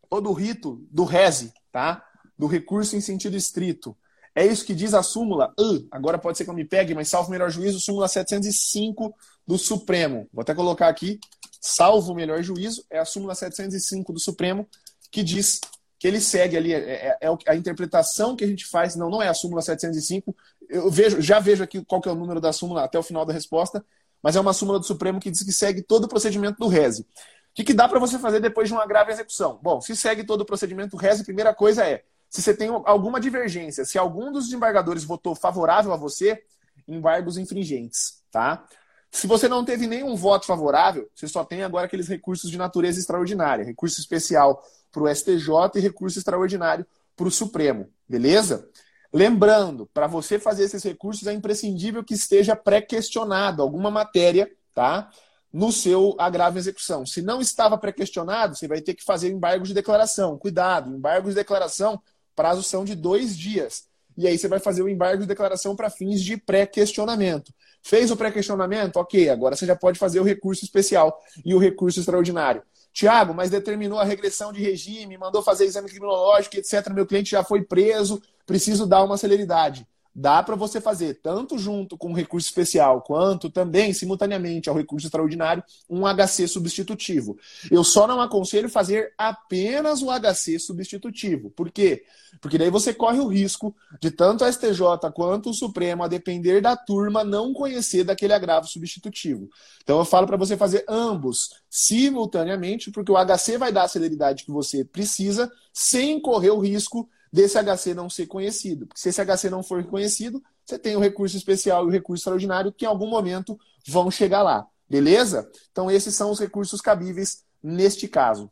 todo 0.09 0.29
o 0.29 0.33
rito 0.33 0.85
do 0.91 1.05
rese, 1.05 1.53
tá? 1.71 2.05
Do 2.37 2.45
recurso 2.45 2.97
em 2.97 3.01
sentido 3.01 3.37
estrito. 3.37 3.95
É 4.35 4.45
isso 4.45 4.65
que 4.65 4.73
diz 4.73 4.93
a 4.93 5.01
súmula, 5.01 5.53
uh, 5.59 5.87
agora 5.89 6.17
pode 6.17 6.37
ser 6.37 6.43
que 6.43 6.49
eu 6.49 6.53
me 6.53 6.65
pegue, 6.65 6.93
mas 6.93 7.09
salvo 7.09 7.31
melhor 7.31 7.49
juízo, 7.49 7.79
súmula 7.79 8.07
705 8.07 9.13
do 9.47 9.57
Supremo. 9.57 10.27
Vou 10.33 10.41
até 10.41 10.53
colocar 10.53 10.87
aqui, 10.87 11.19
salvo 11.61 12.13
melhor 12.13 12.41
juízo, 12.43 12.85
é 12.89 12.99
a 12.99 13.05
súmula 13.05 13.35
705 13.35 14.11
do 14.11 14.19
Supremo, 14.19 14.67
que 15.09 15.23
diz 15.23 15.59
que 15.99 16.07
ele 16.07 16.19
segue 16.19 16.57
ali, 16.57 16.73
é, 16.73 16.77
é, 16.77 17.17
é, 17.21 17.29
a 17.47 17.55
interpretação 17.55 18.35
que 18.35 18.43
a 18.43 18.47
gente 18.47 18.65
faz, 18.65 18.95
não, 18.95 19.09
não 19.09 19.21
é 19.21 19.27
a 19.27 19.33
súmula 19.33 19.61
705, 19.61 20.35
eu 20.71 20.89
vejo, 20.89 21.21
já 21.21 21.39
vejo 21.39 21.63
aqui 21.63 21.83
qual 21.85 22.01
que 22.01 22.09
é 22.09 22.11
o 22.11 22.15
número 22.15 22.39
da 22.39 22.53
súmula 22.53 22.83
até 22.83 22.97
o 22.97 23.03
final 23.03 23.25
da 23.25 23.33
resposta, 23.33 23.85
mas 24.23 24.35
é 24.35 24.39
uma 24.39 24.53
súmula 24.53 24.79
do 24.79 24.85
Supremo 24.85 25.19
que 25.19 25.29
diz 25.29 25.43
que 25.43 25.51
segue 25.51 25.81
todo 25.81 26.05
o 26.05 26.07
procedimento 26.07 26.57
do 26.57 26.67
RESE. 26.67 27.01
O 27.01 27.05
que, 27.53 27.63
que 27.63 27.73
dá 27.73 27.87
para 27.87 27.99
você 27.99 28.17
fazer 28.17 28.39
depois 28.39 28.69
de 28.69 28.73
uma 28.73 28.85
grave 28.85 29.11
execução? 29.11 29.59
Bom, 29.61 29.81
se 29.81 29.95
segue 29.95 30.23
todo 30.23 30.41
o 30.41 30.45
procedimento 30.45 30.91
do 30.91 30.97
RESE, 30.97 31.21
a 31.21 31.25
primeira 31.25 31.53
coisa 31.53 31.85
é 31.85 32.03
se 32.29 32.41
você 32.41 32.53
tem 32.53 32.69
alguma 32.85 33.19
divergência, 33.19 33.83
se 33.83 33.97
algum 33.97 34.31
dos 34.31 34.45
desembargadores 34.45 35.03
votou 35.03 35.35
favorável 35.35 35.91
a 35.91 35.97
você, 35.97 36.41
embargos 36.87 37.37
infringentes, 37.37 38.23
tá? 38.31 38.65
Se 39.11 39.27
você 39.27 39.49
não 39.49 39.65
teve 39.65 39.85
nenhum 39.85 40.15
voto 40.15 40.45
favorável, 40.45 41.09
você 41.13 41.27
só 41.27 41.43
tem 41.43 41.61
agora 41.61 41.85
aqueles 41.85 42.07
recursos 42.07 42.49
de 42.49 42.57
natureza 42.57 42.97
extraordinária, 42.97 43.65
recurso 43.65 43.99
especial 43.99 44.63
para 44.89 45.03
o 45.03 45.13
STJ 45.13 45.49
e 45.75 45.79
recurso 45.81 46.17
extraordinário 46.17 46.85
para 47.17 47.27
o 47.27 47.31
Supremo, 47.31 47.89
beleza? 48.07 48.69
Lembrando, 49.13 49.87
para 49.93 50.07
você 50.07 50.39
fazer 50.39 50.63
esses 50.63 50.83
recursos 50.83 51.27
é 51.27 51.33
imprescindível 51.33 52.03
que 52.03 52.13
esteja 52.13 52.55
pré-questionado 52.55 53.61
alguma 53.61 53.91
matéria, 53.91 54.49
tá? 54.73 55.09
No 55.51 55.71
seu 55.71 56.15
agravo 56.17 56.57
em 56.57 56.59
execução. 56.59 57.05
Se 57.05 57.21
não 57.21 57.41
estava 57.41 57.77
pré-questionado, 57.77 58.55
você 58.55 58.67
vai 58.67 58.79
ter 58.79 58.93
que 58.93 59.03
fazer 59.03 59.29
embargo 59.29 59.65
de 59.65 59.73
declaração. 59.73 60.37
Cuidado, 60.37 60.95
embargo 60.95 61.27
de 61.27 61.35
declaração 61.35 62.01
Prazos 62.35 62.67
são 62.67 62.83
de 62.83 62.95
dois 62.95 63.37
dias. 63.37 63.83
E 64.17 64.27
aí 64.27 64.37
você 64.37 64.47
vai 64.47 64.59
fazer 64.59 64.81
o 64.81 64.89
embargo 64.89 65.21
de 65.21 65.27
declaração 65.27 65.75
para 65.75 65.89
fins 65.89 66.21
de 66.21 66.37
pré-questionamento. 66.37 67.53
Fez 67.83 68.11
o 68.11 68.17
pré-questionamento? 68.17 68.97
Ok, 68.97 69.29
agora 69.29 69.55
você 69.55 69.65
já 69.65 69.75
pode 69.75 69.97
fazer 69.97 70.19
o 70.19 70.23
recurso 70.23 70.63
especial 70.63 71.19
e 71.45 71.53
o 71.53 71.57
recurso 71.57 71.99
extraordinário. 71.99 72.61
Tiago, 72.93 73.33
mas 73.33 73.49
determinou 73.49 73.99
a 73.99 74.03
regressão 74.03 74.51
de 74.51 74.61
regime, 74.61 75.17
mandou 75.17 75.41
fazer 75.41 75.65
exame 75.65 75.89
criminológico, 75.89 76.57
etc. 76.57 76.89
Meu 76.93 77.05
cliente 77.05 77.31
já 77.31 77.43
foi 77.43 77.63
preso, 77.63 78.21
preciso 78.45 78.85
dar 78.85 79.03
uma 79.03 79.17
celeridade 79.17 79.87
dá 80.13 80.43
para 80.43 80.55
você 80.55 80.81
fazer, 80.81 81.19
tanto 81.21 81.57
junto 81.57 81.97
com 81.97 82.11
o 82.11 82.15
recurso 82.15 82.47
especial, 82.47 83.01
quanto 83.01 83.49
também, 83.49 83.93
simultaneamente, 83.93 84.69
ao 84.69 84.75
recurso 84.75 85.07
extraordinário, 85.07 85.63
um 85.89 86.03
HC 86.05 86.47
substitutivo. 86.47 87.37
Eu 87.69 87.83
só 87.83 88.05
não 88.05 88.19
aconselho 88.19 88.69
fazer 88.69 89.13
apenas 89.17 90.01
o 90.01 90.09
HC 90.11 90.59
substitutivo. 90.59 91.49
Por 91.51 91.71
quê? 91.71 92.03
Porque 92.39 92.57
daí 92.57 92.69
você 92.69 92.93
corre 92.93 93.19
o 93.19 93.27
risco 93.27 93.75
de 93.99 94.11
tanto 94.11 94.43
a 94.43 94.51
STJ 94.51 95.11
quanto 95.13 95.49
o 95.49 95.53
Supremo, 95.53 96.03
a 96.03 96.07
depender 96.07 96.61
da 96.61 96.75
turma, 96.75 97.23
não 97.23 97.53
conhecer 97.53 98.03
daquele 98.03 98.33
agravo 98.33 98.67
substitutivo. 98.67 99.49
Então 99.83 99.99
eu 99.99 100.05
falo 100.05 100.27
para 100.27 100.37
você 100.37 100.55
fazer 100.55 100.85
ambos 100.87 101.51
simultaneamente, 101.69 102.91
porque 102.91 103.11
o 103.11 103.17
HC 103.17 103.57
vai 103.57 103.71
dar 103.71 103.83
a 103.83 103.87
celeridade 103.87 104.43
que 104.43 104.51
você 104.51 104.83
precisa, 104.83 105.51
sem 105.73 106.19
correr 106.19 106.51
o 106.51 106.59
risco 106.59 107.09
desse 107.31 107.57
HC 107.57 107.93
não 107.93 108.09
ser 108.09 108.27
conhecido. 108.27 108.87
Porque 108.87 108.99
se 108.99 109.09
esse 109.09 109.23
HC 109.23 109.49
não 109.49 109.63
for 109.63 109.81
reconhecido, 109.81 110.43
você 110.65 110.77
tem 110.77 110.95
o 110.95 110.99
recurso 110.99 111.37
especial 111.37 111.85
e 111.85 111.87
o 111.87 111.91
recurso 111.91 112.21
extraordinário 112.21 112.71
que 112.71 112.85
em 112.85 112.87
algum 112.87 113.07
momento 113.07 113.59
vão 113.87 114.11
chegar 114.11 114.43
lá. 114.43 114.67
Beleza? 114.89 115.49
Então, 115.71 115.89
esses 115.89 116.13
são 116.13 116.31
os 116.31 116.39
recursos 116.39 116.81
cabíveis 116.81 117.45
neste 117.63 118.07
caso. 118.07 118.51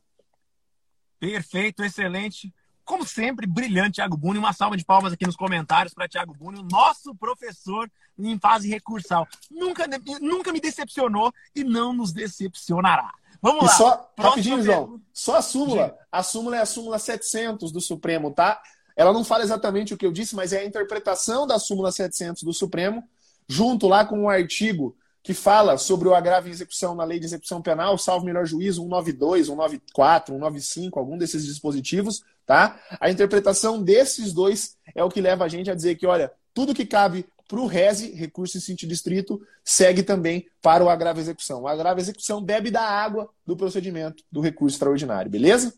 Perfeito, 1.20 1.84
excelente. 1.84 2.54
Como 2.86 3.06
sempre, 3.06 3.46
brilhante, 3.46 3.96
Thiago 3.96 4.18
Buni. 4.18 4.39
Uma 4.39 4.54
salva 4.54 4.78
de 4.78 4.86
palmas 4.86 5.13
aqui 5.13 5.26
nos 5.26 5.36
comentários 5.36 5.94
para 5.94 6.08
Thiago 6.08 6.34
Buni, 6.34 6.60
o 6.60 6.63
nosso 6.63 7.13
professor 7.13 7.92
em 8.18 8.39
fase 8.39 8.70
recursal. 8.70 9.28
Nunca, 9.52 9.86
nunca 10.20 10.52
me 10.52 10.60
decepcionou 10.60 11.32
e 11.54 11.63
não 11.63 11.94
nos 11.94 12.12
decepcionará. 12.12 13.13
Vamos 13.41 13.63
e 13.63 13.65
lá. 13.67 13.73
Só, 13.73 14.12
rapidinho, 14.17 14.62
João. 14.62 15.02
Só 15.13 15.38
a 15.38 15.41
súmula. 15.41 15.97
A 16.12 16.23
súmula 16.23 16.58
é 16.58 16.62
a 16.62 16.65
súmula 16.65 16.99
700 16.99 17.71
do 17.71 17.82
Supremo, 17.82 18.32
tá? 18.32 18.62
Ela 18.95 19.13
não 19.13 19.23
fala 19.23 19.43
exatamente 19.43 19.93
o 19.93 19.97
que 19.97 20.06
eu 20.06 20.12
disse, 20.12 20.36
mas 20.36 20.52
é 20.52 20.60
a 20.60 20.65
interpretação 20.65 21.47
da 21.47 21.58
súmula 21.58 21.91
700 21.91 22.43
do 22.43 22.54
Supremo, 22.54 23.04
junto 23.47 23.88
lá 23.88 24.04
com 24.04 24.23
um 24.23 24.30
artigo 24.30 24.95
que 25.21 25.34
fala 25.34 25.78
sobre 25.78 26.08
o 26.08 26.15
agravo 26.15 26.47
em 26.47 26.52
execução 26.52 26.95
na 26.95 27.04
lei 27.04 27.19
de 27.19 27.25
execução 27.25 27.62
penal, 27.62 27.97
salvo 27.97 28.25
melhor 28.25 28.45
juízo, 28.45 28.82
192, 28.82 29.47
194, 29.47 30.34
195, 30.34 30.99
algum 30.99 31.17
desses 31.17 31.45
dispositivos, 31.45 32.23
tá? 32.45 32.80
A 32.99 33.10
interpretação 33.10 33.82
desses 33.82 34.34
dois 34.34 34.78
é 34.95 35.04
o 35.04 35.10
que 35.10 35.21
leva 35.21 35.45
a 35.45 35.47
gente 35.47 35.69
a 35.69 35.75
dizer 35.75 35.95
que, 35.95 36.08
olha, 36.08 36.32
tudo 36.54 36.73
que 36.73 36.86
cabe 36.86 37.25
para 37.50 37.60
o 37.60 37.66
RESE, 37.66 38.12
recurso 38.12 38.60
em 38.60 38.62
sentido 38.62 38.94
estrito, 38.94 39.42
segue 39.66 40.04
também 40.04 40.48
para 40.62 40.84
o 40.84 40.90
agravo 40.90 41.20
execução. 41.20 41.64
O 41.64 41.68
agravo 41.68 42.00
execução 42.00 42.44
bebe 42.44 42.70
da 42.70 42.84
água 42.84 43.28
do 43.44 43.58
procedimento 43.58 44.24
do 44.32 44.40
recurso 44.40 44.76
extraordinário, 44.76 45.32
beleza? 45.32 45.74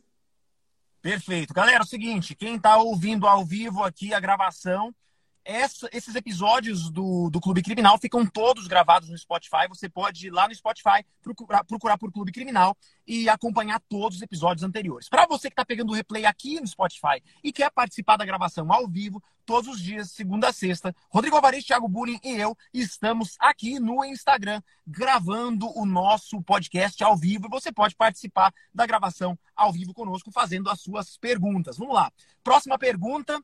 Perfeito. 1.01 1.53
Galera, 1.53 1.77
é 1.77 1.81
o 1.81 1.87
seguinte, 1.87 2.35
quem 2.35 2.57
está 2.57 2.75
ouvindo 2.77 3.25
ao 3.25 3.45
vivo 3.45 3.85
aqui 3.85 4.13
a 4.13 4.19
gravação, 4.19 4.93
essa, 5.43 5.89
esses 5.91 6.15
episódios 6.15 6.89
do, 6.89 7.29
do 7.29 7.39
Clube 7.39 7.61
Criminal 7.61 7.97
ficam 7.97 8.25
todos 8.25 8.67
gravados 8.67 9.09
no 9.09 9.17
Spotify. 9.17 9.67
Você 9.67 9.89
pode 9.89 10.27
ir 10.27 10.29
lá 10.29 10.47
no 10.47 10.55
Spotify, 10.55 11.03
procurar, 11.21 11.63
procurar 11.63 11.97
por 11.97 12.11
Clube 12.11 12.31
Criminal 12.31 12.77
e 13.05 13.27
acompanhar 13.27 13.81
todos 13.89 14.17
os 14.17 14.21
episódios 14.21 14.63
anteriores. 14.63 15.09
Para 15.09 15.25
você 15.25 15.49
que 15.49 15.53
está 15.53 15.65
pegando 15.65 15.91
o 15.91 15.95
replay 15.95 16.25
aqui 16.25 16.59
no 16.59 16.67
Spotify 16.67 17.21
e 17.43 17.51
quer 17.51 17.71
participar 17.71 18.17
da 18.17 18.25
gravação 18.25 18.71
ao 18.71 18.87
vivo, 18.87 19.21
todos 19.45 19.67
os 19.67 19.81
dias, 19.81 20.11
segunda 20.11 20.49
a 20.49 20.53
sexta, 20.53 20.95
Rodrigo 21.09 21.35
Alvarez, 21.35 21.65
Thiago 21.65 21.87
Bullying 21.87 22.19
e 22.23 22.35
eu 22.35 22.55
estamos 22.73 23.35
aqui 23.39 23.79
no 23.79 24.05
Instagram 24.05 24.61
gravando 24.85 25.67
o 25.77 25.85
nosso 25.85 26.41
podcast 26.41 27.03
ao 27.03 27.17
vivo. 27.17 27.49
Você 27.49 27.71
pode 27.71 27.95
participar 27.95 28.53
da 28.73 28.85
gravação 28.85 29.37
ao 29.55 29.71
vivo 29.73 29.93
conosco, 29.93 30.31
fazendo 30.31 30.69
as 30.69 30.81
suas 30.81 31.17
perguntas. 31.17 31.77
Vamos 31.77 31.95
lá. 31.95 32.11
Próxima 32.43 32.77
pergunta 32.77 33.41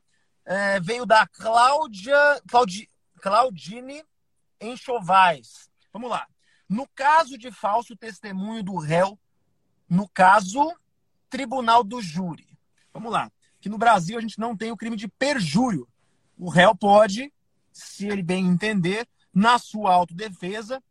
é, 0.48 0.80
veio 0.80 1.04
da 1.04 1.26
Cláudia, 1.26 2.16
Claudi, 2.48 2.88
Claudine 3.20 4.02
Enxovais. 4.58 5.70
Vamos 5.92 6.08
lá. 6.08 6.26
No 6.66 6.88
caso 6.94 7.36
de 7.36 7.52
falso 7.52 7.94
testemunho 7.94 8.62
do 8.62 8.78
réu, 8.78 9.18
no 9.86 10.08
caso, 10.08 10.74
tribunal 11.28 11.84
do 11.84 12.00
júri. 12.00 12.48
Vamos 12.94 13.12
lá. 13.12 13.30
Que 13.60 13.68
no 13.68 13.76
Brasil 13.76 14.16
a 14.16 14.22
gente 14.22 14.38
não 14.38 14.56
tem 14.56 14.72
o 14.72 14.76
crime 14.76 14.96
de 14.96 15.06
perjúrio. 15.06 15.86
O 16.38 16.48
réu 16.48 16.74
pode, 16.74 17.30
se 17.70 18.06
ele 18.06 18.22
bem 18.22 18.46
entender, 18.46 19.06
na 19.34 19.58
sua 19.58 19.92
autodefesa, 19.92 20.82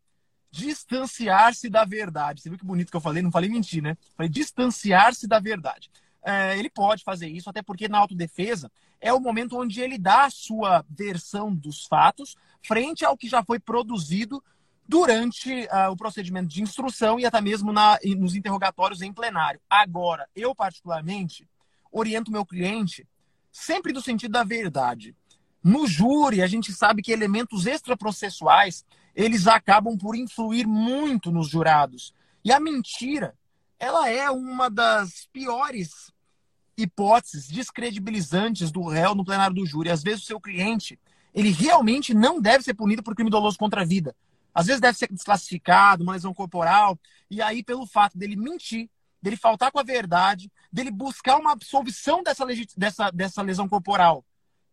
distanciar-se 0.52 1.68
da 1.68 1.84
verdade. 1.84 2.42
Você 2.42 2.50
viu 2.50 2.60
que 2.60 2.66
bonito 2.66 2.92
que 2.92 2.96
eu 2.96 3.02
falei? 3.02 3.24
Não 3.24 3.32
falei 3.32 3.50
mentir, 3.50 3.82
né? 3.82 3.98
Falei 4.16 4.30
distanciar-se 4.30 5.28
da 5.28 5.40
verdade. 5.40 5.90
É, 6.30 6.60
ele 6.60 6.70
pode 6.70 7.06
fazer 7.06 7.30
isso, 7.30 7.50
até 7.50 7.62
porque 7.62 7.88
na 7.88 8.00
autodefesa 8.00 8.70
é 9.00 9.14
o 9.14 9.20
momento 9.20 9.58
onde 9.58 9.80
ele 9.80 9.98
dá 9.98 10.26
a 10.26 10.30
sua 10.30 10.84
versão 10.90 11.56
dos 11.56 11.86
fatos 11.86 12.36
frente 12.62 13.06
ao 13.06 13.16
que 13.16 13.30
já 13.30 13.42
foi 13.42 13.62
produzido 13.62 14.44
durante 14.86 15.50
uh, 15.68 15.90
o 15.90 15.96
procedimento 15.96 16.50
de 16.50 16.62
instrução 16.62 17.18
e 17.18 17.26
até 17.26 17.40
mesmo 17.40 17.72
na, 17.72 17.98
nos 18.18 18.36
interrogatórios 18.36 19.02
em 19.02 19.14
plenário. 19.14 19.62
Agora, 19.70 20.28
eu 20.36 20.54
particularmente 20.54 21.48
oriento 21.90 22.30
meu 22.30 22.46
cliente 22.46 23.08
sempre 23.50 23.94
no 23.94 24.02
sentido 24.02 24.34
da 24.34 24.44
verdade. 24.44 25.16
No 25.64 25.88
júri, 25.88 26.42
a 26.42 26.48
gente 26.48 26.74
sabe 26.74 27.02
que 27.02 27.14
elementos 27.14 27.66
extraprocessuais, 27.66 28.86
eles 29.16 29.48
acabam 29.48 29.98
por 29.98 30.14
influir 30.14 30.68
muito 30.68 31.32
nos 31.32 31.48
jurados. 31.48 32.14
E 32.44 32.52
a 32.52 32.60
mentira, 32.60 33.34
ela 33.80 34.10
é 34.10 34.30
uma 34.30 34.70
das 34.70 35.30
piores 35.32 36.12
hipóteses 36.78 37.48
descredibilizantes 37.48 38.72
do 38.72 38.84
réu 38.88 39.16
no 39.16 39.26
plenário 39.26 39.56
do 39.56 39.66
júri. 39.66 39.90
Às 39.90 40.04
vezes 40.04 40.24
o 40.24 40.26
seu 40.26 40.40
cliente, 40.40 41.00
ele 41.34 41.52
realmente 41.52 42.14
não 42.14 42.40
deve 42.40 42.64
ser 42.64 42.76
punido 42.76 43.02
por 43.02 43.16
crime 43.16 43.30
doloso 43.30 43.58
contra 43.58 43.82
a 43.82 43.86
vida. 43.86 44.16
Às 44.54 44.68
vezes 44.68 44.80
deve 44.82 44.98
ser 44.98 45.12
desclassificado, 45.12 46.04
uma 46.04 46.14
lesão 46.14 46.34
corporal, 46.34 46.98
e 47.30 47.42
aí 47.42 47.64
pelo 47.64 47.86
fato 47.86 48.18
dele 48.18 48.36
mentir, 48.36 48.90
dele 49.22 49.36
faltar 49.36 49.72
com 49.72 49.80
a 49.80 49.84
verdade, 49.84 50.52
dele 50.72 50.92
buscar 50.92 51.38
uma 51.38 51.52
absolvição 51.52 52.24
dessa, 52.24 52.46
dessa, 52.76 53.12
dessa 53.12 53.42
lesão 53.42 53.68
corporal, 53.68 54.24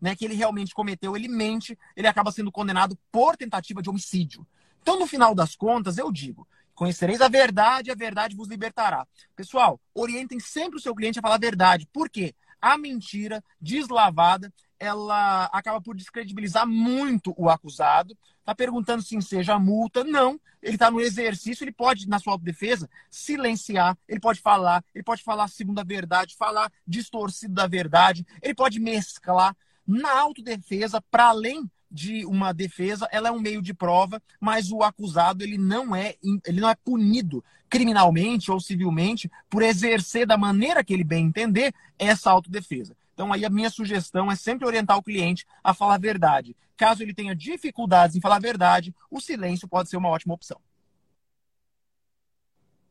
né, 0.01 0.15
que 0.15 0.25
ele 0.25 0.35
realmente 0.35 0.75
cometeu, 0.75 1.17
ele 1.17 1.29
mente, 1.29 1.79
ele 1.97 2.07
acaba 2.07 2.31
sendo 2.31 2.53
condenado 2.53 2.99
por 3.11 3.37
tentativa 3.37 3.81
de 3.81 3.89
homicídio. 3.89 4.47
Então, 4.83 4.99
no 4.99 5.07
final 5.07 5.35
das 5.35 5.57
contas, 5.57 5.97
eu 5.97 6.13
digo, 6.13 6.47
Conhecereis 6.75 7.21
a 7.21 7.29
verdade, 7.29 7.91
a 7.91 7.95
verdade 7.95 8.35
vos 8.35 8.49
libertará. 8.49 9.07
Pessoal, 9.37 9.81
orientem 9.95 10.41
sempre 10.41 10.79
o 10.79 10.81
seu 10.81 10.95
cliente 10.95 11.19
a 11.19 11.23
falar 11.23 11.37
a 11.37 11.39
verdade. 11.39 11.89
Por 11.93 12.11
quê? 12.11 12.35
A 12.61 12.77
mentira 12.77 13.45
deslavada, 13.61 14.53
ela 14.79 15.45
acaba 15.47 15.81
por 15.81 15.95
descredibilizar 15.95 16.67
muito 16.67 17.35
o 17.37 17.49
acusado. 17.49 18.17
Está 18.41 18.55
perguntando 18.55 19.03
se 19.03 19.21
seja 19.23 19.59
multa. 19.59 20.03
Não. 20.03 20.41
Ele 20.63 20.75
está 20.75 20.91
no 20.91 21.01
exercício, 21.01 21.63
ele 21.63 21.73
pode, 21.73 22.09
na 22.09 22.19
sua 22.19 22.33
autodefesa, 22.33 22.89
silenciar, 23.11 23.97
ele 24.09 24.19
pode 24.19 24.41
falar, 24.41 24.83
ele 24.95 25.05
pode 25.05 25.23
falar 25.23 25.47
segundo 25.49 25.79
a 25.79 25.85
verdade, 25.85 26.35
falar 26.37 26.73
distorcido 26.87 27.53
da 27.53 27.67
verdade, 27.67 28.27
ele 28.41 28.55
pode 28.55 28.81
mesclar. 28.81 29.55
Na 29.87 30.19
autodefesa, 30.19 31.03
para 31.03 31.27
além 31.27 31.71
de 31.95 32.27
uma 32.27 32.53
defesa, 32.53 33.09
ela 33.13 33.29
é 33.29 33.33
um 33.33 33.39
meio 33.39 33.63
de 33.63 33.73
prova, 33.73 34.21
mas 34.41 34.73
o 34.73 34.83
acusado 34.83 35.45
ele 35.45 35.57
não 35.57 35.95
é 35.95 36.17
ele 36.45 36.61
não 36.61 36.69
é 36.69 36.75
punido 36.75 37.43
criminalmente 37.71 38.51
ou 38.51 38.59
civilmente 38.59 39.31
por 39.49 39.63
exercer 39.63 40.27
da 40.27 40.37
maneira 40.37 40.83
que 40.83 40.93
ele 40.93 41.05
bem 41.05 41.27
entender 41.27 41.73
essa 41.97 42.33
autodefesa. 42.33 42.97
Então 43.13 43.33
aí 43.33 43.45
a 43.45 43.51
minha 43.51 43.71
sugestão 43.71 44.31
é 44.31 44.35
sempre 44.35 44.67
orientar 44.67 44.99
o 44.99 45.03
cliente 45.03 45.47
a 45.63 45.73
falar 45.73 45.95
a 45.95 45.99
verdade. 45.99 46.57
Caso 46.77 47.01
ele 47.01 47.15
tenha 47.15 47.35
dificuldades 47.35 48.17
em 48.17 48.21
falar 48.21 48.37
a 48.37 48.41
verdade, 48.41 48.93
o 49.09 49.21
silêncio 49.21 49.69
pode 49.69 49.89
ser 49.89 49.97
uma 49.97 50.09
ótima 50.09 50.35
opção. 50.35 50.61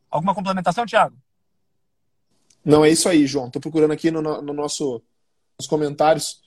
Alguma 0.09 0.33
complementação, 0.33 0.85
Thiago? 0.85 1.17
Não, 2.63 2.85
é 2.85 2.89
isso 2.89 3.09
aí, 3.09 3.27
João. 3.27 3.47
Estou 3.47 3.61
procurando 3.61 3.91
aqui 3.91 4.09
no, 4.09 4.21
no 4.21 4.53
nosso, 4.53 5.01
nos 5.59 5.67
comentários 5.67 6.42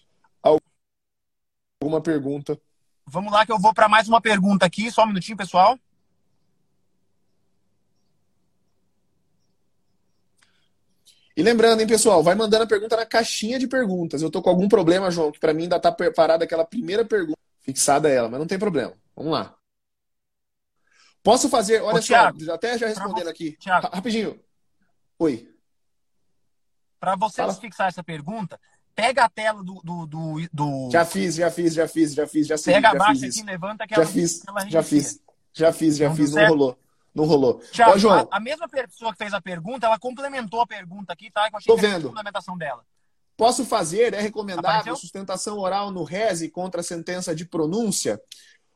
alguma 1.87 2.01
pergunta. 2.01 2.61
Vamos 3.07 3.33
lá 3.33 3.47
que 3.47 3.53
eu 3.53 3.59
vou 3.59 3.73
para 3.73 3.89
mais 3.89 4.09
uma 4.09 4.21
pergunta 4.21 4.67
aqui, 4.67 4.91
só 4.91 5.05
um 5.05 5.07
minutinho, 5.07 5.37
pessoal. 5.37 5.79
E 11.37 11.43
lembrando, 11.43 11.81
hein, 11.81 11.87
pessoal, 11.87 12.23
vai 12.23 12.35
mandando 12.35 12.65
a 12.65 12.67
pergunta 12.67 12.97
na 12.97 13.07
caixinha 13.07 13.59
de 13.59 13.69
perguntas. 13.69 14.23
Eu 14.23 14.31
tô 14.31 14.43
com 14.43 14.49
algum 14.51 14.69
problema, 14.69 15.11
João, 15.11 15.31
que 15.31 15.39
para 15.39 15.53
mim 15.53 15.65
ainda 15.65 15.79
tá 15.79 15.93
preparada 15.93 16.45
aquela 16.45 16.65
primeira 16.65 17.05
pergunta, 17.05 17.39
fixada 17.61 18.09
ela, 18.09 18.29
mas 18.29 18.41
não 18.41 18.47
tem 18.47 18.59
problema. 18.59 18.95
Vamos 19.15 19.33
lá. 19.33 19.55
Posso 21.23 21.49
fazer, 21.49 21.83
olha 21.83 21.99
Ô, 21.99 22.03
só, 22.03 22.15
Thiago, 22.15 22.53
até 22.53 22.79
já 22.79 22.87
respondendo 22.87 23.29
aqui. 23.29 23.53
Thiago. 23.59 23.89
Rapidinho. 23.93 24.41
Oi. 25.19 25.53
Para 26.99 27.17
vocês 27.17 27.47
Fala. 27.47 27.61
fixar 27.61 27.89
essa 27.89 28.03
pergunta, 28.03 28.59
pega 28.97 29.25
a 29.25 29.29
tela 29.29 29.63
do, 29.63 29.75
do, 29.85 30.07
do, 30.07 30.49
do, 30.51 30.91
Já 30.91 31.05
fiz, 31.05 31.35
já 31.35 31.51
fiz, 31.51 31.75
já 31.75 31.87
fiz, 31.87 32.15
já 32.15 32.27
fiz, 32.27 32.47
já 32.47 32.57
Pega 32.57 32.81
já 32.81 32.91
abaixa 32.91 33.27
aqui, 33.27 33.43
levanta 33.45 33.85
aquela. 33.85 34.05
Já 34.05 34.11
fiz, 34.11 34.43
já 34.69 34.83
fiz, 34.83 35.21
já 35.53 35.73
fiz, 35.73 35.97
já 35.99 36.15
fiz, 36.15 36.33
não 36.33 36.49
rolou. 36.49 36.79
Não 37.15 37.25
rolou. 37.25 37.63
Ó, 37.87 37.99
João, 37.99 38.29
a, 38.31 38.37
a, 38.37 38.41
mesma 38.41 38.69
pessoa 38.69 39.13
que 39.13 39.19
fez 39.19 39.33
a 39.33 39.41
pergunta, 39.41 39.87
ela 39.87 39.99
complementou 39.99 40.61
a 40.61 40.67
pergunta 40.67 41.13
aqui, 41.13 41.31
tá? 41.31 41.49
Que 41.49 41.55
eu 41.55 41.59
achei 41.59 41.75
Tô 41.75 41.81
vendo. 41.81 42.07
a 42.07 42.11
complementação 42.11 42.59
dela. 42.59 42.85
Posso 43.37 43.65
fazer, 43.65 44.13
é 44.15 44.21
recomendável 44.21 44.97
sustentação 44.97 45.59
oral 45.59 45.91
no 45.91 46.05
reze 46.05 46.51
contra 46.51 46.81
a 46.81 46.85
sentença 46.85 47.35
de 47.35 47.45
pronúncia? 47.45 48.21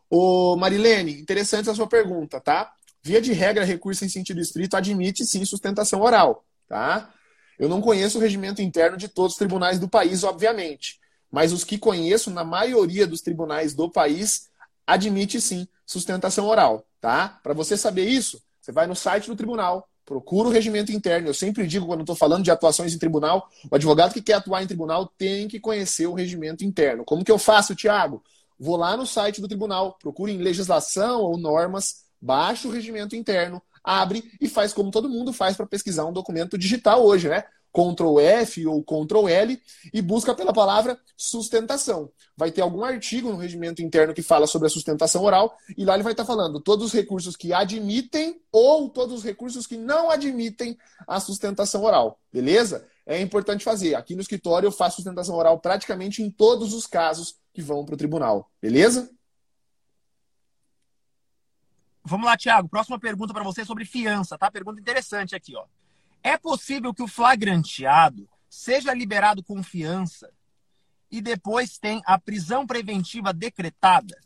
Ô, 0.08 0.56
Marilene, 0.56 1.20
interessante 1.20 1.68
a 1.68 1.74
sua 1.74 1.86
pergunta, 1.86 2.40
tá? 2.40 2.72
Via 3.02 3.20
de 3.20 3.32
regra, 3.32 3.64
recurso 3.64 4.04
em 4.04 4.08
sentido 4.08 4.40
estrito 4.40 4.76
admite 4.76 5.24
sim 5.24 5.44
sustentação 5.44 6.00
oral, 6.00 6.44
tá? 6.68 7.10
Eu 7.60 7.68
não 7.68 7.82
conheço 7.82 8.16
o 8.16 8.20
regimento 8.22 8.62
interno 8.62 8.96
de 8.96 9.06
todos 9.06 9.32
os 9.32 9.38
tribunais 9.38 9.78
do 9.78 9.86
país, 9.86 10.24
obviamente, 10.24 10.98
mas 11.30 11.52
os 11.52 11.62
que 11.62 11.76
conheço, 11.76 12.30
na 12.30 12.42
maioria 12.42 13.06
dos 13.06 13.20
tribunais 13.20 13.74
do 13.74 13.90
país, 13.90 14.48
admite 14.86 15.38
sim 15.42 15.68
sustentação 15.84 16.46
oral, 16.46 16.86
tá? 17.02 17.38
Para 17.42 17.52
você 17.52 17.76
saber 17.76 18.08
isso, 18.08 18.40
você 18.62 18.72
vai 18.72 18.86
no 18.86 18.96
site 18.96 19.26
do 19.26 19.36
tribunal, 19.36 19.86
procura 20.06 20.48
o 20.48 20.50
regimento 20.50 20.90
interno. 20.90 21.28
Eu 21.28 21.34
sempre 21.34 21.66
digo, 21.66 21.86
quando 21.86 22.00
estou 22.00 22.16
falando 22.16 22.42
de 22.42 22.50
atuações 22.50 22.94
em 22.94 22.98
tribunal, 22.98 23.46
o 23.70 23.74
advogado 23.74 24.14
que 24.14 24.22
quer 24.22 24.34
atuar 24.34 24.62
em 24.62 24.66
tribunal 24.66 25.06
tem 25.18 25.46
que 25.46 25.60
conhecer 25.60 26.06
o 26.06 26.14
regimento 26.14 26.64
interno. 26.64 27.04
Como 27.04 27.22
que 27.22 27.30
eu 27.30 27.38
faço, 27.38 27.74
Tiago? 27.74 28.22
Vou 28.58 28.76
lá 28.76 28.96
no 28.96 29.06
site 29.06 29.38
do 29.38 29.46
tribunal, 29.46 29.98
procure 30.00 30.32
em 30.32 30.38
legislação 30.38 31.20
ou 31.20 31.36
normas, 31.36 32.04
baixa 32.18 32.66
o 32.66 32.70
regimento 32.70 33.14
interno, 33.14 33.60
abre 33.82 34.24
e 34.40 34.48
faz 34.48 34.72
como 34.72 34.90
todo 34.90 35.08
mundo 35.08 35.32
faz 35.32 35.56
para 35.56 35.66
pesquisar 35.66 36.04
um 36.04 36.12
documento 36.12 36.58
digital 36.58 37.04
hoje, 37.04 37.28
né? 37.28 37.44
Ctrl 37.72 38.18
F 38.20 38.66
ou 38.66 38.82
Ctrl 38.82 39.28
L 39.28 39.60
e 39.92 40.02
busca 40.02 40.34
pela 40.34 40.52
palavra 40.52 40.98
sustentação. 41.16 42.10
Vai 42.36 42.50
ter 42.50 42.60
algum 42.62 42.82
artigo 42.84 43.30
no 43.30 43.36
regimento 43.36 43.80
interno 43.80 44.12
que 44.12 44.22
fala 44.22 44.46
sobre 44.46 44.66
a 44.66 44.70
sustentação 44.70 45.22
oral 45.22 45.56
e 45.76 45.84
lá 45.84 45.94
ele 45.94 46.02
vai 46.02 46.12
estar 46.12 46.24
falando 46.24 46.60
todos 46.60 46.86
os 46.86 46.92
recursos 46.92 47.36
que 47.36 47.52
admitem 47.52 48.40
ou 48.50 48.88
todos 48.88 49.18
os 49.18 49.24
recursos 49.24 49.66
que 49.66 49.76
não 49.76 50.10
admitem 50.10 50.76
a 51.06 51.20
sustentação 51.20 51.84
oral. 51.84 52.18
Beleza? 52.32 52.86
É 53.06 53.20
importante 53.20 53.64
fazer. 53.64 53.94
Aqui 53.94 54.14
no 54.14 54.20
escritório 54.20 54.66
eu 54.66 54.72
faço 54.72 54.96
sustentação 54.96 55.36
oral 55.36 55.58
praticamente 55.60 56.22
em 56.22 56.30
todos 56.30 56.74
os 56.74 56.86
casos 56.86 57.36
que 57.52 57.62
vão 57.62 57.84
para 57.84 57.94
o 57.94 57.98
tribunal. 57.98 58.50
Beleza? 58.60 59.10
Vamos 62.04 62.26
lá, 62.26 62.36
Thiago. 62.36 62.68
Próxima 62.68 62.98
pergunta 62.98 63.32
para 63.32 63.44
você 63.44 63.64
sobre 63.64 63.84
fiança, 63.84 64.38
tá? 64.38 64.50
Pergunta 64.50 64.80
interessante 64.80 65.34
aqui, 65.34 65.54
ó. 65.54 65.64
É 66.22 66.36
possível 66.36 66.92
que 66.92 67.02
o 67.02 67.08
flagranteado 67.08 68.28
seja 68.48 68.92
liberado 68.92 69.42
com 69.42 69.62
fiança 69.62 70.30
e 71.10 71.20
depois 71.20 71.78
tem 71.78 72.02
a 72.04 72.18
prisão 72.18 72.66
preventiva 72.66 73.32
decretada? 73.32 74.18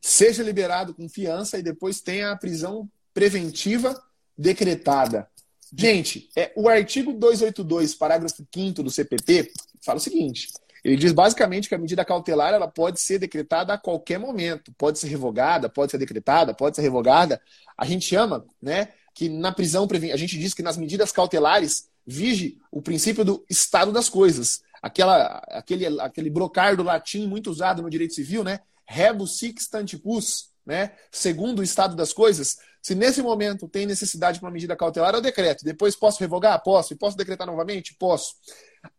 Seja 0.00 0.42
liberado 0.42 0.94
com 0.94 1.08
fiança 1.08 1.58
e 1.58 1.62
depois 1.62 2.00
tem 2.00 2.24
a 2.24 2.36
prisão 2.36 2.90
preventiva 3.14 4.02
decretada. 4.36 5.28
Gente, 5.74 6.28
é, 6.36 6.52
o 6.56 6.68
artigo 6.68 7.12
282, 7.12 7.94
parágrafo 7.94 8.46
5 8.52 8.82
do 8.82 8.90
CPP, 8.90 9.52
fala 9.82 9.98
o 9.98 10.02
seguinte: 10.02 10.48
Ele 10.84 10.96
diz 10.96 11.12
basicamente 11.12 11.68
que 11.68 11.74
a 11.74 11.78
medida 11.78 12.04
cautelar 12.04 12.52
ela 12.52 12.66
pode 12.66 13.00
ser 13.00 13.18
decretada 13.18 13.72
a 13.72 13.78
qualquer 13.78 14.18
momento, 14.18 14.72
pode 14.76 14.98
ser 14.98 15.08
revogada, 15.08 15.68
pode 15.68 15.92
ser 15.92 15.98
decretada, 15.98 16.52
pode 16.52 16.76
ser 16.76 16.82
revogada. 16.82 17.40
A 17.78 17.86
gente 17.86 18.04
chama, 18.04 18.44
né, 18.60 18.88
que 19.14 19.28
na 19.28 19.52
prisão 19.52 19.86
a 20.12 20.16
gente 20.16 20.38
diz 20.38 20.54
que 20.54 20.62
nas 20.62 20.76
medidas 20.76 21.12
cautelares 21.12 21.88
vige 22.06 22.58
o 22.70 22.82
princípio 22.82 23.24
do 23.24 23.44
estado 23.48 23.92
das 23.92 24.08
coisas. 24.08 24.60
Aquela, 24.82 25.40
aquele, 25.50 26.00
aquele 26.00 26.30
brocardo 26.30 26.82
latim 26.82 27.26
muito 27.26 27.50
usado 27.50 27.82
no 27.82 27.90
direito 27.90 28.14
civil, 28.14 28.42
né? 28.42 28.60
Rebus 28.84 29.38
sic 29.38 29.60
stantibus, 29.60 30.50
né? 30.66 30.92
Segundo 31.12 31.60
o 31.60 31.62
estado 31.62 31.94
das 31.94 32.12
coisas, 32.12 32.58
se 32.82 32.96
nesse 32.96 33.22
momento 33.22 33.68
tem 33.68 33.86
necessidade 33.86 34.38
de 34.38 34.44
uma 34.44 34.50
medida 34.50 34.74
cautelar, 34.74 35.14
eu 35.14 35.20
decreto. 35.20 35.64
Depois 35.64 35.94
posso 35.94 36.18
revogar? 36.18 36.60
Posso. 36.64 36.92
E 36.92 36.96
posso 36.96 37.16
decretar 37.16 37.46
novamente? 37.46 37.94
Posso. 37.94 38.34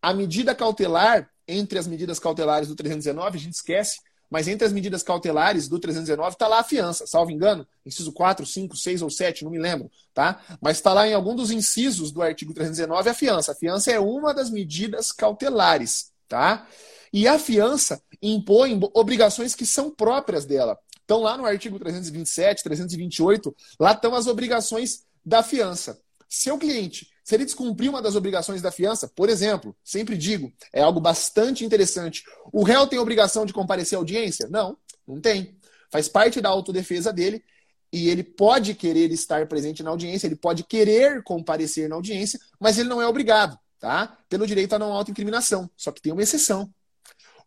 A 0.02 0.14
medida 0.14 0.56
cautelar, 0.56 1.30
entre 1.48 1.78
as 1.80 1.88
medidas 1.88 2.20
cautelares 2.20 2.68
do 2.68 2.76
319, 2.76 3.38
a 3.38 3.40
gente 3.40 3.54
esquece, 3.54 4.00
mas 4.30 4.48
entre 4.48 4.66
as 4.66 4.74
medidas 4.74 5.04
cautelares 5.04 5.68
do 5.68 5.78
319 5.78 6.34
está 6.34 6.48
lá 6.48 6.60
a 6.60 6.64
fiança, 6.64 7.06
salvo 7.06 7.30
engano, 7.30 7.68
inciso 7.86 8.12
4, 8.12 8.46
5, 8.46 8.76
6 8.76 9.02
ou 9.04 9.10
7, 9.10 9.44
não 9.44 9.52
me 9.52 9.60
lembro, 9.60 9.92
tá? 10.14 10.42
Mas 10.60 10.78
está 10.78 10.92
lá 10.92 11.08
em 11.08 11.14
algum 11.14 11.36
dos 11.36 11.52
incisos 11.52 12.12
do 12.12 12.22
artigo 12.22 12.54
319 12.54 13.10
a 13.10 13.14
fiança. 13.14 13.52
A 13.52 13.56
fiança 13.56 13.92
é 13.92 14.00
uma 14.00 14.34
das 14.34 14.50
medidas 14.50 15.12
cautelares, 15.12 16.12
tá? 16.28 16.68
E 17.14 17.28
a 17.28 17.38
fiança 17.38 18.02
impõe 18.22 18.80
obrigações 18.96 19.54
que 19.54 19.68
são 19.68 19.92
próprias 19.92 20.46
dela. 20.46 20.80
Então, 21.06 21.22
lá 21.22 21.38
no 21.38 21.46
artigo 21.46 21.78
327, 21.78 22.64
328, 22.64 23.56
lá 23.80 23.92
estão 23.92 24.16
as 24.16 24.26
obrigações 24.26 25.04
da 25.24 25.44
fiança. 25.44 26.02
Seu 26.28 26.58
cliente, 26.58 27.08
se 27.24 27.36
ele 27.36 27.46
descumprir 27.46 27.90
uma 27.90 28.02
das 28.02 28.16
obrigações 28.16 28.62
da 28.62 28.72
fiança, 28.72 29.08
por 29.08 29.30
exemplo, 29.30 29.76
sempre 29.84 30.18
digo, 30.18 30.52
é 30.74 30.82
algo 30.82 31.00
bastante 31.00 31.64
interessante. 31.64 32.24
O 32.52 32.64
réu 32.64 32.86
tem 32.86 33.00
obrigação 33.00 33.46
de 33.46 33.54
comparecer 33.54 33.96
à 33.96 34.00
audiência? 34.00 34.48
Não, 34.50 34.78
não 35.08 35.22
tem. 35.22 35.58
Faz 35.90 36.10
parte 36.10 36.42
da 36.42 36.50
autodefesa 36.50 37.14
dele 37.14 37.42
e 37.94 38.10
ele 38.10 38.24
pode 38.24 38.74
querer 38.74 39.12
estar 39.12 39.48
presente 39.48 39.82
na 39.84 39.92
audiência, 39.92 40.28
ele 40.28 40.36
pode 40.36 40.64
querer 40.64 41.24
comparecer 41.24 41.88
na 41.88 41.96
audiência, 41.96 42.40
mas 42.60 42.78
ele 42.78 42.90
não 42.90 43.02
é 43.02 43.08
obrigado, 43.08 43.58
tá? 43.80 44.18
Pelo 44.28 44.46
direito 44.46 44.74
à 44.74 44.80
não 44.80 44.92
autoincriminação. 44.92 45.70
Só 45.78 45.92
que 45.92 46.02
tem 46.02 46.12
uma 46.12 46.24
exceção. 46.24 46.74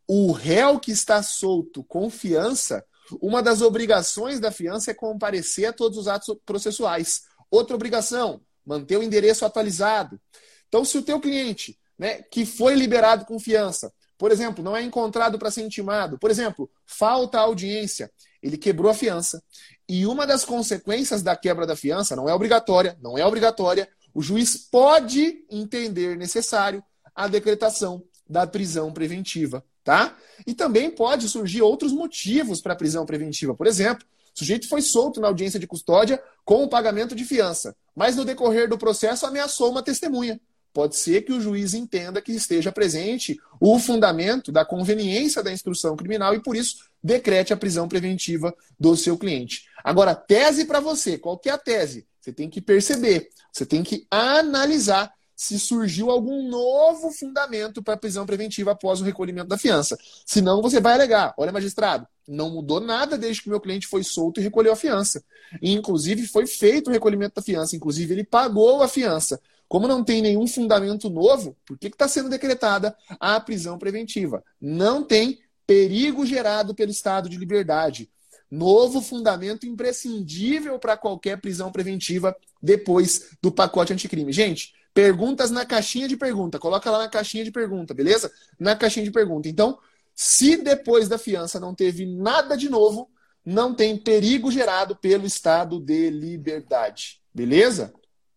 O 0.09 0.33
réu 0.33 0.79
que 0.79 0.93
está 0.93 1.23
solto 1.23 1.85
com 1.85 2.09
fiança, 2.09 2.83
uma 3.21 3.43
das 3.43 3.61
obrigações 3.61 4.41
da 4.41 4.51
fiança 4.51 4.93
é 4.93 4.95
comparecer 4.95 5.67
a 5.67 5.73
todos 5.73 5.99
os 5.99 6.09
atos 6.09 6.35
processuais. 6.47 7.23
Outra 7.51 7.75
obrigação, 7.75 8.41
manter 8.67 8.97
o 8.97 9.03
endereço 9.03 9.45
atualizado. 9.45 10.21
Então, 10.69 10.85
se 10.85 10.99
o 10.99 11.03
teu 11.03 11.21
cliente, 11.21 11.79
né, 11.99 12.23
que 12.23 12.45
foi 12.45 12.75
liberado 12.75 13.25
com 13.25 13.39
fiança, 13.39 13.93
por 14.19 14.33
exemplo, 14.33 14.65
não 14.65 14.77
é 14.77 14.83
encontrado 14.83 15.39
para 15.39 15.51
ser 15.51 15.63
intimado, 15.63 16.19
por 16.19 16.31
exemplo, 16.31 16.71
falta 16.85 17.39
audiência, 17.39 18.11
ele 18.43 18.57
quebrou 18.57 18.91
a 18.91 18.95
fiança. 18.95 19.43
E 19.89 20.07
uma 20.07 20.27
das 20.27 20.45
consequências 20.45 21.23
da 21.23 21.37
quebra 21.37 21.67
da 21.67 21.77
fiança 21.77 22.17
não 22.17 22.29
é 22.29 22.35
obrigatória, 22.35 22.99
não 23.01 23.17
é 23.17 23.25
obrigatória, 23.25 23.89
o 24.13 24.21
juiz 24.21 24.57
pode 24.57 25.45
entender 25.51 26.17
necessário 26.17 26.83
a 27.15 27.29
decretação 27.29 28.03
da 28.29 28.47
prisão 28.47 28.93
preventiva 28.93 29.65
tá? 29.87 30.17
E 30.45 30.53
também 30.53 30.91
pode 30.91 31.29
surgir 31.29 31.63
outros 31.63 31.93
motivos 31.93 32.61
para 32.61 32.73
a 32.73 32.77
prisão 32.77 33.07
preventiva. 33.07 33.55
Por 33.55 33.69
exemplo, 33.69 34.05
o 34.37 34.39
sujeito 34.39 34.69
foi 34.69 34.83
solto 34.83 35.19
na 35.19 35.29
audiência 35.29 35.59
de 35.59 35.67
custódia 35.67 36.23
com 36.45 36.63
o 36.63 36.69
pagamento 36.69 37.15
de 37.15 37.25
fiança, 37.25 37.75
mas 37.95 38.15
no 38.15 38.25
decorrer 38.25 38.69
do 38.69 38.77
processo 38.77 39.25
ameaçou 39.25 39.71
uma 39.71 39.83
testemunha. 39.83 40.39
Pode 40.75 40.95
ser 40.97 41.23
que 41.23 41.33
o 41.33 41.41
juiz 41.41 41.73
entenda 41.73 42.21
que 42.21 42.33
esteja 42.33 42.71
presente 42.71 43.41
o 43.59 43.79
fundamento 43.79 44.53
da 44.53 44.63
conveniência 44.63 45.43
da 45.43 45.51
instrução 45.51 45.97
criminal 45.97 46.35
e, 46.35 46.43
por 46.43 46.55
isso, 46.55 46.77
decrete 47.03 47.55
a 47.55 47.57
prisão 47.57 47.89
preventiva 47.89 48.55
do 48.79 48.95
seu 48.95 49.17
cliente. 49.17 49.65
Agora, 49.83 50.15
tese 50.15 50.67
para 50.67 50.81
você, 50.81 51.17
qual 51.17 51.39
que 51.39 51.49
é 51.49 51.53
a 51.53 51.59
tese? 51.59 52.07
Você 52.21 52.31
tem 52.31 52.51
que 52.51 52.61
perceber, 52.61 53.31
você 53.51 53.65
tem 53.65 53.83
que 53.83 54.07
analisar 54.11 55.11
se 55.37 55.61
surgiu 55.61 56.11
algum 56.11 56.49
novo 56.49 57.13
fundamento 57.13 57.83
para 57.83 57.97
prisão 57.97 58.25
preventiva 58.25 58.71
após 58.73 59.01
o 59.01 59.05
recolhimento 59.05 59.49
da 59.49 59.59
fiança. 59.59 59.99
Senão 60.25 60.63
você 60.63 60.81
vai 60.81 60.95
alegar: 60.95 61.35
olha, 61.37 61.53
magistrado, 61.53 62.09
não 62.27 62.51
mudou 62.51 62.81
nada 62.81 63.19
desde 63.19 63.43
que 63.43 63.51
meu 63.51 63.61
cliente 63.61 63.87
foi 63.87 64.03
solto 64.03 64.41
e 64.41 64.43
recolheu 64.43 64.73
a 64.73 64.77
fiança. 64.77 65.23
E, 65.61 65.73
inclusive, 65.73 66.27
foi 66.27 66.47
feito 66.47 66.89
o 66.89 66.93
recolhimento 66.93 67.35
da 67.37 67.43
fiança, 67.43 67.77
inclusive, 67.77 68.15
ele 68.15 68.25
pagou 68.25 68.83
a 68.83 68.89
fiança. 68.89 69.39
Como 69.69 69.87
não 69.87 70.03
tem 70.03 70.23
nenhum 70.23 70.47
fundamento 70.47 71.11
novo, 71.11 71.57
por 71.67 71.77
que 71.77 71.89
está 71.89 72.09
sendo 72.09 72.29
decretada 72.29 72.97
a 73.21 73.39
prisão 73.41 73.79
preventiva? 73.79 74.43
Não 74.61 75.05
tem 75.05 75.41
perigo 75.67 76.25
gerado 76.25 76.75
pelo 76.75 76.91
estado 76.91 77.29
de 77.29 77.37
liberdade. 77.37 78.09
Novo 78.49 79.01
fundamento 79.01 79.67
imprescindível 79.67 80.79
para 80.79 80.97
qualquer 80.97 81.41
prisão 81.41 81.73
preventiva 81.73 82.35
depois 82.63 83.31
do 83.43 83.51
pacote 83.51 83.93
anticrime. 83.93 84.33
Gente, 84.33 84.73
Perguntas 84.97 85.51
na 85.51 85.67
caixinha 85.67 86.09
de 86.09 86.17
pergunta. 86.17 86.59
Coloca 86.59 86.91
lá 86.91 87.01
na 87.01 87.09
caixinha 87.09 87.45
de 87.45 87.53
pergunta, 87.53 87.93
beleza? 87.93 88.33
Na 88.59 88.75
caixinha 88.75 89.05
de 89.05 89.11
pergunta. 89.11 89.47
Então, 89.47 89.79
se 90.15 90.57
depois 90.57 91.07
da 91.07 91.19
fiança 91.19 91.61
não 91.61 91.75
teve 91.75 92.07
nada 92.07 92.57
de 92.57 92.71
novo, 92.71 93.11
não 93.45 93.75
tem 93.75 93.95
perigo 93.99 94.51
gerado 94.51 94.97
pelo 94.97 95.27
estado 95.27 95.79
de 95.79 96.09
liberdade. 96.09 97.21
Beleza? 97.35 97.93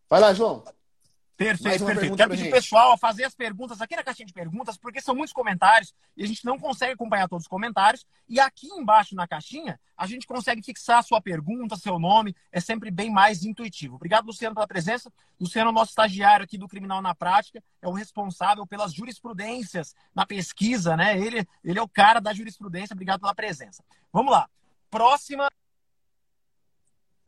Vai 0.10 0.20
lá, 0.20 0.34
João. 0.34 0.62
Perfeito, 1.40 1.86
perfeito. 1.86 2.18
Quero 2.18 2.32
pedir 2.32 2.50
o 2.50 2.52
pessoal 2.52 2.92
a 2.92 2.98
fazer 2.98 3.24
as 3.24 3.34
perguntas 3.34 3.80
aqui 3.80 3.96
na 3.96 4.04
caixinha 4.04 4.26
de 4.26 4.34
perguntas, 4.34 4.78
porque 4.78 5.00
são 5.00 5.16
muitos 5.16 5.32
comentários 5.32 5.96
e 6.18 6.22
a 6.26 6.28
gente 6.28 6.44
não 6.44 6.60
consegue 6.60 6.92
acompanhar 6.92 7.30
todos 7.30 7.46
os 7.46 7.48
comentários. 7.48 8.06
E 8.28 8.42
aqui 8.42 8.68
embaixo 8.68 9.16
na 9.16 9.26
caixinha, 9.26 9.80
a 9.96 10.06
gente 10.06 10.28
consegue 10.28 10.62
fixar 10.62 10.98
a 10.98 11.02
sua 11.02 11.22
pergunta, 11.22 11.78
seu 11.78 11.98
nome. 11.98 12.36
É 12.52 12.60
sempre 12.60 12.92
bem 12.92 13.10
mais 13.10 13.46
intuitivo. 13.46 13.96
Obrigado, 13.96 14.26
Luciano, 14.26 14.54
pela 14.54 14.68
presença. 14.68 15.10
Luciano, 15.40 15.72
nosso 15.72 15.92
estagiário 15.92 16.44
aqui 16.44 16.58
do 16.58 16.68
Criminal 16.68 17.02
na 17.02 17.16
Prática, 17.16 17.64
é 17.82 17.88
o 17.88 17.94
responsável 17.94 18.68
pelas 18.68 18.94
jurisprudências 18.94 19.96
na 20.14 20.26
pesquisa, 20.26 20.98
né? 20.98 21.18
Ele, 21.18 21.48
ele 21.64 21.80
é 21.80 21.82
o 21.82 21.88
cara 21.88 22.20
da 22.20 22.34
jurisprudência. 22.34 22.94
Obrigado 22.94 23.22
pela 23.22 23.34
presença. 23.34 23.82
Vamos 24.12 24.34
lá. 24.34 24.50
Próxima 24.92 25.48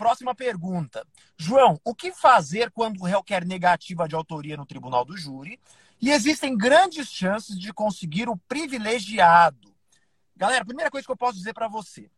Próxima 0.02 0.34
pergunta. 0.34 1.06
João, 1.38 1.80
o 1.86 1.94
que 1.94 2.12
fazer 2.12 2.72
quando 2.72 3.00
o 3.00 3.04
réu 3.04 3.22
quer 3.22 3.46
negativa 3.46 4.08
de 4.08 4.16
autoria 4.16 4.58
no 4.58 4.66
tribunal 4.66 5.06
do 5.06 5.16
júri 5.16 5.60
e 6.02 6.10
existem 6.10 6.58
grandes 6.58 7.08
chances 7.08 7.56
de 7.56 7.72
conseguir 7.72 8.28
o 8.28 8.36
privilegiado? 8.36 9.72
Galera, 10.36 10.66
primeira 10.66 10.90
coisa 10.90 11.06
que 11.06 11.12
eu 11.12 11.16
posso 11.16 11.38
dizer 11.38 11.54
para 11.54 11.68
você. 11.68 12.10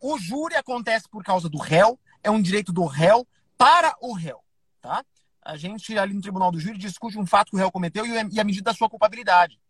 O 0.00 0.18
júri 0.18 0.54
acontece 0.54 1.06
por 1.06 1.22
causa 1.22 1.50
do 1.50 1.58
réu, 1.58 2.00
é 2.22 2.30
um 2.30 2.40
direito 2.40 2.72
do 2.72 2.86
réu 2.86 3.28
para 3.58 3.94
o 4.00 4.14
réu, 4.14 4.42
tá? 4.80 5.04
A 5.42 5.54
gente 5.58 5.98
ali 5.98 6.14
no 6.14 6.22
tribunal 6.22 6.50
do 6.50 6.58
júri 6.58 6.78
discute 6.78 7.18
um 7.18 7.26
fato 7.26 7.50
que 7.50 7.56
o 7.56 7.58
réu 7.58 7.70
cometeu 7.70 8.06
e 8.06 8.40
a 8.40 8.44
medida 8.44 8.70
da 8.70 8.74
sua 8.74 8.88
culpabilidade. 8.88 9.60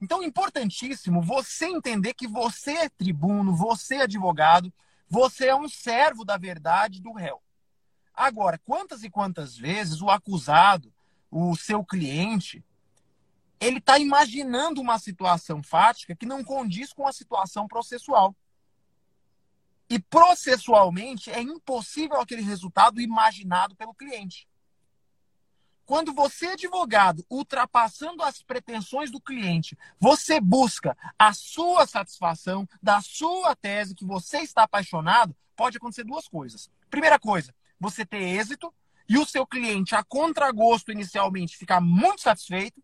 Então, 0.00 0.20
importantíssimo 0.20 1.22
você 1.22 1.66
entender 1.66 2.12
que 2.12 2.26
você 2.26 2.72
é 2.72 2.88
tribuno, 2.88 3.54
você 3.54 3.98
é 3.98 4.02
advogado, 4.02 4.72
você 5.14 5.46
é 5.46 5.54
um 5.54 5.68
servo 5.68 6.24
da 6.24 6.36
verdade 6.36 7.00
do 7.00 7.12
réu. 7.12 7.40
Agora, 8.12 8.58
quantas 8.58 9.04
e 9.04 9.08
quantas 9.08 9.56
vezes 9.56 10.02
o 10.02 10.10
acusado, 10.10 10.92
o 11.30 11.54
seu 11.54 11.84
cliente, 11.84 12.64
ele 13.60 13.78
está 13.78 13.96
imaginando 13.96 14.80
uma 14.80 14.98
situação 14.98 15.62
fática 15.62 16.16
que 16.16 16.26
não 16.26 16.42
condiz 16.42 16.92
com 16.92 17.06
a 17.06 17.12
situação 17.12 17.68
processual. 17.68 18.34
E 19.88 20.00
processualmente 20.00 21.30
é 21.30 21.40
impossível 21.40 22.20
aquele 22.20 22.42
resultado 22.42 23.00
imaginado 23.00 23.76
pelo 23.76 23.94
cliente. 23.94 24.48
Quando 25.86 26.14
você, 26.14 26.46
advogado, 26.46 27.24
ultrapassando 27.28 28.22
as 28.22 28.42
pretensões 28.42 29.10
do 29.10 29.20
cliente, 29.20 29.76
você 29.98 30.40
busca 30.40 30.96
a 31.18 31.34
sua 31.34 31.86
satisfação 31.86 32.66
da 32.82 33.02
sua 33.02 33.54
tese 33.54 33.94
que 33.94 34.04
você 34.04 34.38
está 34.38 34.62
apaixonado, 34.62 35.36
pode 35.54 35.76
acontecer 35.76 36.04
duas 36.04 36.26
coisas. 36.26 36.70
Primeira 36.88 37.18
coisa, 37.18 37.54
você 37.78 38.04
ter 38.06 38.22
êxito 38.22 38.72
e 39.06 39.18
o 39.18 39.26
seu 39.26 39.46
cliente, 39.46 39.94
a 39.94 40.02
contragosto 40.02 40.90
inicialmente, 40.90 41.56
ficar 41.56 41.80
muito 41.80 42.22
satisfeito, 42.22 42.82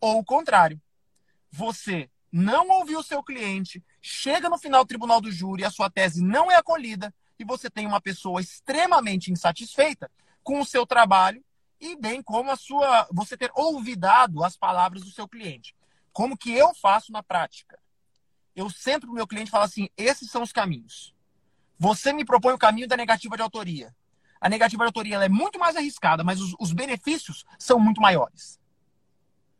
ou 0.00 0.18
o 0.18 0.24
contrário. 0.24 0.80
Você 1.50 2.10
não 2.32 2.68
ouviu 2.70 2.98
o 2.98 3.04
seu 3.04 3.22
cliente, 3.22 3.84
chega 4.00 4.48
no 4.48 4.58
final 4.58 4.84
do 4.84 4.88
tribunal 4.88 5.20
do 5.20 5.30
júri, 5.30 5.64
a 5.64 5.70
sua 5.70 5.88
tese 5.88 6.24
não 6.24 6.50
é 6.50 6.56
acolhida 6.56 7.14
e 7.38 7.44
você 7.44 7.70
tem 7.70 7.86
uma 7.86 8.00
pessoa 8.00 8.40
extremamente 8.40 9.30
insatisfeita 9.30 10.10
com 10.42 10.60
o 10.60 10.64
seu 10.64 10.84
trabalho 10.84 11.44
e 11.82 11.96
bem 11.96 12.22
como 12.22 12.48
a 12.48 12.56
sua 12.56 13.08
você 13.10 13.36
ter 13.36 13.50
ouvidado 13.56 14.44
as 14.44 14.56
palavras 14.56 15.02
do 15.02 15.10
seu 15.10 15.26
cliente. 15.26 15.74
Como 16.12 16.38
que 16.38 16.52
eu 16.52 16.72
faço 16.76 17.10
na 17.10 17.24
prática? 17.24 17.76
Eu 18.54 18.70
sempre 18.70 19.10
o 19.10 19.12
meu 19.12 19.26
cliente 19.26 19.50
falo 19.50 19.64
assim: 19.64 19.88
esses 19.96 20.30
são 20.30 20.42
os 20.42 20.52
caminhos. 20.52 21.12
Você 21.76 22.12
me 22.12 22.24
propõe 22.24 22.54
o 22.54 22.58
caminho 22.58 22.86
da 22.86 22.96
negativa 22.96 23.34
de 23.34 23.42
autoria. 23.42 23.92
A 24.40 24.48
negativa 24.48 24.84
de 24.84 24.88
autoria 24.88 25.16
é 25.16 25.28
muito 25.28 25.58
mais 25.58 25.74
arriscada, 25.74 26.22
mas 26.22 26.40
os, 26.40 26.54
os 26.60 26.72
benefícios 26.72 27.44
são 27.58 27.80
muito 27.80 28.00
maiores. 28.00 28.60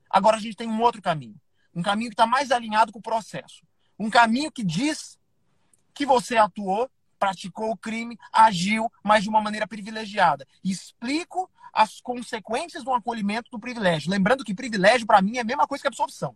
Agora 0.08 0.36
a 0.36 0.40
gente 0.40 0.56
tem 0.56 0.68
um 0.68 0.80
outro 0.80 1.02
caminho. 1.02 1.40
Um 1.74 1.82
caminho 1.82 2.10
que 2.10 2.14
está 2.14 2.26
mais 2.26 2.52
alinhado 2.52 2.92
com 2.92 3.00
o 3.00 3.02
processo. 3.02 3.66
Um 3.98 4.10
caminho 4.10 4.52
que 4.52 4.62
diz 4.62 5.18
que 5.92 6.06
você 6.06 6.36
atuou, 6.36 6.88
praticou 7.22 7.70
o 7.70 7.76
crime, 7.76 8.18
agiu, 8.32 8.90
mas 9.00 9.22
de 9.22 9.28
uma 9.28 9.40
maneira 9.40 9.64
privilegiada. 9.64 10.44
Explico 10.64 11.48
as 11.72 12.00
consequências 12.00 12.82
do 12.82 12.92
acolhimento 12.92 13.48
do 13.48 13.60
privilégio. 13.60 14.10
Lembrando 14.10 14.44
que 14.44 14.52
privilégio, 14.52 15.06
para 15.06 15.22
mim, 15.22 15.36
é 15.36 15.40
a 15.40 15.44
mesma 15.44 15.64
coisa 15.64 15.82
que 15.82 15.86
absorção. 15.86 16.34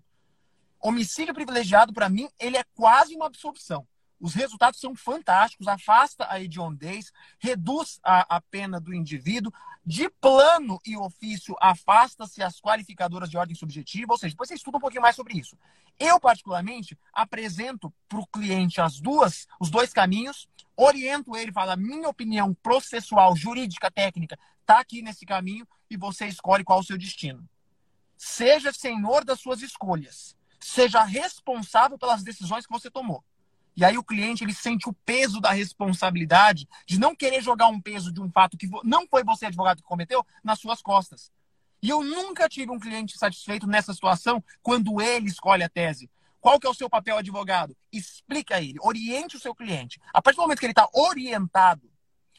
Homicídio 0.81 1.35
privilegiado, 1.35 1.93
para 1.93 2.09
mim, 2.09 2.29
ele 2.39 2.57
é 2.57 2.63
quase 2.77 3.17
uma 3.17 3.27
absorção. 3.27 3.85
Os 4.21 4.33
resultados 4.33 4.79
são 4.79 4.95
fantásticos, 4.95 5.67
afasta 5.67 6.25
a 6.31 6.41
hediondez, 6.41 7.13
reduz 7.41 7.99
a, 8.05 8.37
a 8.37 8.41
pena 8.41 8.79
do 8.81 8.95
indivíduo, 8.95 9.53
de 9.85 10.09
plano 10.21 10.81
e 10.87 10.97
ofício 10.97 11.57
afasta-se 11.61 12.43
as 12.43 12.61
qualificadoras 12.61 13.29
de 13.29 13.37
ordem 13.37 13.55
subjetiva, 13.55 14.13
ou 14.13 14.19
seja, 14.19 14.33
depois 14.35 14.49
você 14.49 14.55
estuda 14.55 14.79
um 14.79 14.81
pouquinho 14.81 15.03
mais 15.03 15.17
sobre 15.17 15.37
isso. 15.37 15.59
Eu, 15.99 16.19
particularmente, 16.21 16.99
apresento 17.13 17.93
para 18.09 18.19
o 18.19 18.27
cliente 18.27 18.81
as 18.81 19.01
duas, 19.01 19.47
os 19.61 19.71
dois 19.71 19.93
caminhos, 19.93 20.49
oriento 20.77 21.37
ele, 21.37 21.53
fala, 21.53 21.77
minha 21.77 22.09
opinião 22.09 22.55
processual, 22.55 23.35
jurídica, 23.37 23.91
técnica, 23.91 24.39
está 24.61 24.81
aqui 24.81 25.01
nesse 25.01 25.25
caminho 25.25 25.67
e 25.89 25.97
você 25.97 26.27
escolhe 26.27 26.65
qual 26.65 26.81
o 26.81 26.85
seu 26.85 26.99
destino. 26.99 27.49
Seja 28.17 28.73
senhor 28.73 29.25
das 29.25 29.41
suas 29.41 29.63
escolhas. 29.63 30.37
Seja 30.61 31.03
responsável 31.05 31.99
pelas 31.99 32.23
decisões 32.23 32.67
que 32.67 32.73
você 32.73 32.91
tomou. 32.91 33.25
E 33.77 33.85
aí 33.85 33.99
o 33.99 34.05
cliente 34.05 34.43
ele 34.43 34.55
sente 34.55 34.89
o 34.89 34.93
peso 34.93 35.39
da 35.39 35.53
responsabilidade 35.53 36.67
de 36.87 36.99
não 36.99 37.15
querer 37.15 37.43
jogar 37.43 37.69
um 37.69 37.81
peso 37.81 38.11
de 38.11 38.21
um 38.21 38.31
fato 38.31 38.57
que 38.57 38.69
não 38.83 39.07
foi 39.07 39.23
você 39.23 39.47
advogado 39.47 39.83
que 39.83 39.89
cometeu 39.89 40.27
nas 40.43 40.59
suas 40.59 40.81
costas. 40.81 41.31
E 41.83 41.91
eu 41.91 42.03
nunca 42.03 42.49
tive 42.49 42.73
um 42.73 42.81
cliente 42.81 43.19
satisfeito 43.19 43.67
nessa 43.67 43.93
situação 43.93 44.43
quando 44.63 45.01
ele 45.01 45.29
escolhe 45.29 45.63
a 45.63 45.69
tese. 45.69 46.11
Qual 46.47 46.61
que 46.61 46.67
é 46.69 46.71
o 46.71 46.75
seu 46.75 46.89
papel 46.89 47.19
advogado? 47.19 47.77
Explica 47.91 48.55
a 48.55 48.63
ele, 48.63 48.79
oriente 48.81 49.37
o 49.37 49.41
seu 49.41 49.53
cliente. 49.53 50.01
A 50.15 50.23
partir 50.23 50.37
do 50.37 50.43
momento 50.43 50.61
que 50.61 50.67
ele 50.67 50.71
está 50.71 50.89
orientado, 50.95 51.91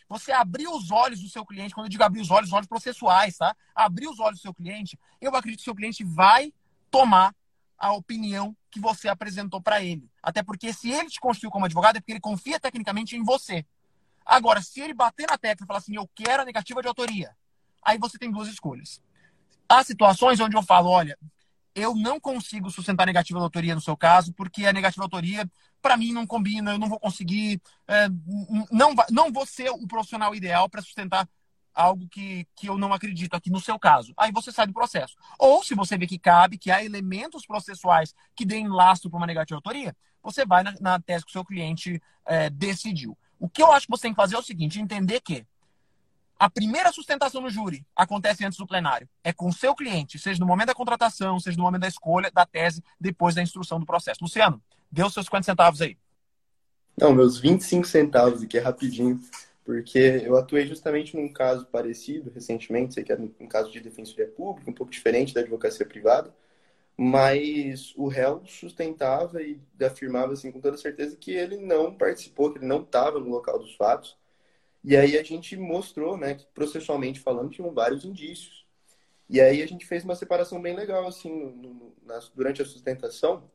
você 0.08 0.32
abrir 0.32 0.66
os 0.70 0.92
olhos 0.92 1.20
do 1.20 1.28
seu 1.28 1.46
cliente, 1.46 1.76
quando 1.76 1.88
eu 1.88 1.90
digo 1.90 2.06
abrir 2.06 2.22
os 2.22 2.32
olhos, 2.32 2.48
os 2.48 2.54
olhos 2.54 2.68
processuais, 2.68 3.36
tá? 3.36 3.54
Abrir 3.76 4.08
os 4.08 4.18
olhos 4.18 4.40
do 4.40 4.44
seu 4.44 4.54
cliente, 4.54 4.98
eu 5.20 5.36
acredito 5.36 5.58
que 5.58 5.64
o 5.64 5.66
seu 5.66 5.76
cliente 5.76 6.06
vai 6.06 6.54
tomar 6.90 7.36
a 7.78 7.92
opinião 7.92 8.56
que 8.72 8.80
você 8.80 9.10
apresentou 9.10 9.62
para 9.62 9.84
ele. 9.84 10.10
Até 10.24 10.42
porque 10.42 10.72
se 10.72 10.90
ele 10.90 11.10
te 11.10 11.20
constituiu 11.20 11.52
como 11.52 11.66
advogado 11.66 11.98
é 11.98 12.00
porque 12.00 12.14
ele 12.14 12.22
confia 12.22 12.62
tecnicamente 12.62 13.18
em 13.18 13.24
você. 13.26 13.66
Agora, 14.26 14.62
se 14.62 14.80
ele 14.80 14.94
bater 14.94 15.28
na 15.30 15.38
tecla 15.38 15.66
e 15.66 15.68
falar 15.68 15.80
assim, 15.80 15.98
eu 15.98 16.10
quero 16.16 16.44
a 16.44 16.46
negativa 16.46 16.82
de 16.82 16.88
autoria, 16.88 17.36
aí 17.84 17.98
você 17.98 18.18
tem 18.18 18.32
duas 18.32 18.48
escolhas. 18.48 19.02
Há 19.68 19.84
situações 19.84 20.40
onde 20.40 20.56
eu 20.56 20.64
falo, 20.64 20.88
olha, 20.88 21.20
eu 21.78 21.96
não 21.96 22.20
consigo 22.20 22.72
sustentar 22.72 23.06
negativa 23.06 23.40
autoria 23.40 23.76
no 23.76 23.82
seu 23.82 23.96
caso, 23.96 24.34
porque 24.34 24.66
a 24.66 24.74
negativa 24.74 25.06
autoria, 25.06 25.50
para 25.80 25.96
mim, 25.96 26.12
não 26.12 26.26
combina, 26.26 26.72
eu 26.72 26.80
não 26.80 26.90
vou 26.90 27.00
conseguir, 27.00 27.62
é, 27.88 28.10
não, 28.72 28.96
não 29.12 29.32
vou 29.32 29.46
ser 29.46 29.70
o 29.70 29.88
profissional 29.88 30.34
ideal 30.34 30.68
para 30.68 30.82
sustentar 30.82 31.30
algo 31.76 32.08
que, 32.10 32.48
que 32.56 32.68
eu 32.68 32.78
não 32.80 32.92
acredito 32.92 33.36
aqui 33.36 33.52
no 33.52 33.60
seu 33.60 33.78
caso. 33.78 34.12
Aí 34.18 34.32
você 34.32 34.52
sai 34.52 34.66
do 34.66 34.74
processo. 34.74 35.16
Ou 35.38 35.64
se 35.64 35.76
você 35.76 35.96
vê 35.96 36.08
que 36.08 36.18
cabe, 36.18 36.58
que 36.58 36.72
há 36.72 36.84
elementos 36.84 37.46
processuais 37.46 38.16
que 38.36 38.44
deem 38.44 38.68
lastro 38.68 39.12
para 39.12 39.18
uma 39.18 39.28
negativa 39.28 39.58
autoria, 39.58 39.96
você 40.24 40.44
vai 40.44 40.64
na, 40.64 40.74
na, 40.82 41.00
tese 41.00 41.24
que 41.24 41.30
o 41.30 41.34
seu 41.34 41.46
cliente 41.46 42.02
é, 42.26 42.50
decidiu. 42.50 43.16
O 43.40 43.48
que 43.48 43.62
eu 43.62 43.72
acho 43.72 43.86
que 43.86 43.92
você 43.92 44.04
tem 44.04 44.14
que 44.14 44.18
fazer 44.18 44.36
é 44.36 44.40
o 44.40 44.44
seguinte: 44.44 44.82
entender 44.82 45.22
que 45.22 45.46
a 46.40 46.50
primeira 46.50 46.92
sustentação 46.92 47.42
no 47.42 47.50
júri 47.50 47.86
acontece 47.96 48.46
antes 48.46 48.58
do 48.58 48.68
plenário. 48.68 49.08
É 49.24 49.34
com 49.34 49.48
o 49.48 49.54
seu 49.54 49.76
cliente, 49.76 50.20
seja 50.20 50.40
no 50.40 50.46
momento 50.46 50.68
da 50.68 50.76
contratação, 50.76 51.40
seja 51.40 51.58
no 51.58 51.64
momento 51.64 51.82
da 51.82 51.88
escolha 51.88 52.32
da 52.32 52.46
tese, 52.46 52.84
depois 53.00 53.36
da 53.36 53.42
instrução 53.42 53.80
do 53.80 53.86
processo. 53.86 54.20
Luciano, 54.24 54.62
dê 54.92 55.04
os 55.04 55.14
seus 55.14 55.26
50 55.26 55.44
centavos 55.44 55.82
aí. 55.82 55.98
Não, 57.00 57.14
meus 57.14 57.40
25 57.40 57.86
centavos 57.86 58.42
aqui 58.42 58.58
é 58.58 58.62
rapidinho 58.62 59.22
porque 59.68 60.24
eu 60.24 60.38
atuei 60.38 60.66
justamente 60.66 61.14
num 61.18 61.28
caso 61.28 61.66
parecido 61.66 62.32
recentemente, 62.34 62.94
sei 62.94 63.04
que 63.04 63.12
é 63.12 63.18
um 63.18 63.50
caso 63.50 63.70
de 63.70 63.82
defensoria 63.82 64.26
pública, 64.26 64.72
um 64.72 64.74
pouco 64.74 64.90
diferente 64.90 65.34
da 65.34 65.42
advocacia 65.42 65.86
privada, 65.86 66.34
mas 66.96 67.94
o 67.98 68.08
réu 68.08 68.42
sustentava 68.46 69.42
e 69.42 69.60
afirmava 69.82 70.32
assim 70.32 70.54
com 70.54 70.62
toda 70.62 70.78
certeza 70.78 71.18
que 71.18 71.32
ele 71.32 71.58
não 71.58 71.94
participou, 71.94 72.50
que 72.50 72.60
ele 72.60 72.66
não 72.66 72.82
estava 72.82 73.20
no 73.20 73.30
local 73.30 73.60
dos 73.60 73.76
fatos. 73.76 74.16
E 74.90 74.96
aí 74.96 75.18
a 75.18 75.24
gente 75.24 75.58
mostrou, 75.58 76.16
né, 76.16 76.36
que 76.36 76.46
processualmente 76.54 77.20
falando 77.20 77.50
tinham 77.50 77.74
vários 77.74 78.06
indícios. 78.06 78.66
E 79.30 79.42
aí 79.42 79.62
a 79.62 79.68
gente 79.68 79.86
fez 79.86 80.06
uma 80.06 80.16
separação 80.16 80.62
bem 80.62 80.74
legal 80.74 81.06
assim 81.06 81.30
no, 81.30 81.52
no, 81.52 81.94
na, 82.06 82.18
durante 82.34 82.62
a 82.62 82.66
sustentação, 82.66 83.52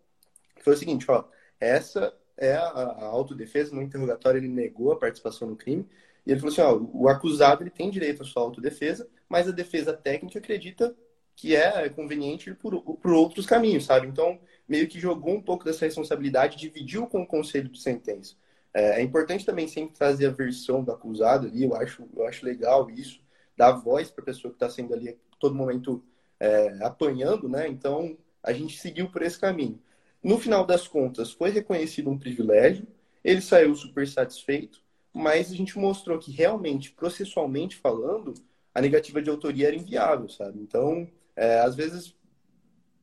que 0.55 0.63
foi 0.63 0.75
o 0.75 0.77
seguinte, 0.77 1.11
ó, 1.11 1.25
essa 1.59 2.15
é 2.37 2.53
a, 2.53 2.67
a 2.67 3.05
autodefesa. 3.07 3.75
No 3.75 3.81
interrogatório, 3.81 4.41
ele 4.41 4.49
negou 4.49 4.93
a 4.93 4.99
participação 4.99 5.49
no 5.49 5.57
crime. 5.57 5.89
E 6.27 6.33
ele 6.33 6.39
falou 6.39 6.53
assim: 6.53 6.61
ó, 6.61 6.77
o 6.93 7.09
acusado 7.09 7.63
ele 7.63 7.71
tem 7.71 7.89
direito 7.89 8.23
à 8.23 8.27
sua 8.27 8.43
autodefesa, 8.43 9.09
mas 9.27 9.49
a 9.49 9.53
defesa 9.53 9.95
técnica 9.95 10.39
acredita 10.39 10.95
que 11.35 11.57
é 11.57 11.89
conveniente 11.89 12.51
ir 12.51 12.57
por, 12.57 12.79
por 12.83 13.11
outros 13.11 13.47
caminhos, 13.47 13.87
sabe? 13.87 14.07
Então, 14.07 14.39
meio 14.69 14.87
que 14.87 15.01
jogou 15.01 15.35
um 15.35 15.41
pouco 15.41 15.65
dessa 15.65 15.87
responsabilidade, 15.87 16.59
dividiu 16.59 17.07
com 17.07 17.23
o 17.23 17.27
conselho 17.27 17.71
de 17.71 17.81
sentença. 17.81 18.37
É, 18.75 19.01
é 19.01 19.03
importante 19.03 19.45
também 19.45 19.69
sempre 19.69 19.97
trazer 19.97 20.27
a 20.27 20.31
versão 20.31 20.83
do 20.83 20.93
acusado 20.93 21.47
ali, 21.47 21.65
eu 21.65 21.75
acho, 21.75 22.09
eu 22.17 22.27
acho 22.27 22.45
legal 22.45 22.91
isso, 22.91 23.21
dar 23.57 23.73
voz 23.73 24.11
para 24.11 24.23
a 24.23 24.27
pessoa 24.27 24.51
que 24.51 24.57
está 24.57 24.71
sendo 24.71 24.95
ali 24.95 25.19
todo 25.39 25.55
momento 25.55 26.03
é, 26.41 26.79
apanhando, 26.83 27.49
né? 27.49 27.69
Então, 27.69 28.17
a 28.43 28.53
gente 28.53 28.79
seguiu 28.79 29.09
por 29.11 29.23
esse 29.23 29.39
caminho. 29.39 29.81
No 30.23 30.39
final 30.39 30.65
das 30.65 30.89
contas, 30.89 31.33
foi 31.33 31.51
reconhecido 31.51 32.11
um 32.11 32.19
privilégio, 32.19 32.87
ele 33.23 33.41
saiu 33.41 33.75
super 33.75 34.07
satisfeito, 34.07 34.81
mas 35.13 35.51
a 35.51 35.55
gente 35.55 35.79
mostrou 35.79 36.19
que 36.19 36.33
realmente, 36.33 36.91
processualmente 36.93 37.77
falando, 37.77 38.35
a 38.75 38.81
negativa 38.81 39.21
de 39.21 39.31
autoria 39.31 39.69
era 39.69 39.77
inviável, 39.77 40.29
sabe? 40.29 40.61
Então, 40.61 41.09
é, 41.37 41.61
às 41.61 41.75
vezes 41.75 42.15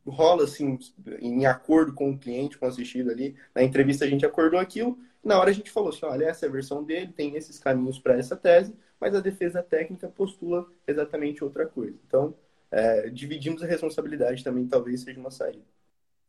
rola 0.06 0.44
assim, 0.44 0.80
em 1.20 1.46
acordo 1.46 1.94
com 1.94 2.12
o 2.12 2.18
cliente, 2.18 2.58
com 2.58 2.66
o 2.66 2.70
assistido 2.70 3.12
ali, 3.12 3.36
na 3.54 3.64
entrevista 3.64 4.06
a 4.06 4.08
gente 4.08 4.26
acordou 4.26 4.60
aquilo, 4.60 4.98
na 5.24 5.40
hora 5.40 5.50
a 5.50 5.54
gente 5.54 5.72
falou 5.72 5.90
assim, 5.90 6.06
olha, 6.06 6.26
essa 6.26 6.46
é 6.46 6.50
a 6.50 6.52
versão 6.52 6.84
dele, 6.84 7.12
tem 7.12 7.36
esses 7.36 7.60
caminhos 7.60 8.00
para 8.00 8.18
essa 8.18 8.36
tese, 8.36 8.76
mas 9.00 9.16
a 9.16 9.20
defesa 9.20 9.62
técnica 9.62 10.08
postula 10.08 10.68
exatamente 10.88 11.44
outra 11.44 11.66
coisa. 11.66 11.98
Então, 12.08 12.36
é, 12.72 13.10
dividimos 13.10 13.64
a 13.64 13.68
responsabilidade 13.68 14.44
também, 14.44 14.68
talvez 14.68 15.02
seja 15.02 15.20
uma 15.20 15.32
saída. 15.32 15.64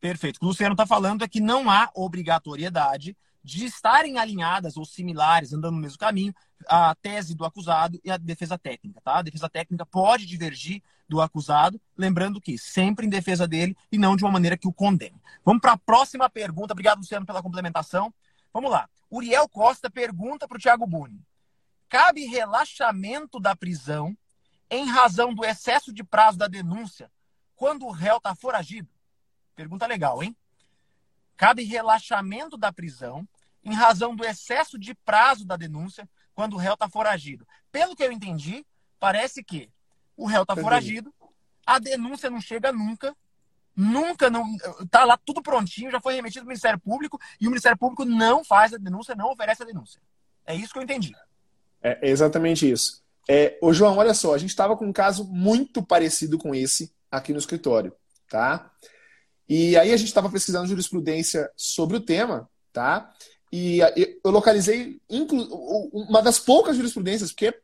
Perfeito. 0.01 0.37
O 0.37 0.41
que 0.41 0.45
o 0.47 0.49
Luciano 0.49 0.73
está 0.73 0.87
falando 0.87 1.23
é 1.23 1.29
que 1.29 1.41
não 1.41 1.71
há 1.71 1.91
obrigatoriedade 1.95 3.17
de 3.43 3.65
estarem 3.65 4.19
alinhadas 4.19 4.77
ou 4.77 4.85
similares, 4.85 5.53
andando 5.53 5.75
no 5.75 5.81
mesmo 5.81 5.99
caminho, 5.99 6.35
a 6.67 6.95
tese 6.95 7.35
do 7.35 7.45
acusado 7.45 7.99
e 8.05 8.11
a 8.11 8.17
defesa 8.17 8.59
técnica, 8.59 9.01
tá? 9.03 9.19
A 9.19 9.23
defesa 9.23 9.49
técnica 9.49 9.87
pode 9.87 10.27
divergir 10.27 10.83
do 11.09 11.21
acusado, 11.21 11.81
lembrando 11.97 12.41
que 12.41 12.59
sempre 12.59 13.07
em 13.07 13.11
defesa 13.11 13.49
dele 13.49 13.77
e 13.91 13.99
não 13.99 14.15
de 14.15 14.25
uma 14.25 14.31
maneira 14.31 14.57
que 14.57 14.69
o 14.69 14.73
condene. 14.73 15.21
Vamos 15.45 15.61
para 15.61 15.73
a 15.73 15.79
próxima 15.79 16.29
pergunta. 16.29 16.73
Obrigado, 16.73 16.99
Luciano, 16.99 17.27
pela 17.27 17.43
complementação. 17.43 18.13
Vamos 18.53 18.71
lá. 18.71 18.89
Uriel 19.11 19.49
Costa 19.49 19.91
pergunta 19.91 20.47
para 20.47 20.57
o 20.57 20.61
Thiago 20.61 20.87
Buni. 20.87 21.25
Cabe 21.89 22.25
relaxamento 22.27 23.41
da 23.41 23.57
prisão 23.57 24.17
em 24.71 24.87
razão 24.87 25.35
do 25.35 25.45
excesso 25.45 25.93
de 25.93 26.05
prazo 26.05 26.39
da 26.39 26.47
denúncia 26.47 27.11
quando 27.57 27.85
o 27.87 27.91
réu 27.91 28.19
está 28.19 28.35
foragido? 28.35 28.89
Pergunta 29.55 29.87
legal, 29.87 30.23
hein? 30.23 30.37
Cabe 31.37 31.65
relaxamento 31.65 32.57
da 32.57 32.73
prisão 32.73 33.29
em 33.65 33.75
razão 33.75 34.15
do 34.15 34.25
excesso 34.25 34.79
de 34.79 34.95
prazo 34.95 35.45
da 35.45 35.57
denúncia 35.57 36.09
quando 36.35 36.55
o 36.55 36.57
réu 36.57 36.75
está 36.75 36.89
foragido. 36.89 37.47
Pelo 37.71 37.95
que 37.95 38.03
eu 38.03 38.13
entendi, 38.13 38.65
parece 38.99 39.43
que 39.43 39.71
o 40.17 40.27
réu 40.27 40.43
está 40.43 40.57
foragido, 40.57 41.13
a 41.67 41.79
denúncia 41.79 42.31
não 42.31 42.41
chega 42.41 42.73
nunca, 42.73 43.17
nunca 43.77 44.29
não 44.29 44.45
tá 44.91 45.05
lá 45.05 45.17
tudo 45.17 45.43
prontinho, 45.43 45.91
já 45.91 46.01
foi 46.01 46.15
remetido 46.15 46.41
ao 46.41 46.49
Ministério 46.49 46.79
Público 46.79 47.19
e 47.41 47.47
o 47.47 47.51
Ministério 47.51 47.79
Público 47.79 48.05
não 48.05 48.45
faz 48.45 48.75
a 48.75 48.77
denúncia, 48.77 49.15
não 49.15 49.31
oferece 49.31 49.63
a 49.63 49.67
denúncia. 49.67 50.01
É 50.47 50.55
isso 50.55 50.73
que 50.73 50.79
eu 50.79 50.83
entendi. 50.83 51.13
É 51.83 51.99
exatamente 52.09 52.71
isso. 52.71 53.03
É, 53.29 53.59
ô 53.63 53.73
João, 53.73 53.97
olha 53.97 54.13
só, 54.13 54.35
a 54.35 54.39
gente 54.39 54.51
estava 54.51 54.77
com 54.77 54.87
um 54.87 54.93
caso 54.93 55.25
muito 55.25 55.83
parecido 55.83 56.37
com 56.37 56.55
esse 56.55 56.93
aqui 57.11 57.33
no 57.33 57.39
escritório, 57.39 57.93
tá? 58.29 58.71
E 59.49 59.77
aí 59.77 59.93
a 59.93 59.97
gente 59.97 60.09
estava 60.09 60.31
pesquisando 60.31 60.69
jurisprudência 60.69 61.51
sobre 61.57 61.97
o 61.97 62.01
tema, 62.01 62.49
tá? 62.73 63.13
E 63.53 63.81
eu 64.25 64.31
localizei 64.31 65.01
uma 65.09 66.23
das 66.23 66.39
poucas 66.39 66.77
jurisprudências, 66.77 67.33
porque 67.33 67.49
é 67.49 67.61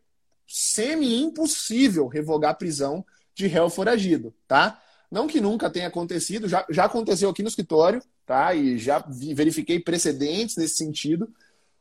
semi-impossível 0.47 2.09
revogar 2.09 2.53
a 2.53 2.55
prisão 2.55 3.05
de 3.35 3.47
réu 3.47 3.69
foragido, 3.69 4.35
tá? 4.49 4.83
Não 5.11 5.27
que 5.27 5.41
nunca 5.41 5.71
tenha 5.71 5.89
acontecido, 5.89 6.49
já, 6.49 6.67
já 6.69 6.85
aconteceu 6.85 7.31
aqui 7.31 7.43
no 7.43 7.49
escritório, 7.49 8.03
tá? 8.25 8.55
E 8.55 8.79
já 8.79 8.99
vi, 8.99 9.35
verifiquei 9.35 9.79
precedentes 9.79 10.57
nesse 10.57 10.77
sentido, 10.77 11.33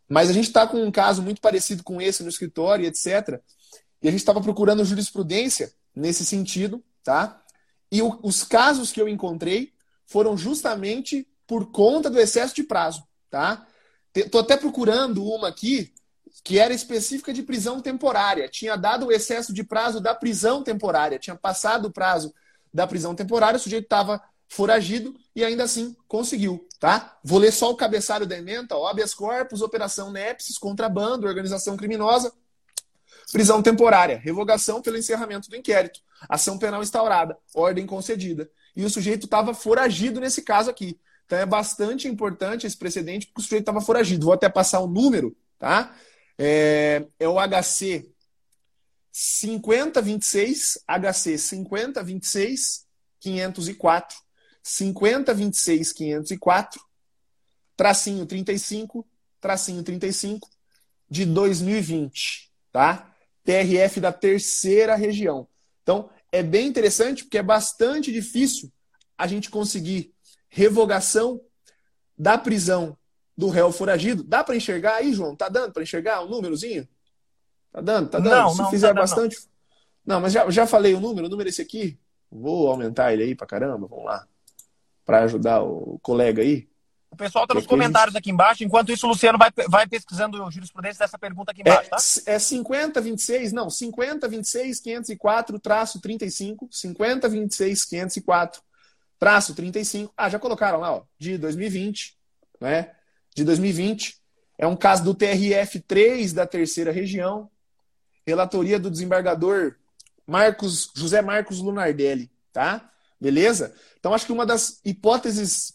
mas 0.07 0.29
a 0.29 0.33
gente 0.33 0.47
está 0.47 0.67
com 0.67 0.83
um 0.83 0.91
caso 0.91 1.23
muito 1.23 1.41
parecido 1.41 1.83
com 1.83 2.01
esse 2.01 2.23
no 2.23 2.29
escritório, 2.29 2.85
etc. 2.85 3.39
E 4.01 4.07
a 4.07 4.11
gente 4.11 4.19
estava 4.19 4.41
procurando 4.41 4.85
jurisprudência 4.85 5.73
nesse 5.95 6.23
sentido, 6.23 6.83
tá? 7.03 7.41
E 7.91 8.01
o, 8.01 8.19
os 8.21 8.43
casos 8.43 8.91
que 8.91 9.01
eu 9.01 9.07
encontrei 9.07 9.73
foram 10.05 10.37
justamente 10.37 11.27
por 11.47 11.71
conta 11.71 12.09
do 12.09 12.19
excesso 12.19 12.53
de 12.53 12.63
prazo, 12.63 13.03
tá? 13.29 13.65
Tô 14.31 14.39
até 14.39 14.55
procurando 14.55 15.25
uma 15.25 15.49
aqui 15.49 15.93
que 16.43 16.59
era 16.59 16.73
específica 16.73 17.33
de 17.33 17.41
prisão 17.41 17.81
temporária. 17.81 18.47
Tinha 18.47 18.75
dado 18.75 19.07
o 19.07 19.11
excesso 19.11 19.51
de 19.53 19.63
prazo 19.63 19.99
da 19.99 20.13
prisão 20.13 20.63
temporária, 20.63 21.19
tinha 21.19 21.35
passado 21.35 21.87
o 21.87 21.91
prazo 21.91 22.33
da 22.75 22.85
prisão 22.85 23.15
temporária, 23.15 23.55
o 23.55 23.59
sujeito 23.59 23.85
estava 23.85 24.21
foragido 24.49 25.15
e 25.33 25.45
ainda 25.45 25.63
assim 25.63 25.95
conseguiu, 26.09 26.67
tá? 26.77 27.17
Vou 27.23 27.39
ler 27.39 27.53
só 27.53 27.71
o 27.71 27.75
cabeçalho 27.75 28.25
da 28.25 28.37
emenda, 28.37 28.75
ó, 28.75 28.87
habeas 28.87 29.13
corpus, 29.13 29.61
operação 29.61 30.11
Nepsis, 30.11 30.57
contrabando, 30.57 31.25
organização 31.25 31.77
criminosa, 31.77 32.33
prisão 33.31 33.63
temporária, 33.63 34.17
revogação 34.17 34.81
pelo 34.81 34.97
encerramento 34.97 35.49
do 35.49 35.55
inquérito, 35.55 36.01
ação 36.27 36.59
penal 36.59 36.83
instaurada, 36.83 37.37
ordem 37.53 37.85
concedida. 37.85 38.51
E 38.75 38.83
o 38.83 38.89
sujeito 38.89 39.23
estava 39.23 39.53
foragido 39.53 40.19
nesse 40.19 40.41
caso 40.41 40.69
aqui. 40.69 40.99
Então 41.25 41.39
é 41.39 41.45
bastante 41.45 42.09
importante 42.09 42.67
esse 42.67 42.75
precedente, 42.75 43.27
porque 43.27 43.39
o 43.39 43.43
sujeito 43.43 43.61
estava 43.61 43.79
foragido. 43.79 44.25
Vou 44.25 44.33
até 44.33 44.49
passar 44.49 44.81
o 44.81 44.87
número, 44.87 45.33
tá? 45.57 45.95
É, 46.37 47.05
é 47.17 47.27
o 47.27 47.37
HC 47.39 48.13
5026, 49.17 50.79
HC 50.85 51.37
5026 51.37 52.85
504, 53.21 54.17
5026 54.61 55.93
504, 55.93 56.81
tracinho 57.77 58.25
35, 58.25 59.07
tracinho 59.39 59.83
35, 59.83 60.49
de 61.09 61.25
2020, 61.25 62.51
tá? 62.73 63.15
TRF 63.45 64.01
da 64.01 64.11
terceira 64.11 64.97
região. 64.97 65.47
Então, 65.81 66.09
é 66.29 66.43
bem 66.43 66.67
interessante 66.67 67.23
porque 67.23 67.37
é 67.37 67.43
bastante 67.43 68.11
difícil 68.11 68.69
a 69.17 69.27
gente 69.27 69.49
conseguir 69.49 70.13
revogação 70.49 71.39
da 72.17 72.37
prisão 72.37 72.97
do 73.37 73.47
réu 73.47 73.71
foragido. 73.71 74.25
Dá 74.25 74.43
para 74.43 74.57
enxergar 74.57 74.95
aí, 74.95 75.13
João? 75.13 75.37
Tá 75.37 75.47
dando 75.47 75.71
para 75.71 75.83
enxergar 75.83 76.21
um 76.21 76.27
númerozinho? 76.27 76.85
Tá 77.75 77.81
dando? 77.81 78.09
Tá 78.09 78.19
dando? 78.19 78.35
Não, 78.35 78.49
Se 78.51 78.57
não, 78.61 78.69
fizer 78.69 78.87
tá 78.87 78.93
dando, 78.93 79.01
bastante. 79.01 79.37
Não. 80.05 80.21
mas 80.21 80.31
já, 80.31 80.49
já 80.49 80.65
falei 80.65 80.93
o 80.93 81.01
número, 81.01 81.27
o 81.27 81.29
número 81.29 81.49
é 81.49 81.51
esse 81.51 81.61
aqui. 81.61 81.99
Vou 82.31 82.69
aumentar 82.69 83.11
ele 83.11 83.23
aí 83.23 83.35
pra 83.35 83.45
caramba, 83.45 83.85
vamos 83.85 84.05
lá. 84.05 84.25
Para 85.03 85.23
ajudar 85.23 85.61
o 85.61 85.99
colega 86.01 86.41
aí. 86.41 86.69
O 87.11 87.17
pessoal 87.17 87.43
está 87.43 87.53
nos 87.53 87.63
Porque 87.63 87.75
comentários 87.75 88.15
aqui 88.15 88.31
embaixo. 88.31 88.63
Enquanto 88.63 88.93
isso, 88.93 89.05
o 89.05 89.09
Luciano 89.09 89.37
vai, 89.37 89.51
vai 89.69 89.87
pesquisando 89.87 90.49
jurisprudência 90.49 90.99
dessa 90.99 91.19
pergunta 91.19 91.51
aqui 91.51 91.61
embaixo, 91.61 91.89
tá? 91.89 91.97
É, 92.27 92.35
é 92.35 92.39
50, 92.39 93.01
26, 93.01 93.51
não, 93.51 93.69
50, 93.69 94.25
26, 94.27 94.79
504, 94.79 95.59
traço 95.59 95.99
35, 95.99 96.69
50, 96.71 97.27
26, 97.27 97.85
504, 97.85 98.61
traço 99.19 99.53
35. 99.53 100.13
Ah, 100.15 100.29
já 100.29 100.39
colocaram 100.39 100.79
lá, 100.79 100.93
ó, 100.93 101.03
de 101.19 101.37
2020, 101.37 102.17
né? 102.61 102.91
De 103.35 103.43
2020. 103.43 104.17
É 104.57 104.65
um 104.65 104.77
caso 104.77 105.03
do 105.03 105.13
TRF3 105.13 106.33
da 106.33 106.47
terceira 106.47 106.91
região, 106.91 107.49
relatoria 108.25 108.79
do 108.79 108.89
desembargador 108.89 109.75
Marcos, 110.25 110.91
José 110.95 111.21
Marcos 111.21 111.59
Lunardelli, 111.59 112.31
tá? 112.51 112.89
Beleza? 113.19 113.73
Então 113.99 114.13
acho 114.13 114.25
que 114.25 114.31
uma 114.31 114.45
das 114.45 114.79
hipóteses 114.83 115.73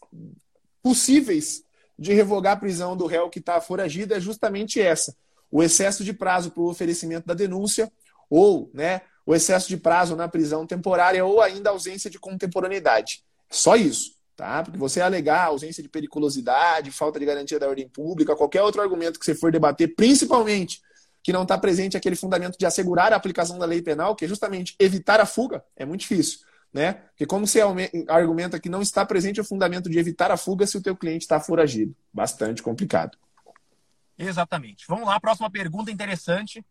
possíveis 0.83 1.63
de 1.99 2.13
revogar 2.13 2.55
a 2.55 2.61
prisão 2.61 2.97
do 2.97 3.07
réu 3.07 3.29
que 3.29 3.39
está 3.39 3.61
foragido 3.61 4.15
é 4.15 4.21
justamente 4.21 4.81
essa: 4.81 5.15
o 5.51 5.63
excesso 5.63 6.03
de 6.03 6.13
prazo 6.13 6.51
para 6.51 6.63
o 6.63 6.69
oferecimento 6.69 7.27
da 7.27 7.35
denúncia, 7.35 7.91
ou 8.29 8.71
né, 8.75 9.03
o 9.25 9.35
excesso 9.35 9.69
de 9.69 9.77
prazo 9.77 10.17
na 10.17 10.29
prisão 10.29 10.67
temporária, 10.67 11.25
ou 11.25 11.41
ainda 11.41 11.71
ausência 11.71 12.11
de 12.11 12.19
contemporaneidade. 12.19 13.23
Só 13.49 13.77
isso, 13.77 14.15
tá? 14.37 14.63
Porque 14.63 14.79
você 14.79 15.01
alegar 15.01 15.45
ausência 15.45 15.83
de 15.83 15.89
periculosidade, 15.89 16.91
falta 16.91 17.19
de 17.19 17.27
garantia 17.27 17.59
da 17.59 17.69
ordem 17.69 17.89
pública, 17.89 18.37
qualquer 18.37 18.63
outro 18.63 18.81
argumento 18.81 19.19
que 19.19 19.25
você 19.25 19.35
for 19.35 19.53
debater, 19.53 19.95
principalmente 19.95 20.81
que 21.23 21.33
não 21.33 21.43
está 21.43 21.59
presente 21.59 21.97
aquele 21.97 22.17
fundamento 22.17 22.59
de 22.59 22.67
assegurar 22.67 23.13
a 23.13 23.17
aplicação 23.17 23.59
da 23.59 23.67
lei 23.67 23.83
penal, 23.83 24.17
que 24.17 24.25
é 24.25 24.29
justamente 24.29 24.75
evitar 24.79 25.21
a 25.21 25.27
fuga, 25.27 25.65
é 25.77 25.85
muito 25.85 26.01
difícil 26.01 26.41
né? 26.73 26.93
Porque 26.93 27.27
como 27.27 27.47
você 27.47 27.61
argumenta 28.09 28.61
que 28.61 28.69
não 28.69 28.81
está 28.81 29.05
presente 29.05 29.41
o 29.41 29.45
fundamento 29.45 29.91
de 29.91 29.99
evitar 29.99 30.31
a 30.31 30.37
fuga 30.37 30.67
se 30.67 30.77
o 30.77 30.83
teu 30.83 30.97
cliente 30.97 31.25
está 31.25 31.41
foragido? 31.41 31.95
Bastante 32.13 32.63
complicado. 32.63 33.19
Exatamente. 34.17 34.85
Vamos 34.87 35.07
lá, 35.07 35.19
próxima 35.19 35.51
pergunta 35.51 35.91
interessante. 35.91 36.65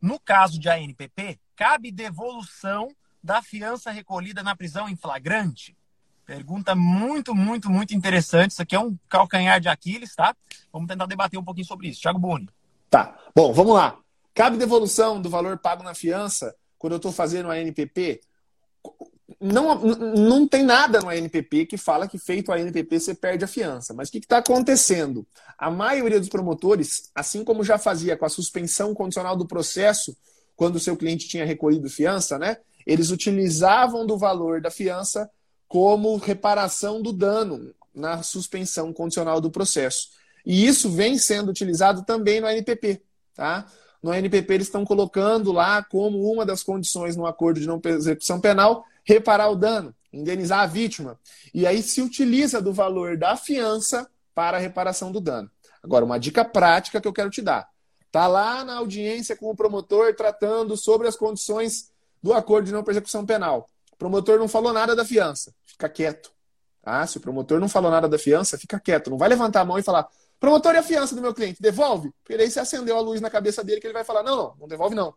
No 0.00 0.18
caso 0.18 0.58
de 0.58 0.68
ANPP, 0.68 1.38
cabe 1.54 1.92
devolução 1.92 2.88
da 3.22 3.42
fiança 3.42 3.90
recolhida 3.90 4.42
na 4.42 4.56
prisão 4.56 4.88
em 4.88 4.96
flagrante? 4.96 5.76
Pergunta 6.24 6.74
muito, 6.74 7.34
muito, 7.34 7.68
muito 7.68 7.94
interessante. 7.94 8.52
Isso 8.52 8.62
aqui 8.62 8.74
é 8.74 8.80
um 8.80 8.96
calcanhar 9.08 9.60
de 9.60 9.68
Aquiles, 9.68 10.14
tá? 10.14 10.34
Vamos 10.72 10.88
tentar 10.88 11.06
debater 11.06 11.38
um 11.38 11.44
pouquinho 11.44 11.66
sobre 11.66 11.88
isso. 11.88 12.00
Thiago 12.00 12.18
Boni. 12.18 12.48
Tá. 12.92 13.18
Bom, 13.34 13.54
vamos 13.54 13.72
lá. 13.72 13.98
Cabe 14.34 14.58
devolução 14.58 15.18
do 15.18 15.30
valor 15.30 15.56
pago 15.56 15.82
na 15.82 15.94
fiança 15.94 16.54
quando 16.78 16.92
eu 16.92 16.98
estou 16.98 17.10
fazendo 17.10 17.50
a 17.50 17.54
ANPP? 17.54 18.20
não, 19.40 19.80
não 19.80 20.46
tem 20.46 20.62
nada 20.62 21.00
no 21.00 21.08
ANPP 21.08 21.64
que 21.64 21.78
fala 21.78 22.06
que 22.06 22.18
feito 22.18 22.52
a 22.52 22.56
ANPP 22.56 23.00
você 23.00 23.14
perde 23.14 23.44
a 23.44 23.48
fiança. 23.48 23.94
Mas 23.94 24.08
o 24.08 24.12
que 24.12 24.18
está 24.18 24.38
acontecendo? 24.38 25.26
A 25.56 25.70
maioria 25.70 26.20
dos 26.20 26.28
promotores, 26.28 27.10
assim 27.14 27.42
como 27.42 27.64
já 27.64 27.78
fazia 27.78 28.14
com 28.14 28.26
a 28.26 28.28
suspensão 28.28 28.92
condicional 28.92 29.34
do 29.34 29.46
processo, 29.46 30.14
quando 30.54 30.76
o 30.76 30.80
seu 30.80 30.94
cliente 30.94 31.26
tinha 31.26 31.46
recolhido 31.46 31.88
fiança, 31.88 32.38
né? 32.38 32.58
Eles 32.86 33.10
utilizavam 33.10 34.06
do 34.06 34.18
valor 34.18 34.60
da 34.60 34.70
fiança 34.70 35.30
como 35.66 36.16
reparação 36.16 37.00
do 37.00 37.10
dano 37.10 37.74
na 37.94 38.22
suspensão 38.22 38.92
condicional 38.92 39.40
do 39.40 39.50
processo. 39.50 40.10
E 40.44 40.66
isso 40.66 40.90
vem 40.90 41.18
sendo 41.18 41.50
utilizado 41.50 42.02
também 42.04 42.40
no 42.40 42.46
ANPP, 42.46 43.02
tá? 43.34 43.66
No 44.02 44.10
ANPP 44.10 44.54
eles 44.54 44.66
estão 44.66 44.84
colocando 44.84 45.52
lá 45.52 45.82
como 45.84 46.30
uma 46.30 46.44
das 46.44 46.62
condições 46.62 47.16
no 47.16 47.26
acordo 47.26 47.60
de 47.60 47.66
não 47.66 47.80
execução 47.84 48.40
penal 48.40 48.84
reparar 49.04 49.48
o 49.48 49.56
dano, 49.56 49.94
indenizar 50.12 50.60
a 50.60 50.66
vítima. 50.66 51.18
E 51.54 51.66
aí 51.66 51.82
se 51.82 52.02
utiliza 52.02 52.60
do 52.60 52.72
valor 52.72 53.16
da 53.16 53.36
fiança 53.36 54.08
para 54.34 54.56
a 54.56 54.60
reparação 54.60 55.12
do 55.12 55.20
dano. 55.20 55.50
Agora, 55.82 56.04
uma 56.04 56.18
dica 56.18 56.44
prática 56.44 57.00
que 57.00 57.06
eu 57.06 57.12
quero 57.12 57.30
te 57.30 57.42
dar. 57.42 57.68
Tá 58.10 58.26
lá 58.26 58.64
na 58.64 58.76
audiência 58.76 59.36
com 59.36 59.50
o 59.50 59.56
promotor 59.56 60.14
tratando 60.14 60.76
sobre 60.76 61.08
as 61.08 61.16
condições 61.16 61.90
do 62.22 62.32
acordo 62.32 62.66
de 62.66 62.72
não 62.72 62.84
persecução 62.84 63.24
penal. 63.24 63.68
O 63.92 63.96
promotor 63.96 64.38
não 64.38 64.48
falou 64.48 64.72
nada 64.72 64.94
da 64.94 65.04
fiança. 65.04 65.52
Fica 65.64 65.88
quieto. 65.88 66.30
Ah, 66.84 67.06
se 67.06 67.16
o 67.16 67.20
promotor 67.20 67.60
não 67.60 67.68
falou 67.68 67.90
nada 67.90 68.08
da 68.08 68.18
fiança, 68.18 68.58
fica 68.58 68.78
quieto. 68.78 69.10
Não 69.10 69.16
vai 69.16 69.28
levantar 69.28 69.60
a 69.60 69.64
mão 69.64 69.78
e 69.78 69.82
falar: 69.82 70.08
promotor 70.42 70.74
e 70.74 70.78
a 70.78 70.82
fiança 70.82 71.14
do 71.14 71.22
meu 71.22 71.32
cliente, 71.32 71.62
devolve? 71.62 72.12
Porque 72.22 72.36
daí 72.36 72.50
você 72.50 72.60
acendeu 72.60 72.98
a 72.98 73.00
luz 73.00 73.20
na 73.20 73.30
cabeça 73.30 73.64
dele 73.64 73.80
que 73.80 73.86
ele 73.86 73.94
vai 73.94 74.04
falar: 74.04 74.22
não, 74.22 74.36
não, 74.36 74.54
não 74.60 74.68
devolve 74.68 74.94
não 74.94 75.14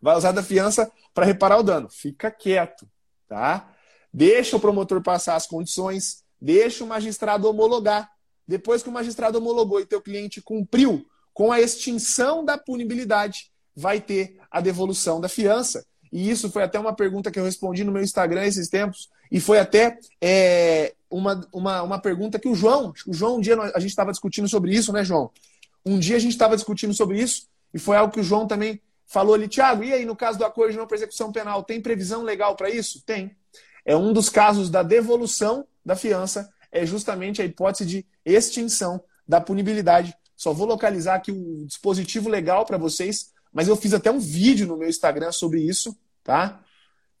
vai 0.00 0.16
usar 0.16 0.32
da 0.32 0.42
fiança 0.42 0.90
para 1.14 1.26
reparar 1.26 1.58
o 1.58 1.62
dano. 1.62 1.88
Fica 1.90 2.30
quieto, 2.30 2.88
tá? 3.28 3.72
Deixa 4.12 4.56
o 4.56 4.60
promotor 4.60 5.02
passar 5.02 5.36
as 5.36 5.46
condições, 5.46 6.24
deixa 6.40 6.84
o 6.84 6.86
magistrado 6.86 7.48
homologar. 7.48 8.10
Depois 8.46 8.82
que 8.82 8.88
o 8.88 8.92
magistrado 8.92 9.38
homologou 9.38 9.80
e 9.80 9.86
teu 9.86 10.00
cliente 10.00 10.40
cumpriu 10.40 11.06
com 11.34 11.52
a 11.52 11.60
extinção 11.60 12.44
da 12.44 12.56
punibilidade, 12.56 13.50
vai 13.74 14.00
ter 14.00 14.38
a 14.50 14.60
devolução 14.60 15.20
da 15.20 15.28
fiança. 15.28 15.84
E 16.12 16.30
isso 16.30 16.50
foi 16.50 16.62
até 16.62 16.78
uma 16.78 16.94
pergunta 16.94 17.30
que 17.30 17.38
eu 17.38 17.44
respondi 17.44 17.84
no 17.84 17.92
meu 17.92 18.02
Instagram 18.02 18.44
esses 18.44 18.68
tempos, 18.68 19.10
e 19.30 19.40
foi 19.40 19.58
até 19.58 19.98
é, 20.20 20.94
uma, 21.10 21.46
uma, 21.52 21.82
uma 21.82 21.98
pergunta 21.98 22.38
que 22.38 22.48
o 22.48 22.54
João, 22.54 22.92
o 23.06 23.12
João, 23.12 23.36
um 23.36 23.40
dia 23.40 23.56
a 23.74 23.80
gente 23.80 23.90
estava 23.90 24.10
discutindo 24.10 24.48
sobre 24.48 24.74
isso, 24.74 24.92
né, 24.92 25.04
João? 25.04 25.30
Um 25.84 25.98
dia 25.98 26.16
a 26.16 26.18
gente 26.18 26.32
estava 26.32 26.56
discutindo 26.56 26.92
sobre 26.92 27.20
isso, 27.20 27.48
e 27.72 27.78
foi 27.78 27.96
algo 27.96 28.12
que 28.12 28.20
o 28.20 28.24
João 28.24 28.46
também 28.46 28.80
falou 29.06 29.34
ali, 29.34 29.46
Tiago, 29.46 29.84
e 29.84 29.92
aí 29.92 30.04
no 30.04 30.16
caso 30.16 30.38
do 30.38 30.44
acordo 30.44 30.72
de 30.72 30.78
não 30.78 30.86
persecução 30.86 31.30
penal, 31.30 31.62
tem 31.62 31.80
previsão 31.80 32.22
legal 32.22 32.56
para 32.56 32.68
isso? 32.68 33.02
Tem. 33.04 33.36
É 33.84 33.96
um 33.96 34.12
dos 34.12 34.28
casos 34.28 34.68
da 34.68 34.82
devolução 34.82 35.66
da 35.84 35.94
fiança, 35.94 36.52
é 36.72 36.84
justamente 36.84 37.40
a 37.40 37.44
hipótese 37.44 37.86
de 37.86 38.06
extinção 38.24 39.00
da 39.26 39.40
punibilidade. 39.40 40.14
Só 40.36 40.52
vou 40.52 40.66
localizar 40.66 41.14
aqui 41.14 41.30
o 41.30 41.64
dispositivo 41.66 42.28
legal 42.28 42.66
para 42.66 42.76
vocês, 42.76 43.32
mas 43.52 43.68
eu 43.68 43.76
fiz 43.76 43.94
até 43.94 44.10
um 44.10 44.18
vídeo 44.18 44.66
no 44.66 44.76
meu 44.76 44.88
Instagram 44.88 45.30
sobre 45.32 45.60
isso, 45.60 45.96
tá? 46.22 46.60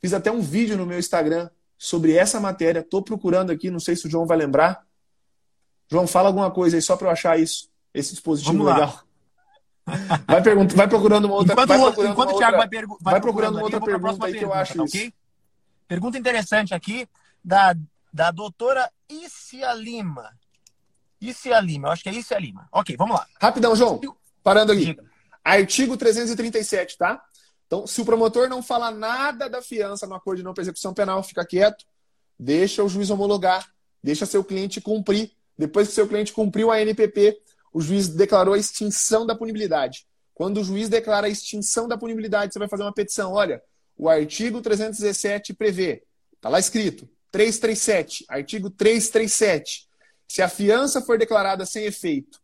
Fiz 0.00 0.12
até 0.12 0.30
um 0.30 0.40
vídeo 0.40 0.76
no 0.76 0.84
meu 0.84 0.98
Instagram 0.98 1.48
sobre 1.78 2.14
essa 2.14 2.40
matéria. 2.40 2.80
Estou 2.80 3.02
procurando 3.02 3.50
aqui, 3.50 3.70
não 3.70 3.80
sei 3.80 3.96
se 3.96 4.06
o 4.06 4.10
João 4.10 4.26
vai 4.26 4.36
lembrar. 4.36 4.84
João, 5.90 6.06
fala 6.06 6.28
alguma 6.28 6.50
coisa 6.50 6.76
aí 6.76 6.82
só 6.82 6.96
para 6.96 7.08
eu 7.08 7.12
achar 7.12 7.38
isso, 7.38 7.70
esse 7.94 8.10
dispositivo 8.12 8.64
legal. 8.64 9.00
Vai, 10.26 10.42
pergunta, 10.42 10.74
vai 10.74 10.88
procurando 10.88 11.26
uma 11.26 11.34
outra 11.36 11.52
Enquanto, 11.52 11.68
vai 11.68 11.78
procurando 11.78 12.10
enquanto 12.12 12.30
o 12.30 12.38
Thiago 12.38 12.44
outra, 12.56 12.58
vai, 12.58 12.68
pergu- 12.68 12.98
vai 13.00 13.20
procurando 13.20 13.54
uma 13.54 13.62
outra 13.62 13.76
eu 13.78 13.84
pergunta 13.84 14.26
aí 14.26 14.32
que 14.32 14.44
eu 14.44 14.48
próxima 14.48 14.62
acho 14.62 14.72
pergunta, 14.72 14.96
isso. 14.96 15.06
ok? 15.06 15.14
Pergunta 15.86 16.18
interessante 16.18 16.74
aqui 16.74 17.08
da, 17.44 17.76
da 18.12 18.32
doutora 18.32 18.90
Isia 19.08 19.72
Lima. 19.74 20.32
Isia 21.20 21.60
Lima, 21.60 21.86
eu 21.88 21.92
acho 21.92 22.02
que 22.02 22.08
é 22.08 22.14
Isia 22.14 22.38
Lima. 22.38 22.68
Ok, 22.72 22.96
vamos 22.96 23.14
lá. 23.16 23.26
Rapidão, 23.40 23.76
João. 23.76 24.00
Parando 24.42 24.72
aqui. 24.72 24.96
Artigo 25.44 25.96
337, 25.96 26.98
tá? 26.98 27.22
Então, 27.66 27.86
se 27.86 28.00
o 28.00 28.04
promotor 28.04 28.48
não 28.48 28.62
fala 28.62 28.90
nada 28.90 29.48
da 29.48 29.60
fiança 29.60 30.06
no 30.06 30.14
acordo 30.14 30.38
de 30.38 30.44
não 30.44 30.54
execução 30.56 30.94
penal, 30.94 31.22
fica 31.22 31.44
quieto, 31.44 31.84
deixa 32.38 32.82
o 32.82 32.88
juiz 32.88 33.10
homologar, 33.10 33.68
deixa 34.02 34.24
seu 34.24 34.44
cliente 34.44 34.80
cumprir. 34.80 35.32
Depois 35.58 35.88
que 35.88 35.94
seu 35.94 36.06
cliente 36.06 36.32
cumpriu 36.32 36.70
a 36.70 36.80
NPP, 36.80 37.40
o 37.72 37.80
juiz 37.80 38.08
declarou 38.08 38.54
a 38.54 38.58
extinção 38.58 39.26
da 39.26 39.34
punibilidade. 39.34 40.06
Quando 40.32 40.60
o 40.60 40.64
juiz 40.64 40.88
declara 40.88 41.26
a 41.26 41.30
extinção 41.30 41.88
da 41.88 41.98
punibilidade, 41.98 42.52
você 42.52 42.58
vai 42.58 42.68
fazer 42.68 42.82
uma 42.82 42.92
petição. 42.92 43.32
Olha, 43.32 43.60
o 43.96 44.08
artigo 44.08 44.60
317 44.60 45.54
prevê, 45.54 46.04
está 46.34 46.48
lá 46.48 46.60
escrito, 46.60 47.08
337, 47.32 48.24
artigo 48.28 48.70
337. 48.70 49.88
Se 50.28 50.42
a 50.42 50.48
fiança 50.48 51.00
for 51.00 51.18
declarada 51.18 51.64
sem 51.64 51.84
efeito 51.84 52.38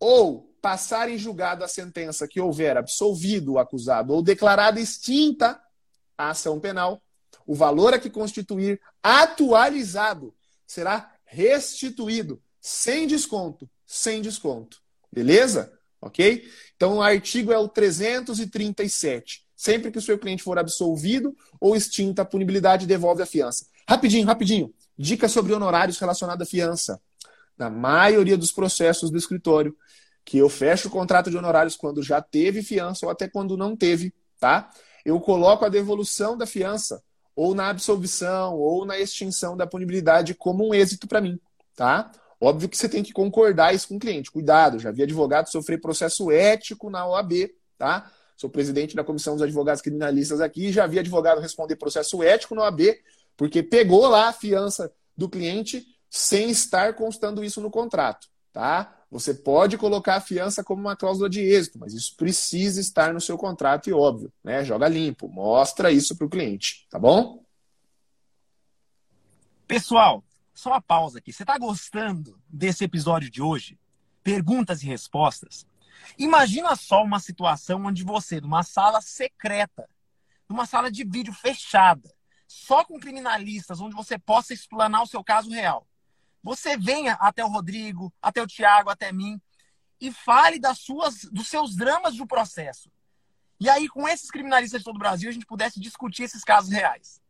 ou 0.00 0.47
passar 0.60 1.10
em 1.10 1.18
julgado 1.18 1.64
a 1.64 1.68
sentença 1.68 2.28
que 2.28 2.40
houver 2.40 2.76
absolvido 2.76 3.52
o 3.52 3.58
acusado 3.58 4.12
ou 4.12 4.22
declarada 4.22 4.80
extinta 4.80 5.60
a 6.16 6.30
ação 6.30 6.58
penal, 6.58 7.00
o 7.46 7.54
valor 7.54 7.94
a 7.94 7.98
que 7.98 8.10
constituir 8.10 8.80
atualizado 9.02 10.34
será 10.66 11.12
restituído 11.24 12.42
sem 12.60 13.06
desconto, 13.06 13.68
sem 13.86 14.20
desconto. 14.20 14.78
Beleza? 15.10 15.72
Ok? 16.00 16.48
Então 16.76 16.98
o 16.98 17.02
artigo 17.02 17.52
é 17.52 17.58
o 17.58 17.68
337. 17.68 19.44
Sempre 19.56 19.90
que 19.90 19.98
o 19.98 20.02
seu 20.02 20.18
cliente 20.18 20.42
for 20.42 20.58
absolvido 20.58 21.34
ou 21.60 21.74
extinta 21.74 22.22
a 22.22 22.24
punibilidade, 22.24 22.86
devolve 22.86 23.22
a 23.22 23.26
fiança. 23.26 23.66
Rapidinho, 23.88 24.26
rapidinho. 24.26 24.72
Dica 24.96 25.28
sobre 25.28 25.52
honorários 25.52 25.98
relacionados 25.98 26.46
à 26.46 26.48
fiança. 26.48 27.00
Na 27.56 27.68
maioria 27.68 28.36
dos 28.36 28.52
processos 28.52 29.10
do 29.10 29.18
escritório, 29.18 29.76
que 30.28 30.36
eu 30.36 30.50
fecho 30.50 30.88
o 30.88 30.90
contrato 30.90 31.30
de 31.30 31.38
honorários 31.38 31.74
quando 31.74 32.02
já 32.02 32.20
teve 32.20 32.62
fiança 32.62 33.06
ou 33.06 33.10
até 33.10 33.26
quando 33.26 33.56
não 33.56 33.74
teve, 33.74 34.12
tá? 34.38 34.68
Eu 35.02 35.18
coloco 35.20 35.64
a 35.64 35.70
devolução 35.70 36.36
da 36.36 36.44
fiança 36.44 37.02
ou 37.34 37.54
na 37.54 37.70
absolvição 37.70 38.54
ou 38.54 38.84
na 38.84 38.98
extinção 38.98 39.56
da 39.56 39.66
punibilidade 39.66 40.34
como 40.34 40.68
um 40.68 40.74
êxito 40.74 41.08
para 41.08 41.22
mim, 41.22 41.40
tá? 41.74 42.12
Óbvio 42.38 42.68
que 42.68 42.76
você 42.76 42.90
tem 42.90 43.02
que 43.02 43.10
concordar 43.10 43.74
isso 43.74 43.88
com 43.88 43.96
o 43.96 43.98
cliente. 43.98 44.30
Cuidado, 44.30 44.78
já 44.78 44.90
vi 44.90 45.02
advogado 45.02 45.48
sofrer 45.48 45.80
processo 45.80 46.30
ético 46.30 46.90
na 46.90 47.06
OAB, 47.06 47.48
tá? 47.78 48.12
Sou 48.36 48.50
presidente 48.50 48.94
da 48.94 49.02
Comissão 49.02 49.32
dos 49.32 49.42
Advogados 49.42 49.80
Criminalistas 49.80 50.42
aqui, 50.42 50.70
já 50.70 50.86
vi 50.86 50.98
advogado 50.98 51.40
responder 51.40 51.76
processo 51.76 52.22
ético 52.22 52.54
na 52.54 52.64
OAB, 52.64 52.82
porque 53.34 53.62
pegou 53.62 54.06
lá 54.06 54.28
a 54.28 54.32
fiança 54.34 54.92
do 55.16 55.26
cliente 55.26 55.86
sem 56.10 56.50
estar 56.50 56.92
constando 56.96 57.42
isso 57.42 57.62
no 57.62 57.70
contrato, 57.70 58.28
tá? 58.52 58.94
Você 59.10 59.32
pode 59.32 59.78
colocar 59.78 60.16
a 60.16 60.20
fiança 60.20 60.62
como 60.62 60.82
uma 60.82 60.96
cláusula 60.96 61.30
de 61.30 61.40
êxito, 61.40 61.78
mas 61.78 61.94
isso 61.94 62.14
precisa 62.16 62.80
estar 62.80 63.12
no 63.12 63.20
seu 63.20 63.38
contrato 63.38 63.88
e 63.88 63.92
óbvio, 63.92 64.32
né? 64.44 64.62
Joga 64.64 64.86
limpo, 64.86 65.28
mostra 65.28 65.90
isso 65.90 66.16
para 66.16 66.26
o 66.26 66.30
cliente, 66.30 66.86
tá 66.90 66.98
bom? 66.98 67.42
Pessoal, 69.66 70.22
só 70.52 70.70
uma 70.70 70.82
pausa 70.82 71.18
aqui. 71.18 71.32
Você 71.32 71.42
está 71.42 71.56
gostando 71.56 72.38
desse 72.48 72.84
episódio 72.84 73.30
de 73.30 73.40
hoje? 73.40 73.78
Perguntas 74.22 74.82
e 74.82 74.86
respostas? 74.86 75.66
Imagina 76.18 76.76
só 76.76 77.02
uma 77.02 77.18
situação 77.18 77.84
onde 77.86 78.04
você, 78.04 78.40
numa 78.40 78.62
sala 78.62 79.00
secreta, 79.00 79.88
numa 80.48 80.66
sala 80.66 80.90
de 80.90 81.04
vídeo 81.04 81.32
fechada, 81.32 82.14
só 82.46 82.84
com 82.84 83.00
criminalistas, 83.00 83.80
onde 83.80 83.94
você 83.94 84.18
possa 84.18 84.52
explanar 84.52 85.02
o 85.02 85.06
seu 85.06 85.24
caso 85.24 85.50
real 85.50 85.86
você 86.42 86.76
venha 86.76 87.14
até 87.14 87.44
o 87.44 87.48
Rodrigo, 87.48 88.12
até 88.22 88.42
o 88.42 88.46
Tiago, 88.46 88.90
até 88.90 89.12
mim 89.12 89.40
e 90.00 90.12
fale 90.12 90.58
das 90.58 90.78
suas, 90.78 91.24
dos 91.24 91.48
seus 91.48 91.74
dramas 91.74 92.16
do 92.16 92.26
processo. 92.26 92.90
E 93.60 93.68
aí, 93.68 93.88
com 93.88 94.08
esses 94.08 94.30
criminalistas 94.30 94.80
de 94.80 94.84
todo 94.84 94.96
o 94.96 95.00
Brasil, 95.00 95.28
a 95.28 95.32
gente 95.32 95.46
pudesse 95.46 95.80
discutir 95.80 96.22
esses 96.22 96.44
casos 96.44 96.70
reais. 96.70 97.20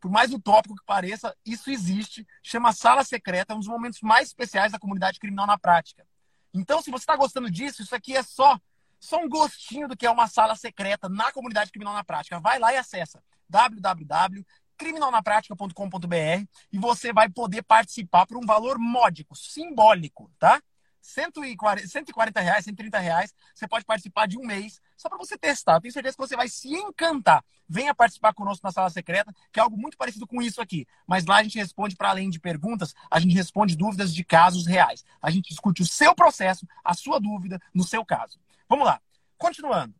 Por 0.00 0.10
mais 0.10 0.32
utópico 0.32 0.76
que 0.76 0.84
pareça, 0.84 1.36
isso 1.44 1.70
existe, 1.70 2.26
chama 2.42 2.72
Sala 2.72 3.04
Secreta, 3.04 3.52
é 3.52 3.56
um 3.56 3.60
dos 3.60 3.68
momentos 3.68 4.00
mais 4.00 4.28
especiais 4.28 4.72
da 4.72 4.78
comunidade 4.78 5.18
criminal 5.18 5.46
na 5.46 5.58
prática. 5.58 6.06
Então, 6.52 6.82
se 6.82 6.90
você 6.90 7.02
está 7.02 7.16
gostando 7.16 7.50
disso, 7.50 7.82
isso 7.82 7.94
aqui 7.94 8.16
é 8.16 8.22
só, 8.22 8.58
só 8.98 9.18
um 9.18 9.28
gostinho 9.28 9.86
do 9.86 9.96
que 9.96 10.06
é 10.06 10.10
uma 10.10 10.26
sala 10.26 10.56
secreta 10.56 11.08
na 11.08 11.30
comunidade 11.30 11.70
criminal 11.70 11.94
na 11.94 12.04
prática. 12.04 12.40
Vai 12.40 12.58
lá 12.58 12.72
e 12.72 12.76
acessa 12.76 13.22
www 13.48 14.44
criminalnaprática.com.br 14.78 16.46
e 16.72 16.78
você 16.78 17.12
vai 17.12 17.28
poder 17.28 17.62
participar 17.62 18.26
por 18.26 18.38
um 18.38 18.46
valor 18.46 18.78
módico, 18.78 19.34
simbólico, 19.36 20.30
tá? 20.38 20.62
140, 21.00 21.86
140 21.86 22.40
reais, 22.40 22.64
130 22.64 22.98
reais, 22.98 23.34
você 23.54 23.66
pode 23.66 23.84
participar 23.84 24.26
de 24.26 24.38
um 24.38 24.44
mês, 24.44 24.80
só 24.96 25.08
para 25.08 25.18
você 25.18 25.38
testar. 25.38 25.80
tenho 25.80 25.92
certeza 25.92 26.16
que 26.16 26.22
você 26.22 26.36
vai 26.36 26.48
se 26.48 26.68
encantar. 26.68 27.44
Venha 27.68 27.94
participar 27.94 28.34
conosco 28.34 28.66
na 28.66 28.72
sala 28.72 28.90
secreta, 28.90 29.34
que 29.52 29.60
é 29.60 29.62
algo 29.62 29.76
muito 29.76 29.96
parecido 29.96 30.26
com 30.26 30.42
isso 30.42 30.60
aqui. 30.60 30.86
Mas 31.06 31.24
lá 31.24 31.36
a 31.36 31.42
gente 31.42 31.58
responde, 31.58 31.96
para 31.96 32.10
além 32.10 32.30
de 32.30 32.40
perguntas, 32.40 32.94
a 33.10 33.20
gente 33.20 33.34
responde 33.34 33.76
dúvidas 33.76 34.14
de 34.14 34.24
casos 34.24 34.66
reais. 34.66 35.04
A 35.20 35.30
gente 35.30 35.48
discute 35.48 35.82
o 35.82 35.86
seu 35.86 36.14
processo, 36.14 36.66
a 36.84 36.94
sua 36.94 37.18
dúvida 37.18 37.60
no 37.74 37.84
seu 37.84 38.04
caso. 38.04 38.38
Vamos 38.68 38.86
lá. 38.86 39.00
Continuando. 39.36 39.94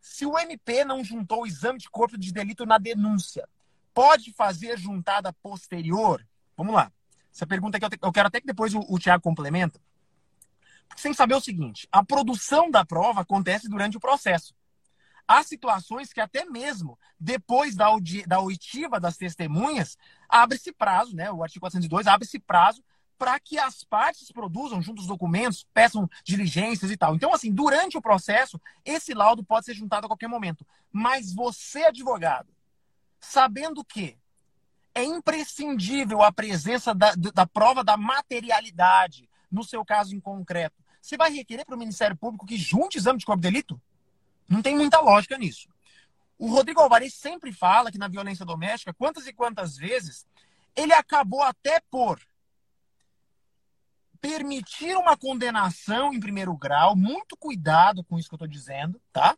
Se 0.00 0.24
o 0.24 0.38
MP 0.38 0.84
não 0.84 1.02
juntou 1.02 1.42
o 1.42 1.46
exame 1.46 1.78
de 1.78 1.90
corpo 1.90 2.16
de 2.16 2.32
delito 2.32 2.64
na 2.64 2.78
denúncia, 2.78 3.48
pode 3.96 4.30
fazer 4.34 4.78
juntada 4.78 5.32
posterior? 5.32 6.22
Vamos 6.54 6.74
lá. 6.74 6.92
Essa 7.34 7.46
pergunta 7.46 7.78
aqui 7.78 7.98
eu 8.02 8.12
quero 8.12 8.28
até 8.28 8.42
que 8.42 8.46
depois 8.46 8.74
o, 8.74 8.80
o 8.90 8.98
Tiago 8.98 9.22
complementa. 9.22 9.80
Sem 10.94 11.14
saber 11.14 11.34
o 11.34 11.40
seguinte: 11.40 11.88
a 11.90 12.04
produção 12.04 12.70
da 12.70 12.84
prova 12.84 13.22
acontece 13.22 13.70
durante 13.70 13.96
o 13.96 14.00
processo. 14.00 14.54
Há 15.26 15.42
situações 15.42 16.12
que 16.12 16.20
até 16.20 16.44
mesmo 16.44 16.98
depois 17.18 17.74
da, 17.74 17.86
da 18.26 18.38
oitiva 18.38 19.00
das 19.00 19.16
testemunhas, 19.16 19.96
abre-se 20.28 20.72
prazo, 20.72 21.16
né? 21.16 21.32
O 21.32 21.42
artigo 21.42 21.60
402 21.64 22.06
abre-se 22.06 22.38
prazo 22.38 22.84
para 23.18 23.40
que 23.40 23.58
as 23.58 23.82
partes 23.82 24.30
produzam 24.30 24.82
juntos 24.82 25.04
os 25.04 25.08
documentos, 25.08 25.66
peçam 25.72 26.08
diligências 26.22 26.90
e 26.90 26.98
tal. 26.98 27.14
Então, 27.16 27.32
assim, 27.32 27.50
durante 27.50 27.96
o 27.96 28.02
processo, 28.02 28.60
esse 28.84 29.14
laudo 29.14 29.42
pode 29.42 29.64
ser 29.64 29.74
juntado 29.74 30.04
a 30.04 30.08
qualquer 30.08 30.28
momento. 30.28 30.66
Mas 30.92 31.32
você, 31.32 31.86
advogado, 31.86 32.55
sabendo 33.26 33.84
que 33.84 34.16
é 34.94 35.04
imprescindível 35.04 36.22
a 36.22 36.32
presença 36.32 36.94
da, 36.94 37.12
da 37.14 37.46
prova 37.46 37.84
da 37.84 37.96
materialidade, 37.96 39.28
no 39.50 39.62
seu 39.62 39.84
caso 39.84 40.14
em 40.14 40.20
concreto. 40.20 40.82
Você 41.00 41.16
vai 41.16 41.30
requerer 41.30 41.64
para 41.64 41.74
o 41.74 41.78
Ministério 41.78 42.16
Público 42.16 42.46
que 42.46 42.56
junte 42.56 42.98
exame 42.98 43.18
de 43.18 43.26
corpo 43.26 43.42
de 43.42 43.48
delito? 43.48 43.80
Não 44.48 44.62
tem 44.62 44.76
muita 44.76 45.00
lógica 45.00 45.36
nisso. 45.36 45.68
O 46.38 46.48
Rodrigo 46.48 46.80
Alvarez 46.80 47.14
sempre 47.14 47.52
fala 47.52 47.90
que 47.90 47.98
na 47.98 48.08
violência 48.08 48.44
doméstica, 48.44 48.94
quantas 48.94 49.26
e 49.26 49.32
quantas 49.32 49.76
vezes, 49.76 50.26
ele 50.74 50.92
acabou 50.92 51.42
até 51.42 51.80
por 51.90 52.20
permitir 54.20 54.96
uma 54.96 55.16
condenação 55.16 56.12
em 56.12 56.20
primeiro 56.20 56.56
grau, 56.56 56.96
muito 56.96 57.36
cuidado 57.36 58.02
com 58.04 58.18
isso 58.18 58.28
que 58.28 58.34
eu 58.34 58.38
estou 58.38 58.48
dizendo, 58.48 59.00
tá? 59.12 59.36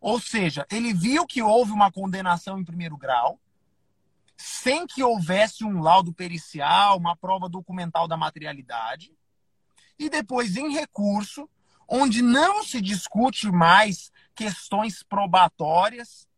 Ou 0.00 0.20
seja, 0.20 0.66
ele 0.70 0.94
viu 0.94 1.26
que 1.26 1.42
houve 1.42 1.72
uma 1.72 1.90
condenação 1.90 2.58
em 2.58 2.64
primeiro 2.64 2.96
grau, 2.96 3.40
sem 4.36 4.86
que 4.86 5.02
houvesse 5.02 5.64
um 5.64 5.80
laudo 5.80 6.12
pericial, 6.12 6.96
uma 6.96 7.16
prova 7.16 7.48
documental 7.48 8.06
da 8.06 8.16
materialidade, 8.16 9.12
e 9.98 10.08
depois 10.08 10.56
em 10.56 10.72
recurso, 10.72 11.50
onde 11.88 12.22
não 12.22 12.62
se 12.62 12.80
discute 12.80 13.50
mais 13.50 14.12
questões 14.34 15.02
probatórias, 15.02 16.28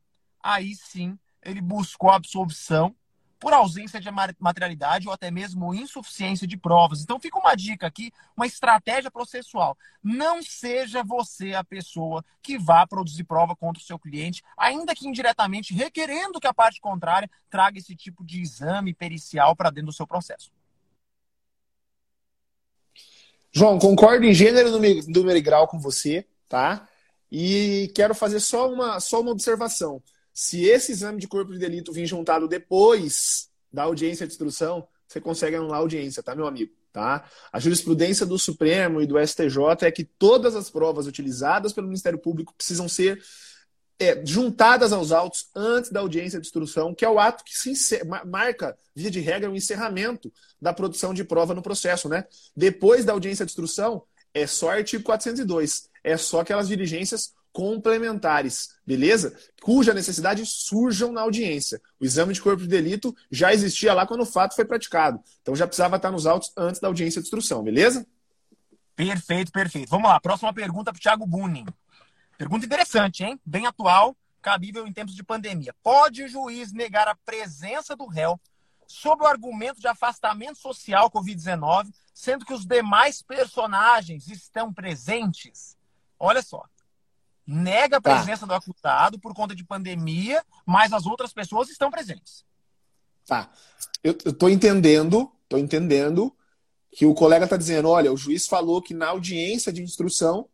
aí 0.43 0.75
sim 0.75 1.19
ele 1.43 1.61
buscou 1.61 2.11
absolvição 2.11 2.95
por 3.41 3.55
ausência 3.55 3.99
de 3.99 4.09
materialidade 4.39 5.09
ou 5.09 5.15
até 5.15 5.31
mesmo 5.31 5.75
insuficiência 5.75 6.47
de 6.47 6.59
provas. 6.59 7.01
Então 7.01 7.19
fica 7.19 7.39
uma 7.39 7.55
dica 7.55 7.87
aqui, 7.87 8.13
uma 8.37 8.47
estratégia 8.47 9.11
processual. 9.11 9.77
Não 10.05 10.43
seja 10.43 11.03
você 11.03 11.55
a 11.55 11.65
pessoa 11.65 12.23
que 12.43 12.59
vá 12.59 12.87
produzir 12.87 13.25
prova 13.25 13.57
contra 13.57 13.83
o 13.83 13.85
seu 13.85 13.99
cliente, 13.99 14.43
ainda 14.57 14.95
que 14.95 15.09
indiretamente 15.09 15.73
requerendo 15.73 16.39
que 16.39 16.47
a 16.47 16.55
parte 16.55 16.81
contrária 16.81 17.31
traga 17.49 17.79
esse 17.79 17.97
tipo 17.97 18.23
de 18.23 18.43
exame 18.43 18.93
pericial 18.93 19.57
para 19.57 19.71
dentro 19.71 19.87
do 19.87 19.97
seu 19.97 20.07
processo. 20.07 20.53
João, 23.53 23.79
concordo 23.79 24.25
em 24.27 24.35
gênero, 24.35 24.71
número 24.71 25.37
e 25.37 25.41
grau 25.41 25.67
com 25.67 25.81
você, 25.81 26.27
tá? 26.49 26.87
E 27.33 27.91
quero 27.95 28.15
fazer 28.15 28.39
só 28.39 28.71
uma, 28.71 29.01
só 29.01 29.21
uma 29.21 29.33
observação. 29.33 30.03
Se 30.33 30.65
esse 30.65 30.93
exame 30.93 31.21
de 31.21 31.29
corpo 31.29 31.53
de 31.53 31.59
delito 31.59 31.93
vir 31.93 32.07
juntado 32.07 32.49
depois 32.49 33.49
da 33.73 33.85
audiência 33.85 34.27
de 34.27 34.33
instrução, 34.33 34.87
você 35.07 35.21
consegue 35.21 35.57
anular 35.57 35.79
a 35.79 35.81
audiência, 35.81 36.23
tá, 36.23 36.35
meu 36.35 36.47
amigo? 36.47 36.73
Tá? 36.93 37.25
A 37.53 37.61
jurisprudência 37.61 38.27
do 38.27 38.39
Supremo 38.39 39.01
e 39.01 39.07
do 39.07 39.19
STJ 39.19 39.87
é 39.87 39.91
que 39.91 40.05
todas 40.05 40.57
as 40.57 40.69
provas 40.69 41.07
utilizadas 41.07 41.73
pelo 41.73 41.87
Ministério 41.87 42.19
Público 42.19 42.55
precisam 42.57 42.89
ser 42.89 43.23
é, 44.01 44.25
juntadas 44.25 44.93
aos 44.93 45.13
autos 45.13 45.51
antes 45.55 45.91
da 45.91 46.01
audiência 46.01 46.41
de 46.41 46.47
instrução, 46.47 46.95
que 46.95 47.05
é 47.05 47.09
o 47.09 47.19
ato 47.19 47.45
que 47.45 47.55
se 47.55 48.03
marca, 48.27 48.77
via 48.95 49.11
de 49.11 49.21
regra, 49.21 49.51
o 49.51 49.55
encerramento 49.55 50.33
da 50.61 50.73
produção 50.73 51.13
de 51.13 51.23
prova 51.23 51.55
no 51.55 51.63
processo. 51.63 52.09
Né? 52.09 52.25
Depois 52.57 53.05
da 53.05 53.13
audiência 53.13 53.45
de 53.45 53.53
instrução, 53.53 54.03
é 54.33 54.47
só 54.47 54.71
artigo 54.71 55.05
402. 55.05 55.91
É 56.03 56.17
só 56.17 56.41
aquelas 56.41 56.67
diligências 56.67 57.35
complementares, 57.53 58.77
beleza? 58.87 59.37
Cuja 59.63 59.93
necessidade 59.93 60.45
surjam 60.47 61.13
na 61.13 61.23
audiência. 61.23 61.81
O 62.01 62.05
exame 62.05 62.33
de 62.33 62.41
corpo 62.41 62.63
de 62.63 62.69
delito 62.69 63.15
já 63.31 63.53
existia 63.53 63.93
lá 63.93 64.07
quando 64.07 64.23
o 64.23 64.27
fato 64.27 64.55
foi 64.55 64.65
praticado. 64.65 65.21
Então 65.43 65.57
já 65.57 65.67
precisava 65.67 65.97
estar 65.97 66.11
nos 66.11 66.27
autos 66.27 66.53
antes 66.57 66.81
da 66.81 66.89
audiência 66.89 67.21
de 67.21 67.27
instrução, 67.27 67.63
beleza? 67.63 68.07
Perfeito, 68.95 69.51
perfeito. 69.51 69.89
Vamos 69.89 70.09
lá, 70.09 70.21
próxima 70.21 70.53
pergunta 70.53 70.93
para 70.93 70.99
o 70.99 71.03
Thiago 71.03 71.27
Bunin. 71.27 71.67
Pergunta 72.37 72.67
interessante, 72.67 73.25
hein? 73.25 73.41
Bem 73.45 73.67
atual, 73.67 74.17
cabível 74.41 74.87
em 74.87 74.93
tempos 74.93 75.15
de 75.15 75.23
pandemia. 75.23 75.75
Pode 75.83 76.23
o 76.23 76.29
juiz 76.29 76.73
negar 76.73 77.09
a 77.09 77.15
presença 77.15 77.97
do 77.97 78.07
réu 78.07 78.41
sob 78.87 79.23
o 79.23 79.27
argumento 79.27 79.81
de 79.81 79.87
afastamento 79.87 80.59
social 80.59 81.11
Covid-19, 81.11 81.93
sendo 82.13 82.45
que 82.45 82.53
os 82.53 82.67
demais 82.67 83.23
personagens 83.23 84.27
estão 84.29 84.73
presentes? 84.73 85.77
Olha 86.19 86.43
só. 86.43 86.65
Nega 87.53 87.97
a 87.97 88.01
tá. 88.01 88.15
presença 88.15 88.43
tá. 88.43 88.47
do 88.47 88.55
acusado 88.55 89.19
por 89.19 89.35
conta 89.35 89.57
de 89.57 89.65
pandemia, 89.65 90.41
mas 90.65 90.93
as 90.93 91.05
outras 91.05 91.33
pessoas 91.33 91.69
estão 91.69 91.91
presentes. 91.91 92.45
Tá. 93.27 93.51
Eu, 94.05 94.13
estou 94.13 94.49
entendendo, 94.49 95.29
tô 95.49 95.59
entendendo 95.59 96.33
que 96.93 97.05
o 97.05 97.13
colega 97.13 97.47
está 97.47 97.57
dizendo, 97.57 97.89
olha, 97.89 98.13
o 98.13 98.17
juiz 98.17 98.47
falou 98.47 98.81
que 98.81 98.95
na 98.95 99.09
audiência 99.09 99.73
de 99.73 99.83
instrução, 99.83 100.49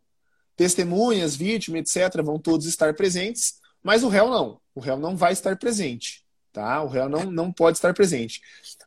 testemunhas, 0.55 1.35
vítimas, 1.35 1.95
etc., 1.95 2.23
vão 2.23 2.39
todos 2.39 2.65
estar 2.65 2.95
presentes, 2.95 3.59
mas 3.83 4.03
o 4.03 4.07
réu 4.07 4.31
não. 4.31 4.59
O 4.73 4.79
réu 4.79 4.97
não 4.97 5.15
vai 5.15 5.33
estar 5.33 5.55
presente. 5.55 6.25
Tá? 6.51 6.81
O 6.81 6.87
réu 6.87 7.07
não, 7.07 7.25
não 7.25 7.53
pode 7.53 7.77
estar 7.77 7.93
presente. 7.93 8.41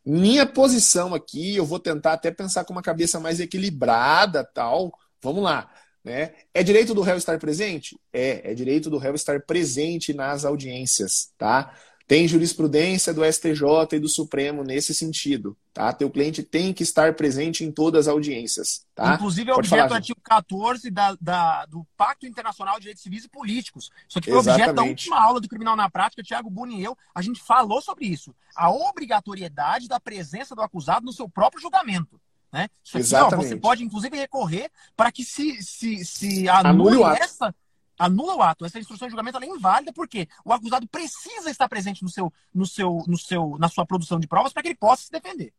Minha 0.04 0.44
posição 0.44 1.14
aqui, 1.14 1.54
eu 1.54 1.64
vou 1.64 1.78
tentar 1.78 2.14
até 2.14 2.32
pensar 2.32 2.64
com 2.64 2.72
uma 2.72 2.82
cabeça 2.82 3.20
mais 3.20 3.38
equilibrada, 3.38 4.42
tal. 4.42 4.92
Vamos 5.22 5.44
lá. 5.44 5.70
Né? 6.04 6.32
É 6.54 6.62
direito 6.62 6.94
do 6.94 7.02
réu 7.02 7.16
estar 7.16 7.38
presente? 7.38 7.98
É, 8.12 8.52
é 8.52 8.54
direito 8.54 8.88
do 8.88 8.98
réu 8.98 9.14
estar 9.14 9.40
presente 9.42 10.14
nas 10.14 10.44
audiências, 10.44 11.30
tá? 11.36 11.74
Tem 12.10 12.26
jurisprudência 12.26 13.14
do 13.14 13.24
STJ 13.24 13.62
e 13.92 14.00
do 14.00 14.08
Supremo 14.08 14.64
nesse 14.64 14.92
sentido, 14.92 15.56
tá? 15.72 15.92
Teu 15.92 16.10
cliente 16.10 16.42
tem 16.42 16.72
que 16.72 16.82
estar 16.82 17.14
presente 17.14 17.62
em 17.62 17.70
todas 17.70 18.08
as 18.08 18.12
audiências, 18.12 18.84
tá? 18.96 19.14
Inclusive 19.14 19.48
é 19.48 19.54
objeto 19.54 19.90
do 19.90 19.94
artigo 19.94 20.20
14 20.20 20.90
da, 20.90 21.16
da, 21.20 21.66
do 21.66 21.86
Pacto 21.96 22.26
Internacional 22.26 22.74
de 22.76 22.80
Direitos 22.80 23.04
Civis 23.04 23.26
e 23.26 23.28
Políticos. 23.28 23.92
Isso 24.08 24.18
aqui 24.18 24.28
foi 24.28 24.40
Exatamente. 24.40 24.62
objeto 24.62 24.74
da 24.74 24.82
última 24.82 25.22
aula 25.22 25.40
do 25.40 25.48
Criminal 25.48 25.76
na 25.76 25.88
Prática, 25.88 26.20
Tiago 26.20 26.50
Buni 26.50 26.80
e 26.80 26.84
eu, 26.84 26.98
a 27.14 27.22
gente 27.22 27.40
falou 27.40 27.80
sobre 27.80 28.06
isso. 28.06 28.34
A 28.56 28.72
obrigatoriedade 28.72 29.86
da 29.86 30.00
presença 30.00 30.56
do 30.56 30.62
acusado 30.62 31.06
no 31.06 31.12
seu 31.12 31.28
próprio 31.28 31.62
julgamento. 31.62 32.20
Né? 32.52 32.68
Isso 32.82 32.98
aqui, 32.98 33.34
ó, 33.34 33.36
você 33.36 33.56
pode, 33.56 33.84
inclusive, 33.84 34.16
recorrer 34.16 34.70
para 34.96 35.12
que 35.12 35.24
se, 35.24 35.62
se, 35.62 36.04
se 36.04 36.48
anule, 36.48 37.02
anule 37.02 37.18
essa 37.20 37.54
anula 38.00 38.34
o 38.34 38.42
ato. 38.42 38.64
Essa 38.64 38.78
instrução 38.78 39.06
de 39.06 39.12
julgamento 39.12 39.38
é 39.38 39.46
inválida 39.46 39.92
porque 39.92 40.26
o 40.44 40.52
acusado 40.52 40.88
precisa 40.88 41.50
estar 41.50 41.68
presente 41.68 42.02
no 42.02 42.08
seu, 42.08 42.32
no 42.52 42.66
seu, 42.66 43.04
no 43.06 43.18
seu, 43.18 43.56
na 43.58 43.68
sua 43.68 43.84
produção 43.84 44.18
de 44.18 44.26
provas 44.26 44.52
para 44.52 44.62
que 44.62 44.68
ele 44.68 44.76
possa 44.76 45.04
se 45.04 45.12
defender. 45.12 45.52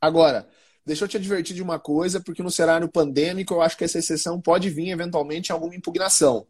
Agora, 0.00 0.48
deixa 0.86 1.04
eu 1.04 1.08
te 1.08 1.16
advertir 1.16 1.54
de 1.54 1.62
uma 1.62 1.78
coisa, 1.78 2.20
porque 2.20 2.42
no 2.42 2.50
cenário 2.50 2.88
pandêmico 2.88 3.52
eu 3.52 3.60
acho 3.60 3.76
que 3.76 3.84
essa 3.84 3.98
exceção 3.98 4.40
pode 4.40 4.70
vir 4.70 4.90
eventualmente 4.90 5.50
em 5.50 5.52
alguma 5.52 5.74
impugnação. 5.74 6.46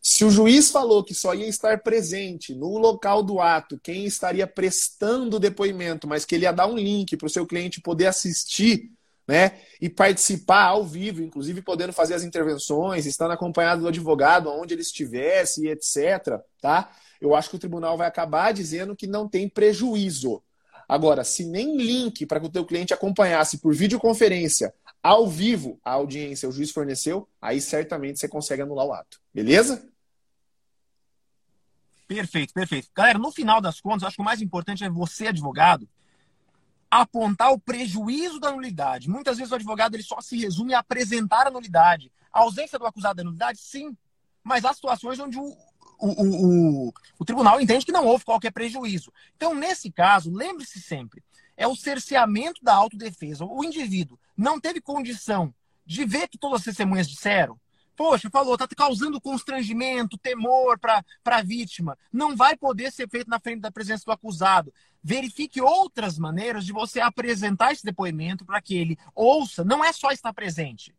Se 0.00 0.24
o 0.24 0.30
juiz 0.30 0.70
falou 0.70 1.04
que 1.04 1.14
só 1.14 1.34
ia 1.34 1.46
estar 1.46 1.82
presente 1.82 2.54
no 2.54 2.78
local 2.78 3.22
do 3.22 3.40
ato 3.40 3.78
quem 3.82 4.06
estaria 4.06 4.46
prestando 4.46 5.40
depoimento, 5.40 6.06
mas 6.06 6.24
que 6.24 6.34
ele 6.34 6.44
ia 6.44 6.52
dar 6.52 6.66
um 6.66 6.76
link 6.76 7.16
para 7.16 7.26
o 7.26 7.30
seu 7.30 7.46
cliente 7.46 7.80
poder 7.80 8.06
assistir 8.06 8.90
né? 9.28 9.60
E 9.78 9.90
participar 9.90 10.64
ao 10.64 10.82
vivo, 10.82 11.22
inclusive 11.22 11.60
podendo 11.60 11.92
fazer 11.92 12.14
as 12.14 12.24
intervenções, 12.24 13.04
estando 13.04 13.32
acompanhado 13.32 13.82
do 13.82 13.88
advogado, 13.88 14.48
onde 14.48 14.72
ele 14.72 14.80
estivesse, 14.80 15.68
etc. 15.68 16.40
Tá? 16.62 16.90
Eu 17.20 17.34
acho 17.34 17.50
que 17.50 17.56
o 17.56 17.58
tribunal 17.58 17.98
vai 17.98 18.08
acabar 18.08 18.52
dizendo 18.52 18.96
que 18.96 19.06
não 19.06 19.28
tem 19.28 19.46
prejuízo. 19.46 20.42
Agora, 20.88 21.22
se 21.22 21.44
nem 21.44 21.76
link 21.76 22.24
para 22.24 22.40
que 22.40 22.46
o 22.46 22.50
teu 22.50 22.64
cliente 22.64 22.94
acompanhasse 22.94 23.58
por 23.58 23.74
videoconferência 23.74 24.72
ao 25.02 25.28
vivo 25.28 25.78
a 25.84 25.92
audiência 25.92 26.48
o 26.48 26.52
juiz 26.52 26.70
forneceu, 26.70 27.28
aí 27.40 27.60
certamente 27.60 28.18
você 28.18 28.26
consegue 28.26 28.62
anular 28.62 28.86
o 28.86 28.92
ato. 28.92 29.20
Beleza? 29.32 29.86
Perfeito, 32.08 32.54
perfeito. 32.54 32.88
Galera, 32.96 33.18
no 33.18 33.30
final 33.30 33.60
das 33.60 33.82
contas, 33.82 34.04
acho 34.04 34.16
que 34.16 34.22
o 34.22 34.24
mais 34.24 34.40
importante 34.40 34.82
é 34.82 34.88
você, 34.88 35.26
advogado, 35.28 35.86
apontar 36.90 37.52
o 37.52 37.60
prejuízo 37.60 38.40
da 38.40 38.50
nulidade. 38.50 39.10
Muitas 39.10 39.36
vezes 39.36 39.52
o 39.52 39.56
advogado 39.56 39.94
ele 39.94 40.02
só 40.02 40.18
se 40.22 40.38
resume 40.38 40.72
a 40.72 40.78
apresentar 40.78 41.46
a 41.46 41.50
nulidade. 41.50 42.10
A 42.32 42.40
ausência 42.40 42.78
do 42.78 42.86
acusado 42.86 43.18
da 43.18 43.24
nulidade, 43.24 43.58
sim. 43.58 43.94
Mas 44.42 44.64
há 44.64 44.72
situações 44.72 45.20
onde 45.20 45.38
o, 45.38 45.54
o, 45.98 46.86
o, 46.86 46.92
o, 47.18 47.24
tribunal 47.26 47.60
entende 47.60 47.84
que 47.84 47.92
não 47.92 48.06
houve 48.06 48.24
qualquer 48.24 48.52
prejuízo. 48.52 49.12
Então, 49.36 49.54
nesse 49.54 49.92
caso, 49.92 50.32
lembre-se 50.32 50.80
sempre, 50.80 51.22
é 51.58 51.68
o 51.68 51.76
cerceamento 51.76 52.64
da 52.64 52.74
autodefesa. 52.74 53.44
O 53.44 53.62
indivíduo 53.62 54.18
não 54.34 54.58
teve 54.58 54.80
condição 54.80 55.52
de 55.84 56.06
ver 56.06 56.26
que 56.28 56.38
todas 56.38 56.60
as 56.60 56.64
testemunhas 56.64 57.06
disseram, 57.06 57.60
poxa, 57.98 58.30
falou, 58.30 58.54
está 58.54 58.68
causando 58.68 59.20
constrangimento, 59.20 60.16
temor 60.16 60.78
para 60.78 61.04
a 61.24 61.42
vítima. 61.42 61.98
Não 62.12 62.36
vai 62.36 62.56
poder 62.56 62.92
ser 62.92 63.08
feito 63.08 63.28
na 63.28 63.40
frente 63.40 63.60
da 63.60 63.72
presença 63.72 64.04
do 64.06 64.12
acusado. 64.12 64.72
Verifique 65.02 65.60
outras 65.60 66.16
maneiras 66.16 66.64
de 66.64 66.72
você 66.72 67.00
apresentar 67.00 67.72
esse 67.72 67.84
depoimento 67.84 68.44
para 68.44 68.62
que 68.62 68.76
ele 68.76 68.96
ouça. 69.16 69.64
Não 69.64 69.84
é 69.84 69.92
só 69.92 70.12
estar 70.12 70.32
presente. 70.32 70.94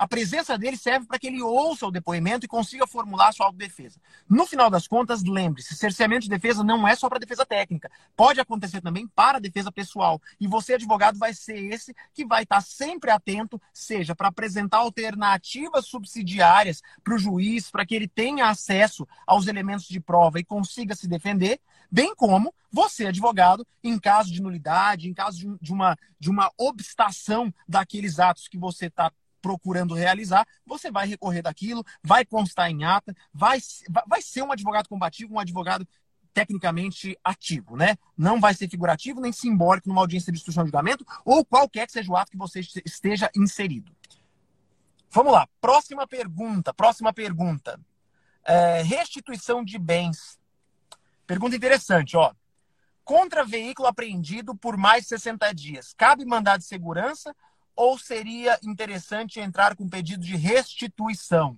A 0.00 0.08
presença 0.08 0.56
dele 0.56 0.78
serve 0.78 1.04
para 1.04 1.18
que 1.18 1.26
ele 1.26 1.42
ouça 1.42 1.86
o 1.86 1.90
depoimento 1.90 2.46
e 2.46 2.48
consiga 2.48 2.86
formular 2.86 3.34
sua 3.34 3.44
autodefesa. 3.44 4.00
No 4.26 4.46
final 4.46 4.70
das 4.70 4.88
contas, 4.88 5.22
lembre-se, 5.22 5.76
cerceamento 5.76 6.22
de 6.22 6.30
defesa 6.30 6.64
não 6.64 6.88
é 6.88 6.96
só 6.96 7.06
para 7.06 7.18
defesa 7.18 7.44
técnica. 7.44 7.90
Pode 8.16 8.40
acontecer 8.40 8.80
também 8.80 9.06
para 9.06 9.38
defesa 9.38 9.70
pessoal. 9.70 10.18
E 10.40 10.48
você, 10.48 10.72
advogado, 10.72 11.18
vai 11.18 11.34
ser 11.34 11.70
esse 11.70 11.94
que 12.14 12.24
vai 12.24 12.44
estar 12.44 12.62
sempre 12.62 13.10
atento, 13.10 13.60
seja 13.74 14.14
para 14.16 14.28
apresentar 14.28 14.78
alternativas 14.78 15.84
subsidiárias 15.84 16.80
para 17.04 17.16
o 17.16 17.18
juiz, 17.18 17.70
para 17.70 17.84
que 17.84 17.94
ele 17.94 18.08
tenha 18.08 18.48
acesso 18.48 19.06
aos 19.26 19.48
elementos 19.48 19.86
de 19.86 20.00
prova 20.00 20.40
e 20.40 20.44
consiga 20.44 20.94
se 20.94 21.06
defender, 21.06 21.60
bem 21.92 22.14
como 22.14 22.54
você, 22.72 23.06
advogado, 23.06 23.66
em 23.82 23.98
caso 23.98 24.32
de 24.32 24.40
nulidade, 24.40 25.08
em 25.08 25.12
caso 25.12 25.58
de, 25.60 25.72
uma, 25.72 25.98
de 26.18 26.30
uma 26.30 26.50
obstação 26.56 27.52
daqueles 27.68 28.18
atos 28.20 28.46
que 28.46 28.56
você 28.56 28.86
está 28.86 29.12
procurando 29.40 29.94
realizar, 29.94 30.46
você 30.64 30.90
vai 30.90 31.06
recorrer 31.06 31.42
daquilo, 31.42 31.84
vai 32.02 32.24
constar 32.24 32.70
em 32.70 32.84
ata, 32.84 33.14
vai, 33.32 33.58
vai 34.06 34.22
ser 34.22 34.42
um 34.42 34.52
advogado 34.52 34.88
combativo, 34.88 35.34
um 35.34 35.38
advogado 35.38 35.86
tecnicamente 36.32 37.18
ativo, 37.24 37.76
né? 37.76 37.96
Não 38.16 38.40
vai 38.40 38.54
ser 38.54 38.68
figurativo 38.68 39.20
nem 39.20 39.32
simbólico 39.32 39.88
numa 39.88 40.00
audiência 40.00 40.32
de 40.32 40.38
instrução 40.38 40.64
de 40.64 40.68
julgamento 40.68 41.04
ou 41.24 41.44
qualquer 41.44 41.86
que 41.86 41.92
seja 41.92 42.10
o 42.10 42.16
ato 42.16 42.30
que 42.30 42.38
você 42.38 42.60
esteja 42.84 43.30
inserido. 43.34 43.92
Vamos 45.10 45.32
lá, 45.32 45.48
próxima 45.60 46.06
pergunta, 46.06 46.72
próxima 46.72 47.12
pergunta. 47.12 47.80
É, 48.44 48.82
restituição 48.82 49.64
de 49.64 49.78
bens. 49.78 50.38
Pergunta 51.26 51.56
interessante, 51.56 52.16
ó. 52.16 52.32
Contra 53.04 53.44
veículo 53.44 53.88
apreendido 53.88 54.54
por 54.54 54.76
mais 54.76 55.02
de 55.02 55.08
60 55.08 55.52
dias, 55.52 55.92
cabe 55.94 56.24
mandado 56.24 56.60
de 56.60 56.66
segurança 56.66 57.34
ou 57.80 57.98
seria 57.98 58.58
interessante 58.62 59.40
entrar 59.40 59.74
com 59.74 59.88
pedido 59.88 60.22
de 60.22 60.36
restituição? 60.36 61.56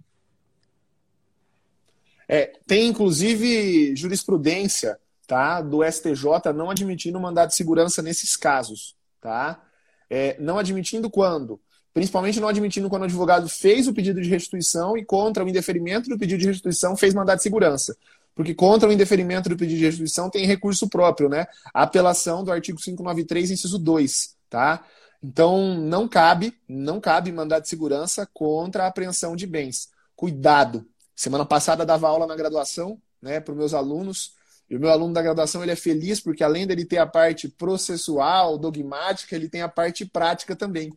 É, 2.28 2.52
tem 2.64 2.86
inclusive 2.86 3.96
jurisprudência 3.96 5.00
tá, 5.26 5.60
do 5.60 5.82
STJ 5.82 6.52
não 6.54 6.70
admitindo 6.70 7.18
mandado 7.18 7.48
de 7.48 7.56
segurança 7.56 8.00
nesses 8.02 8.36
casos. 8.36 8.94
Tá? 9.20 9.60
É, 10.08 10.36
não 10.38 10.58
admitindo 10.58 11.10
quando? 11.10 11.60
Principalmente 11.92 12.38
não 12.38 12.46
admitindo 12.46 12.88
quando 12.88 13.02
o 13.02 13.06
advogado 13.06 13.48
fez 13.48 13.88
o 13.88 13.92
pedido 13.92 14.22
de 14.22 14.28
restituição 14.28 14.96
e 14.96 15.04
contra 15.04 15.44
o 15.44 15.48
indeferimento 15.48 16.08
do 16.08 16.16
pedido 16.16 16.38
de 16.38 16.46
restituição 16.46 16.96
fez 16.96 17.12
mandado 17.12 17.38
de 17.38 17.42
segurança. 17.42 17.96
Porque 18.32 18.54
contra 18.54 18.88
o 18.88 18.92
indeferimento 18.92 19.48
do 19.48 19.56
pedido 19.56 19.78
de 19.78 19.86
restituição 19.86 20.30
tem 20.30 20.46
recurso 20.46 20.88
próprio, 20.88 21.28
né? 21.28 21.46
Apelação 21.74 22.44
do 22.44 22.52
artigo 22.52 22.78
593, 22.78 23.50
inciso 23.50 23.76
2, 23.76 24.36
tá? 24.48 24.84
Então, 25.22 25.76
não 25.76 26.08
cabe, 26.08 26.54
não 26.68 27.00
cabe 27.00 27.30
mandado 27.30 27.62
de 27.62 27.68
segurança 27.68 28.28
contra 28.32 28.84
a 28.84 28.86
apreensão 28.88 29.36
de 29.36 29.46
bens. 29.46 29.90
Cuidado. 30.16 30.86
Semana 31.14 31.44
passada 31.44 31.86
dava 31.86 32.08
aula 32.08 32.26
na 32.26 32.34
graduação, 32.34 33.00
né, 33.20 33.38
para 33.38 33.52
os 33.52 33.58
meus 33.58 33.74
alunos. 33.74 34.34
E 34.68 34.76
o 34.76 34.80
meu 34.80 34.90
aluno 34.90 35.12
da 35.12 35.22
graduação 35.22 35.62
ele 35.62 35.72
é 35.72 35.76
feliz 35.76 36.18
porque 36.18 36.42
além 36.42 36.66
dele 36.66 36.84
ter 36.84 36.98
a 36.98 37.06
parte 37.06 37.48
processual, 37.48 38.58
dogmática, 38.58 39.36
ele 39.36 39.48
tem 39.48 39.62
a 39.62 39.68
parte 39.68 40.04
prática 40.04 40.56
também. 40.56 40.92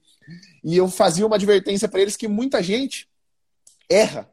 E 0.63 0.75
eu 0.77 0.87
fazia 0.87 1.25
uma 1.25 1.35
advertência 1.35 1.87
para 1.87 1.99
eles 1.99 2.15
que 2.15 2.27
muita 2.27 2.63
gente 2.63 3.07
erra 3.89 4.29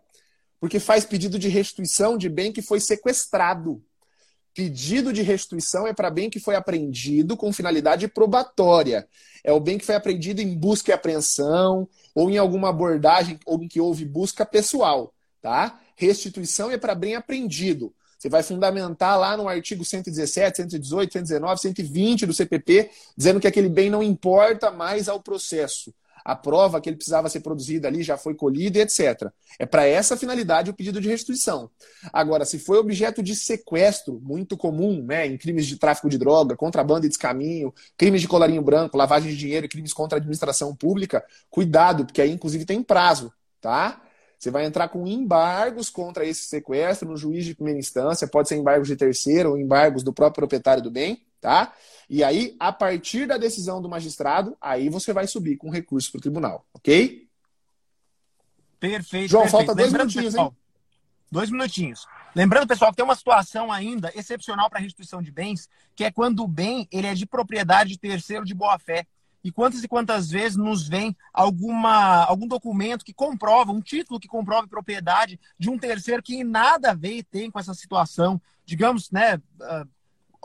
porque 0.63 0.79
faz 0.79 1.05
pedido 1.05 1.41
de 1.41 1.49
restituição 1.49 2.17
de 2.17 2.29
bem 2.29 2.53
que 2.53 2.63
foi 2.63 2.79
sequestrado. 2.79 3.85
Pedido 4.55 5.13
de 5.13 5.23
restituição 5.23 5.87
é 5.87 5.93
para 5.93 6.11
bem 6.11 6.29
que 6.29 6.39
foi 6.39 6.55
apreendido 6.55 7.37
com 7.37 7.53
finalidade 7.53 8.07
probatória. 8.09 9.09
É 9.43 9.53
o 9.53 9.61
bem 9.61 9.79
que 9.79 9.87
foi 9.87 9.95
apreendido 9.95 10.41
em 10.41 10.55
busca 10.55 10.91
e 10.91 10.95
apreensão, 10.95 11.89
ou 12.15 12.31
em 12.31 12.39
alguma 12.39 12.69
abordagem 12.69 13.39
ou 13.47 13.63
em 13.63 13.69
que 13.69 13.81
houve 13.81 14.05
busca 14.05 14.45
pessoal. 14.45 15.15
Tá? 15.41 15.81
restituição 15.97 16.71
é 16.71 16.79
para 16.79 16.95
bem 16.95 17.15
apreendido. 17.15 17.95
Você 18.19 18.29
vai 18.29 18.43
fundamentar 18.43 19.19
lá 19.19 19.37
no 19.37 19.49
artigo 19.49 19.85
117, 19.85 20.59
118, 20.59 21.13
119, 21.13 21.61
120 21.61 22.27
do 22.27 22.33
CPP, 22.33 22.91
dizendo 23.17 23.41
que 23.41 23.49
aquele 23.49 23.69
bem 23.69 23.91
não 23.91 24.03
importa 24.03 24.71
mais 24.71 25.09
ao 25.09 25.21
processo 25.21 25.93
a 26.25 26.37
prova 26.37 26.81
que 26.81 26.89
ele 26.89 26.97
precisava 26.97 27.29
ser 27.29 27.41
produzida 27.41 27.89
ali 27.89 28.03
já 28.03 28.17
foi 28.17 28.35
colhida, 28.35 28.79
etc. 28.79 29.31
É 29.59 29.67
para 29.67 29.87
essa 29.87 30.17
finalidade 30.17 30.71
o 30.71 30.75
pedido 30.75 31.01
de 31.01 31.09
restituição. 31.09 31.71
Agora, 32.13 32.45
se 32.45 32.59
foi 32.59 32.79
objeto 32.79 33.23
de 33.23 33.35
sequestro, 33.35 34.21
muito 34.23 34.57
comum, 34.57 35.03
né, 35.03 35.27
em 35.27 35.37
crimes 35.37 35.67
de 35.67 35.77
tráfico 35.77 36.09
de 36.09 36.19
droga, 36.19 36.57
contrabando 36.57 37.07
e 37.07 37.09
descaminho, 37.09 37.73
crimes 37.97 38.21
de 38.21 38.29
colarinho 38.29 38.63
branco, 38.63 38.97
lavagem 38.97 39.31
de 39.31 39.37
dinheiro 39.37 39.67
e 39.67 39.69
crimes 39.69 39.93
contra 39.93 40.17
a 40.17 40.21
administração 40.21 40.75
pública, 40.75 41.25
cuidado, 41.51 42.05
porque 42.05 42.23
aí 42.23 42.31
inclusive 42.31 42.65
tem 42.65 42.83
prazo, 42.83 43.33
tá? 43.61 44.03
Você 44.39 44.51
vai 44.51 44.65
entrar 44.65 44.89
com 44.89 45.07
embargos 45.07 45.89
contra 45.89 46.27
esse 46.27 46.47
sequestro 46.47 47.09
no 47.09 47.17
juiz 47.17 47.45
de 47.45 47.55
primeira 47.55 47.79
instância, 47.79 48.27
pode 48.27 48.49
ser 48.49 48.57
embargos 48.57 48.89
de 48.89 48.97
terceiro 48.97 49.51
ou 49.51 49.59
embargos 49.59 50.03
do 50.03 50.13
próprio 50.13 50.43
proprietário 50.43 50.83
do 50.83 50.91
bem, 50.91 51.23
tá? 51.43 51.75
E 52.09 52.23
aí, 52.23 52.57
a 52.59 52.73
partir 52.73 53.27
da 53.27 53.37
decisão 53.37 53.83
do 53.83 53.89
magistrado, 53.89 54.57
aí 54.61 54.89
você 54.89 55.13
vai 55.13 55.27
subir 55.27 55.57
com 55.57 55.69
recurso 55.69 56.11
para 56.13 56.19
o 56.19 56.23
tribunal, 56.23 56.65
ok? 56.73 57.29
Perfeito. 58.79 59.31
João, 59.31 59.43
perfeito. 59.43 59.67
falta 59.67 59.75
dois 59.75 59.89
Lembrando, 59.89 60.09
minutinhos, 60.09 60.35
pessoal, 60.35 60.47
hein? 60.47 60.57
Dois 61.31 61.51
minutinhos. 61.51 62.07
Lembrando, 62.35 62.69
pessoal, 62.69 62.93
que 62.93 62.97
tem 62.97 63.05
uma 63.05 63.17
situação 63.17 63.73
ainda 63.73 64.13
excepcional 64.15 64.71
para 64.71 64.81
restituição 64.81 65.21
de 65.21 65.33
bens, 65.33 65.69
que 65.97 66.05
é 66.05 66.13
quando 66.13 66.45
o 66.45 66.49
bem 66.49 66.89
ele 66.93 67.09
é 67.09 67.15
de 67.15 67.27
propriedade 67.27 67.91
de 67.91 67.99
terceiro 67.99 68.45
de 68.45 68.55
boa-fé. 68.55 69.05
E 69.45 69.51
quantas 69.51 69.83
e 69.83 69.89
quantas 69.89 70.31
vezes 70.31 70.57
nos 70.57 70.87
vem 70.87 71.17
alguma, 71.33 72.25
algum 72.25 72.47
documento 72.47 73.05
que 73.05 73.13
comprova, 73.13 73.73
um 73.73 73.81
título 73.81 74.21
que 74.21 74.29
comprove 74.29 74.69
propriedade 74.69 75.41
de 75.59 75.69
um 75.69 75.77
terceiro 75.77 76.23
que 76.23 76.45
nada 76.45 76.93
a 76.93 76.95
ver 76.95 77.25
tem 77.25 77.51
com 77.51 77.59
essa 77.59 77.75
situação. 77.75 78.41
Digamos, 78.65 79.11
né, 79.11 79.37
uh, 79.37 79.89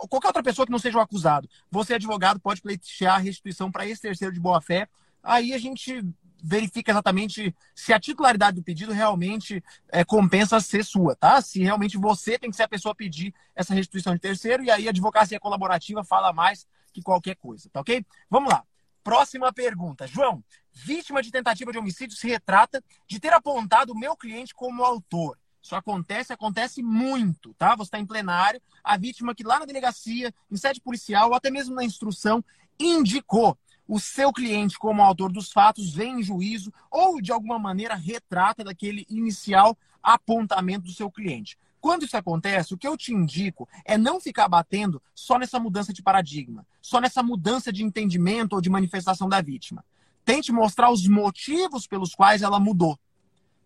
qualquer 0.05 0.27
outra 0.27 0.43
pessoa 0.43 0.65
que 0.65 0.71
não 0.71 0.79
seja 0.79 0.97
o 0.97 1.01
acusado. 1.01 1.49
Você, 1.71 1.95
advogado, 1.95 2.39
pode 2.39 2.61
pleitear 2.61 3.15
a 3.15 3.19
restituição 3.19 3.71
para 3.71 3.85
esse 3.85 4.01
terceiro 4.01 4.33
de 4.33 4.39
boa-fé. 4.39 4.87
Aí 5.23 5.53
a 5.53 5.57
gente 5.57 6.03
verifica 6.43 6.91
exatamente 6.91 7.55
se 7.73 7.91
a 7.91 7.99
titularidade 7.99 8.57
do 8.57 8.63
pedido 8.63 8.93
realmente 8.93 9.63
é, 9.89 10.05
compensa 10.05 10.59
ser 10.59 10.83
sua, 10.85 11.15
tá? 11.15 11.41
Se 11.41 11.61
realmente 11.63 11.97
você 11.97 12.37
tem 12.37 12.49
que 12.49 12.55
ser 12.55 12.63
a 12.63 12.67
pessoa 12.67 12.91
a 12.91 12.95
pedir 12.95 13.33
essa 13.55 13.73
restituição 13.73 14.13
de 14.13 14.19
terceiro, 14.19 14.63
e 14.63 14.69
aí 14.69 14.87
a 14.87 14.91
advocacia 14.91 15.39
colaborativa 15.39 16.03
fala 16.03 16.31
mais 16.31 16.67
que 16.93 17.01
qualquer 17.01 17.35
coisa, 17.35 17.69
tá 17.71 17.81
ok? 17.81 18.05
Vamos 18.29 18.51
lá. 18.51 18.63
Próxima 19.03 19.53
pergunta. 19.53 20.05
João, 20.05 20.43
vítima 20.73 21.21
de 21.21 21.31
tentativa 21.31 21.71
de 21.71 21.77
homicídio 21.77 22.17
se 22.17 22.27
retrata 22.27 22.83
de 23.07 23.19
ter 23.19 23.33
apontado 23.33 23.93
o 23.93 23.97
meu 23.97 24.15
cliente 24.15 24.53
como 24.53 24.83
autor. 24.83 25.37
Isso 25.62 25.76
acontece, 25.76 26.32
acontece 26.32 26.82
muito, 26.82 27.53
tá? 27.53 27.76
Você 27.76 27.88
está 27.88 27.99
em 27.99 28.05
plenário, 28.05 28.62
a 28.84 28.97
vítima 28.97 29.36
que 29.36 29.43
lá 29.43 29.60
na 29.60 29.66
delegacia, 29.66 30.34
em 30.49 30.55
sede 30.55 30.80
policial, 30.80 31.30
ou 31.30 31.36
até 31.36 31.51
mesmo 31.51 31.76
na 31.76 31.84
instrução, 31.84 32.43
indicou 32.80 33.58
o 33.88 33.99
seu 33.99 34.34
cliente 34.34 34.78
como 34.78 35.01
autor 35.01 35.32
dos 35.32 35.51
fatos, 35.51 35.93
vem 35.93 36.20
em 36.20 36.24
juízo 36.24 36.74
ou 36.91 37.22
de 37.22 37.32
alguma 37.32 37.58
maneira 37.58 37.95
retrata 37.95 38.64
daquele 38.64 39.05
inicial 39.10 39.78
apontamento 40.03 40.86
do 40.86 40.93
seu 40.93 41.10
cliente. 41.10 41.58
Quando 41.80 42.03
isso 42.03 42.18
acontece, 42.18 42.74
o 42.74 42.78
que 42.78 42.88
eu 42.88 42.97
te 42.97 43.14
indico 43.14 43.68
é 43.86 43.97
não 43.97 44.20
ficar 44.20 44.47
batendo 44.49 45.01
só 45.14 45.38
nessa 45.38 45.60
mudança 45.60 45.93
de 45.93 46.01
paradigma, 46.01 46.66
só 46.82 46.99
nessa 46.99 47.24
mudança 47.24 47.72
de 47.72 47.84
entendimento 47.84 48.53
ou 48.53 48.62
de 48.62 48.70
manifestação 48.70 49.30
da 49.30 49.41
vítima. 49.41 49.86
Tente 50.26 50.51
mostrar 50.51 50.91
os 50.91 51.08
motivos 51.08 51.88
pelos 51.88 52.14
quais 52.14 52.41
ela 52.41 52.60
mudou. 52.60 52.99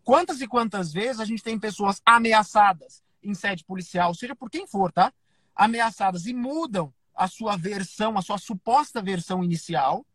Quantas 0.04 0.41
e 0.41 0.47
quantas 0.47 0.91
vezes 0.91 1.20
a 1.20 1.26
gente 1.26 1.43
tem 1.43 1.60
pessoas 1.60 2.02
ameaçadas 2.06 3.04
em 3.24 3.34
sede 3.34 3.64
policial, 3.64 4.14
seja 4.14 4.36
por 4.36 4.49
quem 4.49 4.66
for, 4.66 4.91
tá? 4.91 5.14
Ameaçadas 5.56 6.26
e 6.26 6.34
mudam 6.34 6.93
a 7.16 7.28
sua 7.28 7.56
versão, 7.56 8.18
a 8.18 8.22
sua 8.22 8.38
suposta 8.38 9.02
versão 9.02 9.43
inicial, 9.43 10.06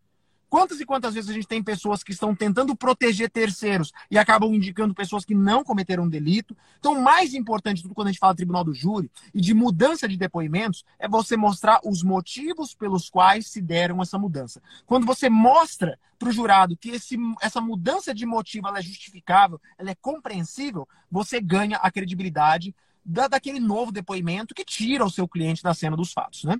Quantas 0.49 0.80
e 0.80 0.86
quantas 0.86 1.14
vezes 1.14 1.28
a 1.28 1.32
gente 1.32 1.47
tem 1.47 1.62
pessoas 1.62 2.05
que 2.05 2.12
estão 2.12 2.34
tentando 2.34 2.76
proteger 2.76 3.28
terceiros 3.28 3.92
e 4.11 4.16
acabam 4.16 4.55
indicando 4.55 4.94
pessoas 4.94 5.24
que 5.24 5.34
não 5.34 5.64
cometeram 5.64 6.09
delito? 6.09 6.57
Então, 6.78 7.01
mais 7.01 7.34
importante 7.34 7.82
tudo 7.82 7.94
quando 7.94 8.09
a 8.09 8.12
gente 8.12 8.20
fala 8.20 8.32
de 8.32 8.38
tribunal 8.38 8.62
do 8.62 8.72
júri 8.72 9.11
e 9.34 9.40
de 9.40 9.53
mudança 9.53 10.07
de 10.07 10.16
depoimentos 10.16 10.84
é 10.99 11.09
você 11.09 11.36
mostrar 11.36 11.80
os 11.84 12.03
motivos 12.03 12.74
pelos 12.74 13.11
quais 13.11 13.49
se 13.49 13.61
deram 13.61 14.01
essa 14.01 14.18
mudança. 14.18 14.62
Quando 14.86 15.05
você 15.05 15.28
mostra 15.28 15.99
para 16.18 16.28
o 16.28 16.32
jurado 16.32 16.76
que 16.76 16.90
esse, 16.90 17.16
essa 17.40 17.61
mudança 17.61 18.14
de 18.14 18.24
motivo 18.24 18.68
é 18.68 18.82
justificável, 18.82 19.61
ela 19.76 19.90
é 19.90 19.94
compreensível, 19.97 20.88
você 21.11 21.40
ganha 21.40 21.76
a 21.78 21.90
credibilidade 21.90 22.74
da, 23.05 23.26
daquele 23.28 23.61
novo 23.61 23.90
depoimento 23.90 24.55
que 24.55 24.64
tira 24.64 25.05
o 25.05 25.11
seu 25.11 25.28
cliente 25.28 25.62
da 25.62 25.74
cena 25.74 25.97
dos 25.97 26.12
fatos, 26.12 26.44
né? 26.44 26.57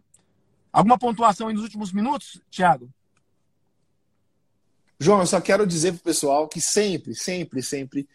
Alguma 0.73 0.99
pontuação 0.99 1.49
aí 1.49 1.55
nos 1.55 1.63
últimos 1.63 1.93
minutos, 1.93 2.41
Tiago? 2.51 2.91
João, 4.99 5.21
eu 5.21 5.27
só 5.27 5.41
quero 5.41 5.67
dizer 5.67 5.93
pro 5.93 6.03
pessoal 6.03 6.49
que 6.49 6.61
sempre, 6.61 7.15
sempre, 7.15 7.63
sempre 7.63 8.09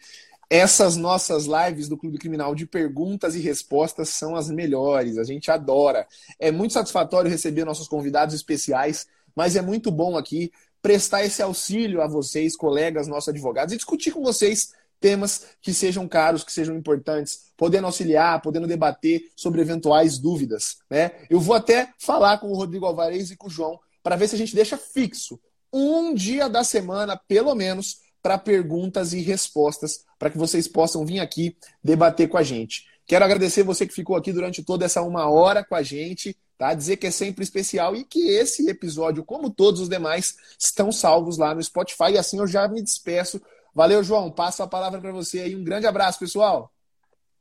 essas 0.52 0.96
nossas 0.96 1.46
lives 1.46 1.88
do 1.88 1.96
Clube 1.96 2.18
Criminal 2.18 2.54
de 2.54 2.66
perguntas 2.66 3.34
e 3.34 3.40
respostas 3.40 4.10
são 4.10 4.36
as 4.36 4.50
melhores. 4.50 5.16
A 5.16 5.24
gente 5.24 5.50
adora. 5.50 6.06
É 6.38 6.50
muito 6.50 6.74
satisfatório 6.74 7.30
receber 7.30 7.64
nossos 7.64 7.88
convidados 7.88 8.34
especiais, 8.34 9.06
mas 9.34 9.56
é 9.56 9.62
muito 9.62 9.90
bom 9.90 10.14
aqui 10.14 10.52
prestar 10.82 11.24
esse 11.24 11.40
auxílio 11.40 12.02
a 12.02 12.06
vocês, 12.06 12.54
colegas, 12.54 13.06
nossos 13.06 13.30
advogados, 13.30 13.72
e 13.72 13.76
discutir 13.78 14.10
com 14.10 14.22
vocês 14.22 14.74
temas 15.00 15.46
que 15.62 15.72
sejam 15.72 16.06
caros, 16.06 16.44
que 16.44 16.52
sejam 16.52 16.76
importantes, 16.76 17.50
podendo 17.56 17.86
auxiliar, 17.86 18.42
podendo 18.42 18.66
debater 18.66 19.22
sobre 19.34 19.62
eventuais 19.62 20.18
dúvidas. 20.18 20.76
Né? 20.90 21.12
Eu 21.30 21.40
vou 21.40 21.56
até 21.56 21.94
falar 21.98 22.36
com 22.36 22.48
o 22.48 22.54
Rodrigo 22.54 22.84
Alvarez 22.84 23.30
e 23.30 23.36
com 23.36 23.46
o 23.46 23.50
João 23.50 23.80
para 24.02 24.16
ver 24.16 24.28
se 24.28 24.34
a 24.34 24.38
gente 24.38 24.54
deixa 24.54 24.76
fixo 24.76 25.40
um 25.72 26.14
dia 26.14 26.48
da 26.48 26.62
semana, 26.62 27.16
pelo 27.16 27.54
menos, 27.54 27.98
para 28.22 28.38
perguntas 28.38 29.12
e 29.12 29.20
respostas, 29.20 30.04
para 30.18 30.30
que 30.30 30.38
vocês 30.38 30.68
possam 30.68 31.04
vir 31.04 31.20
aqui 31.20 31.56
debater 31.82 32.28
com 32.28 32.36
a 32.36 32.42
gente. 32.42 32.86
Quero 33.06 33.24
agradecer 33.24 33.62
você 33.62 33.86
que 33.86 33.94
ficou 33.94 34.14
aqui 34.14 34.32
durante 34.32 34.62
toda 34.62 34.84
essa 34.84 35.02
uma 35.02 35.28
hora 35.28 35.64
com 35.64 35.74
a 35.74 35.82
gente, 35.82 36.36
tá? 36.56 36.72
Dizer 36.72 36.96
que 36.96 37.08
é 37.08 37.10
sempre 37.10 37.42
especial 37.42 37.96
e 37.96 38.04
que 38.04 38.28
esse 38.28 38.68
episódio, 38.68 39.24
como 39.24 39.50
todos 39.50 39.80
os 39.80 39.88
demais, 39.88 40.36
estão 40.58 40.92
salvos 40.92 41.36
lá 41.36 41.54
no 41.54 41.62
Spotify. 41.62 42.12
E 42.12 42.18
assim 42.18 42.38
eu 42.38 42.46
já 42.46 42.68
me 42.68 42.80
despeço. 42.80 43.42
Valeu, 43.74 44.04
João. 44.04 44.30
Passo 44.30 44.62
a 44.62 44.68
palavra 44.68 45.00
para 45.00 45.12
você 45.12 45.40
aí. 45.40 45.56
Um 45.56 45.64
grande 45.64 45.86
abraço, 45.86 46.18
pessoal. 46.18 46.72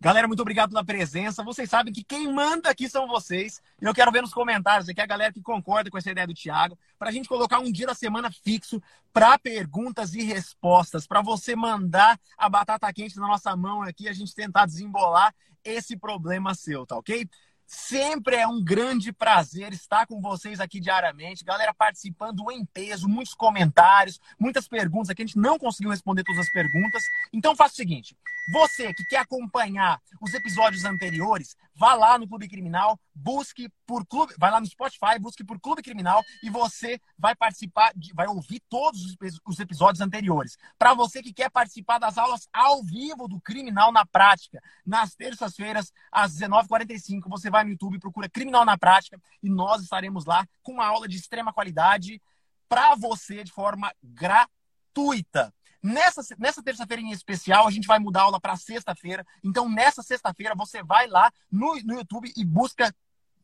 Galera, 0.03 0.27
muito 0.27 0.41
obrigado 0.41 0.69
pela 0.69 0.83
presença. 0.83 1.43
Vocês 1.43 1.69
sabem 1.69 1.93
que 1.93 2.03
quem 2.03 2.33
manda 2.33 2.71
aqui 2.71 2.89
são 2.89 3.07
vocês. 3.07 3.61
E 3.79 3.85
eu 3.85 3.93
quero 3.93 4.11
ver 4.11 4.23
nos 4.23 4.33
comentários 4.33 4.89
aqui 4.89 4.99
a 4.99 5.05
galera 5.05 5.31
que 5.31 5.43
concorda 5.43 5.91
com 5.91 5.97
essa 5.99 6.09
ideia 6.09 6.25
do 6.25 6.33
Thiago, 6.33 6.75
para 6.97 7.09
a 7.09 7.11
gente 7.11 7.29
colocar 7.29 7.59
um 7.59 7.71
dia 7.71 7.85
da 7.85 7.93
semana 7.93 8.31
fixo 8.31 8.81
para 9.13 9.37
perguntas 9.37 10.15
e 10.15 10.23
respostas, 10.23 11.05
para 11.05 11.21
você 11.21 11.55
mandar 11.55 12.19
a 12.35 12.49
batata 12.49 12.91
quente 12.91 13.15
na 13.17 13.27
nossa 13.27 13.55
mão 13.55 13.83
aqui, 13.83 14.09
a 14.09 14.13
gente 14.13 14.33
tentar 14.33 14.65
desembolar 14.65 15.35
esse 15.63 15.95
problema 15.95 16.55
seu, 16.55 16.83
tá 16.83 16.97
ok? 16.97 17.29
Sempre 17.73 18.35
é 18.35 18.45
um 18.45 18.61
grande 18.61 19.13
prazer 19.13 19.71
estar 19.71 20.05
com 20.05 20.19
vocês 20.19 20.59
aqui 20.59 20.77
diariamente. 20.77 21.45
Galera 21.45 21.73
participando 21.73 22.51
em 22.51 22.65
peso, 22.65 23.07
muitos 23.07 23.33
comentários, 23.33 24.19
muitas 24.37 24.67
perguntas 24.67 25.09
aqui. 25.09 25.21
A 25.21 25.25
gente 25.25 25.39
não 25.39 25.57
conseguiu 25.57 25.89
responder 25.89 26.21
todas 26.25 26.41
as 26.41 26.51
perguntas. 26.51 27.01
Então 27.31 27.55
faça 27.55 27.75
o 27.75 27.77
seguinte: 27.77 28.13
você 28.51 28.93
que 28.93 29.05
quer 29.05 29.19
acompanhar 29.19 30.01
os 30.19 30.33
episódios 30.33 30.83
anteriores, 30.83 31.55
vá 31.73 31.93
lá 31.93 32.17
no 32.17 32.27
Clube 32.27 32.47
Criminal, 32.47 32.99
busque 33.13 33.69
por 33.85 34.05
Clube, 34.05 34.33
vai 34.37 34.51
lá 34.51 34.59
no 34.59 34.65
Spotify, 34.65 35.19
busque 35.19 35.43
por 35.43 35.59
Clube 35.59 35.81
Criminal 35.81 36.21
e 36.43 36.49
você 36.49 36.99
vai 37.17 37.35
participar, 37.35 37.91
de, 37.95 38.13
vai 38.13 38.27
ouvir 38.27 38.61
todos 38.69 39.15
os 39.45 39.59
episódios 39.59 40.01
anteriores. 40.01 40.57
Para 40.77 40.93
você 40.93 41.21
que 41.21 41.33
quer 41.33 41.49
participar 41.49 41.99
das 41.99 42.17
aulas 42.17 42.47
ao 42.53 42.83
vivo 42.83 43.27
do 43.27 43.39
Criminal 43.41 43.91
na 43.91 44.05
Prática, 44.05 44.61
nas 44.85 45.15
terças-feiras 45.15 45.91
às 46.11 46.37
19h45, 46.37 47.21
você 47.27 47.49
vai 47.49 47.63
no 47.63 47.71
YouTube, 47.71 47.99
procura 47.99 48.29
Criminal 48.29 48.65
na 48.65 48.77
Prática 48.77 49.21
e 49.41 49.49
nós 49.49 49.81
estaremos 49.81 50.25
lá 50.25 50.45
com 50.61 50.73
uma 50.73 50.85
aula 50.85 51.07
de 51.07 51.17
extrema 51.17 51.53
qualidade 51.53 52.21
para 52.67 52.95
você 52.95 53.43
de 53.43 53.51
forma 53.51 53.91
gratuita. 54.01 55.53
Nessa, 55.83 56.21
nessa 56.37 56.61
terça-feira 56.61 57.01
em 57.01 57.11
especial, 57.11 57.67
a 57.67 57.71
gente 57.71 57.87
vai 57.87 57.99
mudar 57.99 58.21
a 58.21 58.23
aula 58.23 58.39
para 58.39 58.55
sexta-feira. 58.55 59.25
Então, 59.43 59.69
nessa 59.69 60.03
sexta-feira, 60.03 60.53
você 60.55 60.83
vai 60.83 61.07
lá 61.07 61.31
no, 61.51 61.75
no 61.83 61.95
YouTube 61.95 62.31
e 62.35 62.45
busca 62.45 62.93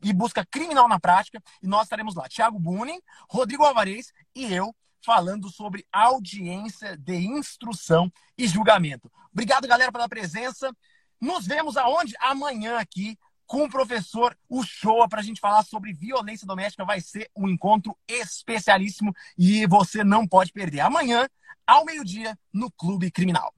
e 0.02 0.12
busca 0.12 0.46
Criminal 0.46 0.88
na 0.88 1.00
Prática. 1.00 1.42
E 1.62 1.66
nós 1.66 1.82
estaremos 1.82 2.14
lá. 2.14 2.28
Thiago 2.28 2.58
Bunin, 2.58 3.00
Rodrigo 3.28 3.64
Alvarez 3.64 4.12
e 4.34 4.52
eu 4.52 4.74
falando 5.04 5.48
sobre 5.48 5.86
audiência 5.92 6.96
de 6.96 7.16
instrução 7.16 8.12
e 8.36 8.46
julgamento. 8.46 9.10
Obrigado, 9.32 9.66
galera, 9.66 9.92
pela 9.92 10.08
presença. 10.08 10.70
Nos 11.20 11.46
vemos 11.46 11.76
aonde? 11.76 12.14
Amanhã 12.20 12.78
aqui 12.78 13.18
com 13.46 13.64
o 13.64 13.70
professor 13.70 14.36
Uchoa 14.48 15.08
para 15.08 15.20
a 15.20 15.22
gente 15.22 15.40
falar 15.40 15.64
sobre 15.64 15.92
violência 15.92 16.46
doméstica. 16.46 16.84
Vai 16.84 17.00
ser 17.00 17.30
um 17.34 17.48
encontro 17.48 17.96
especialíssimo 18.06 19.14
e 19.36 19.66
você 19.66 20.04
não 20.04 20.26
pode 20.26 20.52
perder. 20.52 20.80
Amanhã, 20.80 21.28
ao 21.68 21.84
meio-dia 21.84 22.36
no 22.50 22.70
Clube 22.70 23.10
Criminal. 23.10 23.54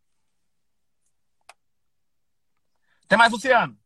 Até 3.04 3.16
mais, 3.16 3.30
Luciano. 3.32 3.79